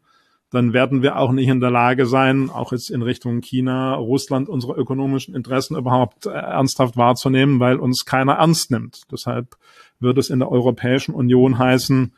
dann 0.54 0.72
werden 0.72 1.02
wir 1.02 1.18
auch 1.18 1.32
nicht 1.32 1.48
in 1.48 1.60
der 1.60 1.72
Lage 1.72 2.06
sein, 2.06 2.50
auch 2.50 2.72
jetzt 2.72 2.92
in 2.92 3.02
Richtung 3.02 3.42
China, 3.42 3.96
Russland, 3.96 4.50
unsere 4.50 4.74
ökonomischen 4.74 5.36
Interessen 5.36 5.76
überhaupt 5.76 6.26
äh, 6.26 6.30
ernsthaft 6.30 6.96
wahrzunehmen, 6.96 7.60
weil 7.60 7.78
uns 7.78 8.06
keiner 8.06 8.34
ernst 8.34 8.72
nimmt. 8.72 9.02
Deshalb 9.12 9.56
wird 10.00 10.18
es 10.18 10.30
in 10.30 10.40
der 10.40 10.52
Europäischen 10.52 11.16
Union 11.16 11.58
heißen, 11.58 12.14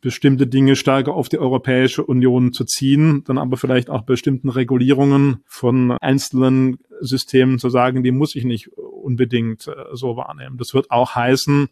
bestimmte 0.00 0.46
Dinge 0.46 0.76
stärker 0.76 1.14
auf 1.14 1.28
die 1.28 1.38
Europäische 1.38 2.04
Union 2.04 2.52
zu 2.52 2.64
ziehen, 2.64 3.24
dann 3.26 3.38
aber 3.38 3.56
vielleicht 3.56 3.88
auch 3.88 4.02
bestimmten 4.02 4.50
Regulierungen 4.50 5.42
von 5.46 5.92
einzelnen 5.92 6.78
Systemen 7.00 7.58
zu 7.58 7.70
sagen, 7.70 8.02
die 8.02 8.12
muss 8.12 8.34
ich 8.34 8.44
nicht 8.44 8.68
unbedingt 8.76 9.66
äh, 9.66 9.72
so 9.92 10.16
wahrnehmen. 10.16 10.58
Das 10.58 10.74
wird 10.74 10.90
auch 10.90 11.14
heißen, 11.14 11.68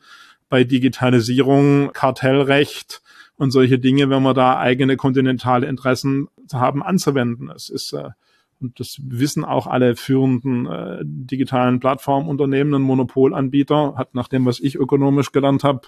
bei 0.48 0.64
Digitalisierung, 0.64 1.92
Kartellrecht, 1.94 3.01
und 3.42 3.50
solche 3.50 3.80
Dinge, 3.80 4.08
wenn 4.08 4.22
wir 4.22 4.34
da 4.34 4.56
eigene 4.56 4.96
kontinentale 4.96 5.66
Interessen 5.66 6.28
haben, 6.52 6.80
anzuwenden. 6.80 7.50
Es 7.50 7.70
ist 7.70 7.92
äh, 7.92 8.10
und 8.60 8.78
das 8.78 8.98
wissen 9.02 9.44
auch 9.44 9.66
alle 9.66 9.96
führenden 9.96 10.66
äh, 10.66 11.00
digitalen 11.02 11.80
Plattformunternehmen, 11.80 12.76
ein 12.76 12.82
Monopolanbieter 12.82 13.94
hat 13.96 14.14
nach 14.14 14.28
dem, 14.28 14.46
was 14.46 14.60
ich 14.60 14.76
ökonomisch 14.76 15.32
gelernt 15.32 15.64
habe, 15.64 15.80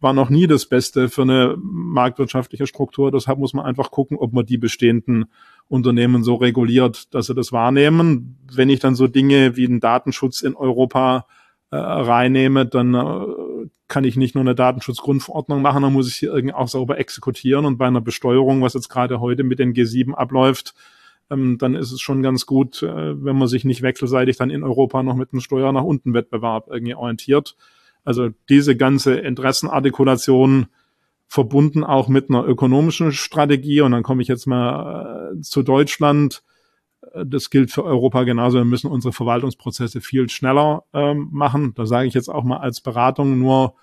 war 0.00 0.12
noch 0.12 0.28
nie 0.28 0.46
das 0.46 0.66
Beste 0.66 1.08
für 1.08 1.22
eine 1.22 1.56
marktwirtschaftliche 1.58 2.66
Struktur. 2.66 3.10
Deshalb 3.10 3.38
muss 3.38 3.54
man 3.54 3.64
einfach 3.64 3.90
gucken, 3.90 4.18
ob 4.18 4.34
man 4.34 4.44
die 4.44 4.58
bestehenden 4.58 5.32
Unternehmen 5.66 6.22
so 6.22 6.34
reguliert, 6.34 7.14
dass 7.14 7.28
sie 7.28 7.34
das 7.34 7.52
wahrnehmen. 7.52 8.36
Wenn 8.52 8.68
ich 8.68 8.80
dann 8.80 8.94
so 8.94 9.06
Dinge 9.06 9.56
wie 9.56 9.66
den 9.66 9.80
Datenschutz 9.80 10.42
in 10.42 10.54
Europa 10.54 11.24
äh, 11.70 11.76
reinnehme, 11.76 12.66
dann 12.66 12.94
äh, 12.94 13.68
kann 13.88 14.04
ich 14.04 14.16
nicht 14.16 14.34
nur 14.34 14.42
eine 14.42 14.54
Datenschutzgrundverordnung 14.54 15.62
machen, 15.62 15.82
dann 15.82 15.92
muss 15.92 16.08
ich 16.08 16.16
hier 16.16 16.32
irgendwie 16.32 16.54
auch 16.54 16.68
sauber 16.68 16.98
exekutieren. 16.98 17.64
Und 17.64 17.78
bei 17.78 17.86
einer 17.86 18.00
Besteuerung, 18.00 18.62
was 18.62 18.74
jetzt 18.74 18.88
gerade 18.88 19.20
heute 19.20 19.44
mit 19.44 19.58
den 19.58 19.72
G7 19.72 20.12
abläuft, 20.12 20.74
ähm, 21.30 21.58
dann 21.58 21.74
ist 21.74 21.92
es 21.92 22.00
schon 22.00 22.22
ganz 22.22 22.46
gut, 22.46 22.82
äh, 22.82 23.24
wenn 23.24 23.36
man 23.36 23.48
sich 23.48 23.64
nicht 23.64 23.82
wechselseitig 23.82 24.36
dann 24.36 24.50
in 24.50 24.62
Europa 24.62 25.02
noch 25.02 25.16
mit 25.16 25.32
einem 25.32 25.40
Steuer 25.40 25.72
nach 25.72 25.84
unten 25.84 26.14
Wettbewerb 26.14 26.68
irgendwie 26.70 26.94
orientiert. 26.94 27.56
Also 28.04 28.30
diese 28.48 28.76
ganze 28.76 29.16
Interessenartikulation 29.16 30.66
verbunden 31.26 31.84
auch 31.84 32.08
mit 32.08 32.30
einer 32.30 32.46
ökonomischen 32.46 33.12
Strategie. 33.12 33.82
Und 33.82 33.92
dann 33.92 34.02
komme 34.02 34.22
ich 34.22 34.28
jetzt 34.28 34.46
mal 34.46 35.32
äh, 35.34 35.40
zu 35.42 35.62
Deutschland 35.62 36.42
das 37.24 37.50
gilt 37.50 37.70
für 37.70 37.84
Europa 37.84 38.24
genauso. 38.24 38.58
Wir 38.58 38.64
müssen 38.64 38.90
unsere 38.90 39.12
Verwaltungsprozesse 39.12 40.00
viel 40.00 40.28
schneller 40.28 40.84
ähm, 40.92 41.28
machen. 41.30 41.72
Da 41.74 41.86
sage 41.86 42.08
ich 42.08 42.14
jetzt 42.14 42.28
auch 42.28 42.44
mal 42.44 42.58
als 42.58 42.80
Beratung 42.80 43.38
nur, 43.38 43.74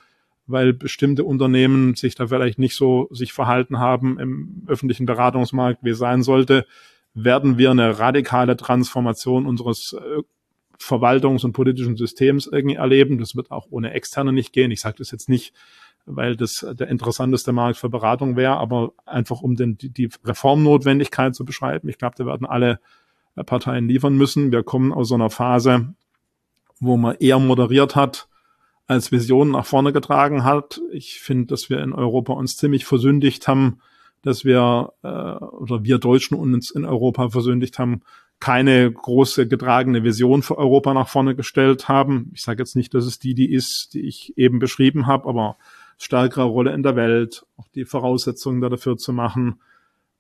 weil 0.48 0.74
bestimmte 0.74 1.24
Unternehmen 1.24 1.96
sich 1.96 2.16
da 2.16 2.28
vielleicht 2.28 2.60
nicht 2.60 2.76
so 2.76 3.08
sich 3.12 3.34
verhalten 3.34 3.80
haben 3.80 4.20
im 4.20 4.64
öffentlichen 4.68 5.06
Beratungsmarkt, 5.06 5.84
wie 5.84 5.90
es 5.90 5.98
sein 5.98 6.24
sollte, 6.24 6.66
werden 7.14 7.58
wir 7.58 7.72
eine 7.72 7.98
radikale 8.00 8.58
Transformation 8.58 9.46
unseres 9.46 9.94
äh, 9.94 10.22
Verwaltungs- 10.78 11.46
und 11.46 11.54
politischen 11.54 11.96
Systems 11.96 12.48
irgendwie 12.48 12.76
erleben. 12.76 13.18
Das 13.18 13.36
wird 13.36 13.50
auch 13.50 13.68
ohne 13.70 13.92
Externe 13.92 14.34
nicht 14.34 14.52
gehen. 14.52 14.72
Ich 14.72 14.82
sage 14.82 14.98
das 15.00 15.12
jetzt 15.12 15.30
nicht, 15.30 15.54
weil 16.06 16.36
das 16.36 16.66
der 16.74 16.90
interessanteste 16.90 17.54
Markt 17.54 17.78
für 17.78 17.90
Beratung 17.90 18.36
wäre, 18.36 18.58
aber 18.58 18.92
einfach 19.06 19.42
um 19.42 19.56
den, 19.56 19.78
die 19.78 20.10
Reformnotwendigkeit 20.26 21.34
zu 21.34 21.46
beschreiben. 21.46 21.88
Ich 21.88 21.98
glaube, 21.98 22.16
da 22.18 22.26
werden 22.26 22.46
alle 22.46 22.80
Parteien 23.44 23.88
liefern 23.88 24.16
müssen. 24.16 24.52
Wir 24.52 24.64
kommen 24.64 24.94
aus 24.94 25.10
so 25.10 25.16
einer 25.16 25.30
Phase, 25.30 25.94
wo 26.80 26.98
man 26.98 27.16
eher 27.16 27.40
moderiert 27.40 27.96
hat, 27.96 28.28
als 28.88 29.12
Vision 29.12 29.52
nach 29.52 29.66
vorne 29.66 29.94
getragen 29.94 30.44
hat. 30.44 30.82
Ich 30.92 31.20
finde, 31.20 31.48
dass 31.48 31.70
wir 31.70 31.82
in 31.82 31.94
Europa 31.94 32.34
uns 32.34 32.58
ziemlich 32.58 32.86
versündigt 32.86 33.48
haben, 33.48 33.80
dass 34.22 34.46
wir 34.46 34.94
äh, 35.04 35.08
oder 35.08 35.84
wir 35.84 35.98
Deutschen 35.98 36.38
uns 36.38 36.72
in 36.72 36.86
Europa 36.86 37.30
versündigt 37.30 37.80
haben, 37.80 38.02
keine 38.40 38.92
große 38.92 39.48
getragene 39.48 40.04
Vision 40.04 40.42
für 40.42 40.58
Europa 40.58 40.94
nach 40.94 41.08
vorne 41.08 41.36
gestellt 41.36 41.88
haben. 41.88 42.32
Ich 42.34 42.42
sage 42.42 42.62
jetzt 42.62 42.76
nicht, 42.76 42.94
dass 42.94 43.06
es 43.06 43.20
die, 43.20 43.34
die 43.34 43.52
ist, 43.52 43.94
die 43.94 44.02
ich 44.02 44.38
eben 44.38 44.60
beschrieben 44.60 45.08
habe, 45.08 45.30
aber 45.30 45.58
stärkere 45.98 46.44
Rolle 46.44 46.74
in 46.74 46.84
der 46.84 46.96
Welt, 46.96 47.46
auch 47.58 47.68
die 47.70 47.86
Voraussetzungen 47.86 48.62
dafür 48.62 48.98
zu 48.98 49.14
machen, 49.14 49.62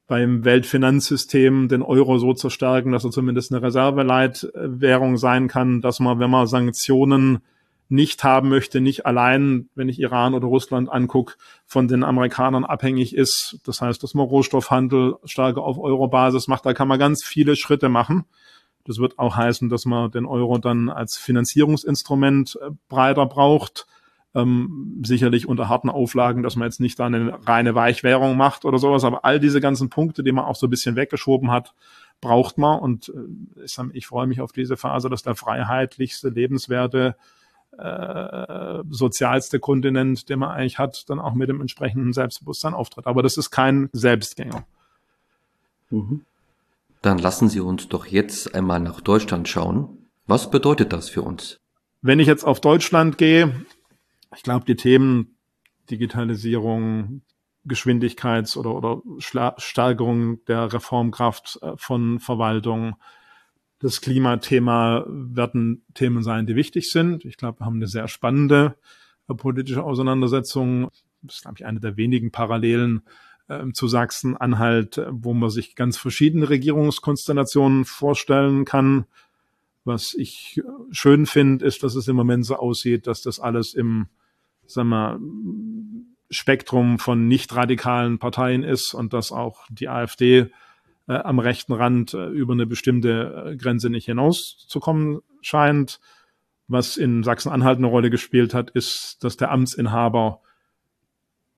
beim 0.07 0.45
Weltfinanzsystem 0.45 1.67
den 1.67 1.81
Euro 1.81 2.17
so 2.17 2.33
zu 2.33 2.49
stärken, 2.49 2.91
dass 2.91 3.03
er 3.03 3.11
zumindest 3.11 3.51
eine 3.51 3.61
Reserveleitwährung 3.61 5.17
sein 5.17 5.47
kann, 5.47 5.81
dass 5.81 5.99
man, 5.99 6.19
wenn 6.19 6.29
man 6.29 6.47
Sanktionen 6.47 7.39
nicht 7.87 8.23
haben 8.23 8.49
möchte, 8.49 8.81
nicht 8.81 9.05
allein, 9.05 9.69
wenn 9.75 9.89
ich 9.89 9.99
Iran 9.99 10.33
oder 10.33 10.47
Russland 10.47 10.91
angucke, 10.91 11.35
von 11.65 11.87
den 11.87 12.03
Amerikanern 12.03 12.65
abhängig 12.65 13.15
ist. 13.15 13.59
Das 13.63 13.81
heißt, 13.81 14.01
dass 14.01 14.13
man 14.15 14.25
Rohstoffhandel 14.25 15.15
stärker 15.23 15.61
auf 15.61 15.77
Euro-Basis 15.77 16.47
macht. 16.47 16.65
Da 16.65 16.73
kann 16.73 16.87
man 16.87 16.99
ganz 16.99 17.23
viele 17.23 17.55
Schritte 17.55 17.89
machen. 17.89 18.25
Das 18.85 18.97
wird 18.99 19.17
auch 19.17 19.35
heißen, 19.35 19.69
dass 19.69 19.85
man 19.85 20.11
den 20.11 20.25
Euro 20.25 20.57
dann 20.57 20.89
als 20.89 21.17
Finanzierungsinstrument 21.17 22.57
äh, 22.61 22.69
breiter 22.89 23.25
braucht 23.25 23.87
ähm, 24.35 25.01
sicherlich 25.03 25.47
unter 25.47 25.69
harten 25.69 25.89
Auflagen, 25.89 26.43
dass 26.43 26.55
man 26.55 26.67
jetzt 26.67 26.81
nicht 26.81 26.99
da 26.99 27.05
eine 27.05 27.39
reine 27.47 27.73
Weichwährung 27.73 28.37
macht 28.37 28.65
oder 28.65 28.77
sowas, 28.77 29.03
aber 29.03 29.23
all 29.25 29.39
diese 29.39 29.61
ganzen 29.61 29.89
Punkte, 29.89 30.23
die 30.23 30.33
man 30.33 30.45
auch 30.45 30.55
so 30.55 30.67
ein 30.67 30.69
bisschen 30.69 30.95
weggeschoben 30.95 31.51
hat, 31.51 31.73
braucht 32.21 32.57
man 32.57 32.79
und 32.79 33.09
äh, 33.09 33.89
ich 33.93 34.07
freue 34.07 34.27
mich 34.27 34.41
auf 34.41 34.51
diese 34.51 34.77
Phase, 34.77 35.09
dass 35.09 35.23
der 35.23 35.35
freiheitlichste, 35.35 36.29
lebenswerte 36.29 37.15
äh, 37.77 38.83
sozialste 38.89 39.59
Kontinent, 39.59 40.29
den 40.29 40.39
man 40.39 40.51
eigentlich 40.51 40.79
hat, 40.79 41.09
dann 41.09 41.19
auch 41.19 41.33
mit 41.33 41.49
dem 41.49 41.61
entsprechenden 41.61 42.13
Selbstbewusstsein 42.13 42.73
auftritt. 42.73 43.07
Aber 43.07 43.23
das 43.23 43.37
ist 43.37 43.51
kein 43.51 43.89
Selbstgänger. 43.91 44.65
Mhm. 45.89 46.21
Dann 47.01 47.19
lassen 47.19 47.49
Sie 47.49 47.59
uns 47.59 47.87
doch 47.87 48.05
jetzt 48.05 48.55
einmal 48.55 48.79
nach 48.79 49.01
Deutschland 49.01 49.47
schauen. 49.47 50.07
Was 50.25 50.49
bedeutet 50.49 50.93
das 50.93 51.09
für 51.09 51.21
uns? 51.21 51.59
Wenn 52.01 52.19
ich 52.19 52.27
jetzt 52.27 52.43
auf 52.43 52.61
Deutschland 52.61 53.17
gehe, 53.17 53.65
ich 54.35 54.43
glaube, 54.43 54.65
die 54.65 54.75
Themen 54.75 55.37
Digitalisierung, 55.89 57.21
Geschwindigkeits- 57.67 58.57
oder, 58.57 58.75
oder 58.75 59.01
Steigerung 59.57 60.43
der 60.45 60.71
Reformkraft 60.71 61.59
äh, 61.61 61.73
von 61.77 62.19
Verwaltung, 62.19 62.95
das 63.79 64.01
Klimathema 64.01 65.05
werden 65.07 65.83
Themen 65.93 66.23
sein, 66.23 66.45
die 66.47 66.55
wichtig 66.55 66.89
sind. 66.91 67.25
Ich 67.25 67.37
glaube, 67.37 67.59
wir 67.59 67.65
haben 67.65 67.75
eine 67.75 67.87
sehr 67.87 68.07
spannende 68.07 68.75
äh, 69.27 69.33
politische 69.33 69.83
Auseinandersetzung. 69.83 70.89
Das 71.21 71.35
ist, 71.35 71.41
glaube 71.41 71.57
ich, 71.59 71.65
eine 71.65 71.79
der 71.79 71.97
wenigen 71.97 72.31
Parallelen 72.31 73.01
äh, 73.47 73.71
zu 73.73 73.87
Sachsen-Anhalt, 73.87 75.01
wo 75.11 75.33
man 75.33 75.49
sich 75.49 75.75
ganz 75.75 75.97
verschiedene 75.97 76.49
Regierungskonstellationen 76.49 77.85
vorstellen 77.85 78.65
kann. 78.65 79.05
Was 79.83 80.13
ich 80.15 80.61
schön 80.91 81.25
finde, 81.25 81.65
ist, 81.65 81.83
dass 81.83 81.95
es 81.95 82.07
im 82.07 82.15
Moment 82.15 82.45
so 82.45 82.55
aussieht, 82.55 83.07
dass 83.07 83.21
das 83.21 83.39
alles 83.39 83.73
im, 83.73 84.07
sagen 84.67 84.89
wir, 84.89 85.19
Spektrum 86.29 86.99
von 86.99 87.27
nicht 87.27 87.55
radikalen 87.55 88.19
Parteien 88.19 88.63
ist 88.63 88.93
und 88.93 89.13
dass 89.13 89.31
auch 89.31 89.65
die 89.69 89.89
AfD 89.89 90.51
äh, 91.07 91.13
am 91.13 91.39
rechten 91.39 91.73
Rand 91.73 92.13
äh, 92.13 92.27
über 92.27 92.53
eine 92.53 92.65
bestimmte 92.65 93.51
äh, 93.51 93.57
Grenze 93.57 93.89
nicht 93.89 94.05
hinauszukommen 94.05 95.19
scheint. 95.41 95.99
Was 96.67 96.97
in 96.97 97.23
Sachsen-Anhalt 97.23 97.77
eine 97.77 97.87
Rolle 97.87 98.09
gespielt 98.09 98.55
hat, 98.55 98.71
ist, 98.71 99.23
dass 99.23 99.37
der 99.37 99.51
Amtsinhaber 99.51 100.41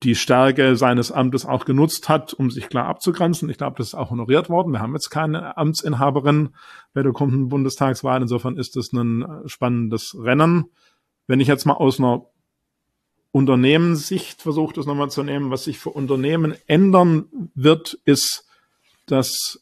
die 0.02 0.14
Stärke 0.14 0.76
seines 0.76 1.10
Amtes 1.10 1.44
auch 1.44 1.64
genutzt 1.64 2.08
hat, 2.08 2.32
um 2.32 2.50
sich 2.50 2.68
klar 2.68 2.86
abzugrenzen. 2.86 3.48
Ich 3.48 3.58
glaube, 3.58 3.76
das 3.78 3.88
ist 3.88 3.94
auch 3.94 4.10
honoriert 4.10 4.48
worden. 4.48 4.72
Wir 4.72 4.80
haben 4.80 4.92
jetzt 4.92 5.10
keine 5.10 5.56
Amtsinhaberin 5.56 6.50
bei 6.92 7.02
der 7.02 7.12
kommenden 7.12 7.48
Bundestagswahl. 7.48 8.20
Insofern 8.22 8.58
ist 8.58 8.76
das 8.76 8.92
ein 8.92 9.22
äh, 9.22 9.48
spannendes 9.48 10.14
Rennen. 10.18 10.66
Wenn 11.26 11.40
ich 11.40 11.48
jetzt 11.48 11.64
mal 11.64 11.74
aus 11.74 11.98
einer 11.98 12.26
Unternehmenssicht 13.38 14.42
versuche, 14.42 14.74
das 14.74 14.86
nochmal 14.86 15.10
zu 15.10 15.22
nehmen, 15.22 15.50
was 15.50 15.64
sich 15.64 15.78
für 15.78 15.90
Unternehmen 15.90 16.54
ändern 16.66 17.26
wird, 17.54 17.98
ist 18.04 18.44
dass 19.06 19.60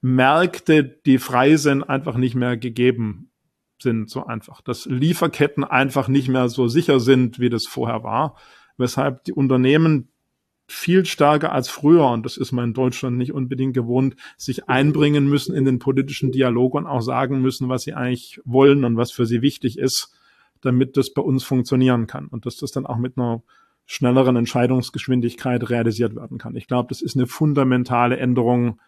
Märkte, 0.00 0.82
die 0.82 1.18
frei 1.18 1.56
sind, 1.56 1.84
einfach 1.84 2.16
nicht 2.16 2.34
mehr 2.34 2.56
gegeben 2.56 3.30
sind, 3.78 4.10
so 4.10 4.26
einfach. 4.26 4.60
Dass 4.60 4.86
Lieferketten 4.86 5.62
einfach 5.62 6.08
nicht 6.08 6.28
mehr 6.28 6.48
so 6.48 6.66
sicher 6.68 7.00
sind, 7.00 7.38
wie 7.38 7.50
das 7.50 7.66
vorher 7.66 8.02
war. 8.02 8.36
Weshalb 8.76 9.24
die 9.24 9.32
Unternehmen 9.32 10.08
viel 10.66 11.04
stärker 11.04 11.52
als 11.52 11.68
früher, 11.68 12.08
und 12.08 12.24
das 12.24 12.36
ist 12.36 12.52
man 12.52 12.66
in 12.66 12.74
Deutschland 12.74 13.18
nicht 13.18 13.32
unbedingt 13.32 13.74
gewohnt, 13.74 14.16
sich 14.36 14.68
einbringen 14.68 15.28
müssen 15.28 15.54
in 15.54 15.64
den 15.64 15.78
politischen 15.78 16.32
Dialog 16.32 16.74
und 16.74 16.86
auch 16.86 17.02
sagen 17.02 17.42
müssen, 17.42 17.68
was 17.68 17.82
sie 17.82 17.92
eigentlich 17.92 18.40
wollen 18.44 18.84
und 18.84 18.96
was 18.96 19.12
für 19.12 19.26
sie 19.26 19.42
wichtig 19.42 19.78
ist, 19.78 20.14
damit 20.62 20.96
das 20.96 21.12
bei 21.12 21.22
uns 21.22 21.44
funktionieren 21.44 22.06
kann. 22.06 22.26
Und 22.26 22.46
dass 22.46 22.56
das 22.56 22.72
dann 22.72 22.86
auch 22.86 22.98
mit 22.98 23.16
einer 23.16 23.42
schnelleren 23.86 24.36
Entscheidungsgeschwindigkeit 24.36 25.68
realisiert 25.68 26.14
werden 26.14 26.38
kann. 26.38 26.54
Ich 26.54 26.68
glaube, 26.68 26.88
das 26.88 27.02
ist 27.02 27.16
eine 27.16 27.26
fundamentale 27.26 28.18
Änderung. 28.18 28.80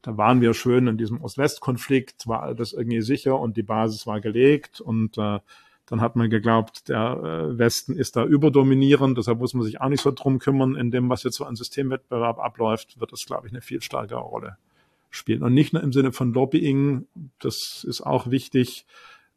Da 0.00 0.16
waren 0.16 0.40
wir 0.40 0.54
schön 0.54 0.86
in 0.86 0.96
diesem 0.96 1.20
Ost-West-Konflikt, 1.20 2.26
war 2.26 2.42
alles 2.42 2.72
irgendwie 2.72 3.02
sicher 3.02 3.38
und 3.38 3.56
die 3.56 3.62
Basis 3.62 4.06
war 4.06 4.20
gelegt 4.20 4.80
und 4.80 5.18
äh, 5.18 5.40
dann 5.88 6.00
hat 6.00 6.16
man 6.16 6.28
geglaubt, 6.28 6.88
der 6.88 7.50
äh, 7.52 7.58
Westen 7.58 7.94
ist 7.96 8.16
da 8.16 8.24
überdominierend, 8.24 9.16
deshalb 9.16 9.38
muss 9.38 9.54
man 9.54 9.64
sich 9.64 9.80
auch 9.80 9.88
nicht 9.88 10.02
so 10.02 10.12
drum 10.12 10.38
kümmern. 10.38 10.76
In 10.76 10.90
dem, 10.90 11.08
was 11.08 11.22
jetzt 11.22 11.36
so 11.36 11.44
an 11.44 11.56
Systemwettbewerb 11.56 12.38
abläuft, 12.38 13.00
wird 13.00 13.12
das, 13.12 13.24
glaube 13.24 13.46
ich, 13.46 13.52
eine 13.52 13.62
viel 13.62 13.80
stärkere 13.82 14.20
Rolle 14.20 14.58
spielen. 15.10 15.42
Und 15.42 15.54
nicht 15.54 15.72
nur 15.72 15.82
im 15.82 15.92
Sinne 15.92 16.12
von 16.12 16.32
Lobbying, 16.32 17.06
das 17.38 17.84
ist 17.88 18.02
auch 18.02 18.30
wichtig, 18.30 18.86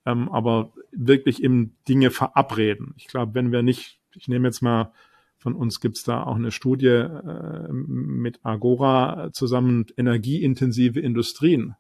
ähm, 0.06 0.30
aber 0.30 0.74
wirklich 0.92 1.44
im 1.44 1.76
Dinge 1.88 2.12
verabreden. 2.12 2.94
Ich 2.98 3.08
glaube, 3.08 3.34
wenn 3.34 3.52
wir 3.52 3.64
nicht 3.64 4.02
ich 4.16 4.28
nehme 4.28 4.48
jetzt 4.48 4.62
mal, 4.62 4.92
von 5.38 5.56
uns 5.56 5.80
gibt's 5.80 6.04
da 6.04 6.24
auch 6.24 6.36
eine 6.36 6.52
Studie 6.52 6.88
äh, 6.88 7.72
mit 7.72 8.40
Agora 8.44 9.32
zusammen, 9.34 9.88
energieintensive 9.98 11.00
Industrien. 11.00 11.76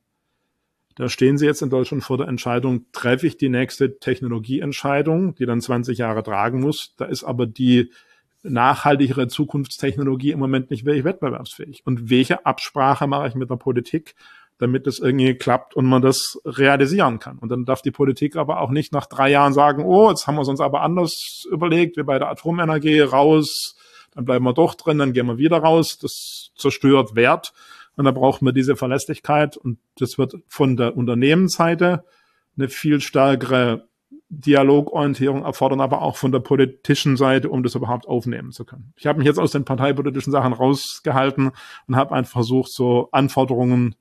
Da 0.96 1.10
stehen 1.10 1.38
sie 1.38 1.46
jetzt 1.46 1.62
in 1.62 1.70
Deutschland 1.70 2.04
vor 2.04 2.18
der 2.18 2.28
Entscheidung, 2.28 2.86
treffe 2.92 3.28
ich 3.28 3.38
die 3.38 3.50
nächste 3.50 4.00
Technologieentscheidung, 4.00 5.36
die 5.36 5.46
dann 5.46 5.62
20 5.62 6.00
Jahre 6.00 6.24
tragen 6.24 6.60
muss. 6.60 6.96
Da 6.98 7.06
ist 7.06 7.24
aber 7.24 7.46
die 7.46 7.92
nachhaltigere 8.44 9.28
Zukunftstechnologie 9.28 10.32
im 10.32 10.40
Moment 10.40 10.72
nicht 10.72 10.84
wirklich 10.84 11.06
wettbewerbsfähig. 11.06 11.84
Und 11.86 12.10
welche 12.10 12.46
Absprache 12.46 13.06
mache 13.06 13.28
ich 13.28 13.36
mit 13.36 13.52
der 13.52 13.56
Politik, 13.56 14.16
damit 14.62 14.86
es 14.86 15.00
irgendwie 15.00 15.34
klappt 15.34 15.76
und 15.76 15.86
man 15.86 16.04
das 16.04 16.40
realisieren 16.46 17.18
kann. 17.18 17.40
Und 17.40 17.50
dann 17.50 17.66
darf 17.66 17.82
die 17.82 17.90
Politik 17.90 18.36
aber 18.36 18.62
auch 18.62 18.70
nicht 18.70 18.94
nach 18.94 19.08
drei 19.08 19.32
Jahren 19.32 19.54
sagen, 19.54 19.84
oh, 19.84 20.10
jetzt 20.10 20.28
haben 20.28 20.36
wir 20.36 20.44
es 20.44 20.48
uns 20.50 20.62
aber 20.62 20.82
anders 20.82 21.48
überlegt, 21.52 21.98
wie 21.98 22.04
bei 22.04 22.20
der 22.20 22.30
Atomenergie 22.30 23.00
raus, 23.00 23.76
dann 24.14 24.24
bleiben 24.24 24.46
wir 24.46 24.54
doch 24.54 24.76
drin, 24.76 25.00
dann 25.00 25.14
gehen 25.14 25.26
wir 25.26 25.40
wieder 25.40 25.58
raus. 25.58 25.98
Das 25.98 26.52
zerstört 26.56 27.16
Wert. 27.16 27.54
Und 27.96 28.06
da 28.06 28.12
braucht 28.12 28.44
man 28.44 28.54
diese 28.54 28.76
Verlässlichkeit. 28.76 29.58
Und 29.58 29.80
das 29.98 30.20
wird 30.20 30.36
von 30.48 30.78
der 30.78 30.96
Unternehmensseite 30.96 32.06
eine 32.56 32.70
viel 32.70 33.02
stärkere 33.02 33.88
Dialogorientierung 34.30 35.44
erfordern, 35.44 35.82
aber 35.82 36.04
auch 36.04 36.18
von 36.18 36.32
der 36.32 36.40
politischen 36.40 37.18
Seite, 37.18 37.50
um 37.50 37.64
das 37.64 37.74
überhaupt 37.74 38.08
aufnehmen 38.08 38.52
zu 38.52 38.64
können. 38.64 38.94
Ich 38.96 39.08
habe 39.08 39.18
mich 39.18 39.26
jetzt 39.26 39.40
aus 39.40 39.52
den 39.52 39.66
parteipolitischen 39.66 40.32
Sachen 40.32 40.54
rausgehalten 40.54 41.52
und 41.88 41.96
habe 41.96 42.14
einfach 42.14 42.32
versucht, 42.32 42.72
so 42.72 43.10
Anforderungen 43.12 43.96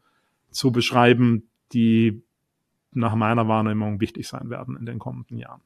zu 0.51 0.73
beschreiben, 0.73 1.49
die 1.73 2.23
nach 2.93 3.15
meiner 3.15 3.47
Wahrnehmung 3.49 4.01
wichtig 4.01 4.27
sein 4.29 4.51
werden 4.51 4.77
in 4.77 4.87
den 4.87 4.99
kommenden 4.99 5.39
Jahren. 5.39 5.61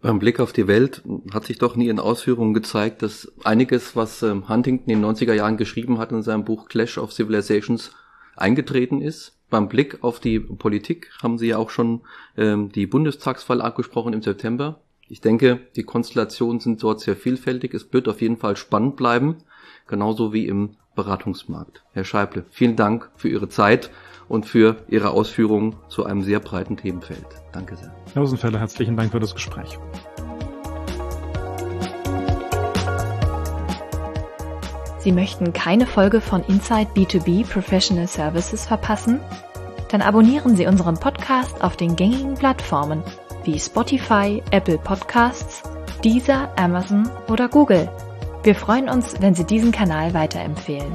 Beim 0.00 0.20
Blick 0.20 0.38
auf 0.38 0.52
die 0.52 0.68
Welt 0.68 1.02
hat 1.32 1.46
sich 1.46 1.58
doch 1.58 1.74
nie 1.74 1.88
in 1.88 1.98
Ausführungen 1.98 2.54
gezeigt, 2.54 3.02
dass 3.02 3.32
einiges, 3.42 3.96
was 3.96 4.22
ähm, 4.22 4.48
Huntington 4.48 4.90
in 4.90 5.02
den 5.02 5.10
90er 5.10 5.32
Jahren 5.32 5.56
geschrieben 5.56 5.98
hat 5.98 6.12
in 6.12 6.22
seinem 6.22 6.44
Buch 6.44 6.68
Clash 6.68 6.98
of 6.98 7.12
Civilizations, 7.12 7.90
eingetreten 8.36 9.02
ist. 9.02 9.36
Beim 9.50 9.68
Blick 9.68 10.04
auf 10.04 10.20
die 10.20 10.38
Politik 10.38 11.10
haben 11.20 11.36
Sie 11.36 11.48
ja 11.48 11.58
auch 11.58 11.70
schon 11.70 12.02
ähm, 12.36 12.70
die 12.70 12.86
Bundestagswahl 12.86 13.60
abgesprochen 13.60 14.12
im 14.12 14.22
September. 14.22 14.80
Ich 15.08 15.20
denke, 15.20 15.60
die 15.74 15.82
Konstellationen 15.82 16.60
sind 16.60 16.80
dort 16.80 17.00
sehr 17.00 17.16
vielfältig. 17.16 17.74
Es 17.74 17.92
wird 17.92 18.06
auf 18.06 18.20
jeden 18.20 18.36
Fall 18.36 18.56
spannend 18.56 18.94
bleiben, 18.94 19.38
genauso 19.88 20.32
wie 20.32 20.46
im 20.46 20.76
Beratungsmarkt. 20.98 21.84
Herr 21.92 22.02
Scheible, 22.02 22.44
vielen 22.50 22.74
Dank 22.74 23.08
für 23.14 23.28
Ihre 23.28 23.48
Zeit 23.48 23.90
und 24.28 24.46
für 24.46 24.78
Ihre 24.88 25.10
Ausführungen 25.10 25.76
zu 25.88 26.04
einem 26.04 26.22
sehr 26.22 26.40
breiten 26.40 26.76
Themenfeld. 26.76 27.24
Danke 27.52 27.76
sehr. 27.76 27.94
Herr 28.14 28.22
Rosenfelder, 28.22 28.58
herzlichen 28.58 28.96
Dank 28.96 29.12
für 29.12 29.20
das 29.20 29.32
Gespräch. 29.32 29.78
Sie 34.98 35.12
möchten 35.12 35.52
keine 35.52 35.86
Folge 35.86 36.20
von 36.20 36.42
Inside 36.48 36.90
B2B 36.96 37.46
Professional 37.46 38.08
Services 38.08 38.66
verpassen? 38.66 39.20
Dann 39.92 40.02
abonnieren 40.02 40.56
Sie 40.56 40.66
unseren 40.66 40.98
Podcast 40.98 41.62
auf 41.62 41.76
den 41.76 41.94
gängigen 41.94 42.34
Plattformen 42.34 43.04
wie 43.44 43.56
Spotify, 43.56 44.42
Apple 44.50 44.78
Podcasts, 44.78 45.62
Deezer, 46.02 46.52
Amazon 46.58 47.08
oder 47.28 47.48
Google. 47.48 47.88
Wir 48.42 48.54
freuen 48.54 48.88
uns, 48.88 49.20
wenn 49.20 49.34
Sie 49.34 49.44
diesen 49.44 49.72
Kanal 49.72 50.14
weiterempfehlen. 50.14 50.92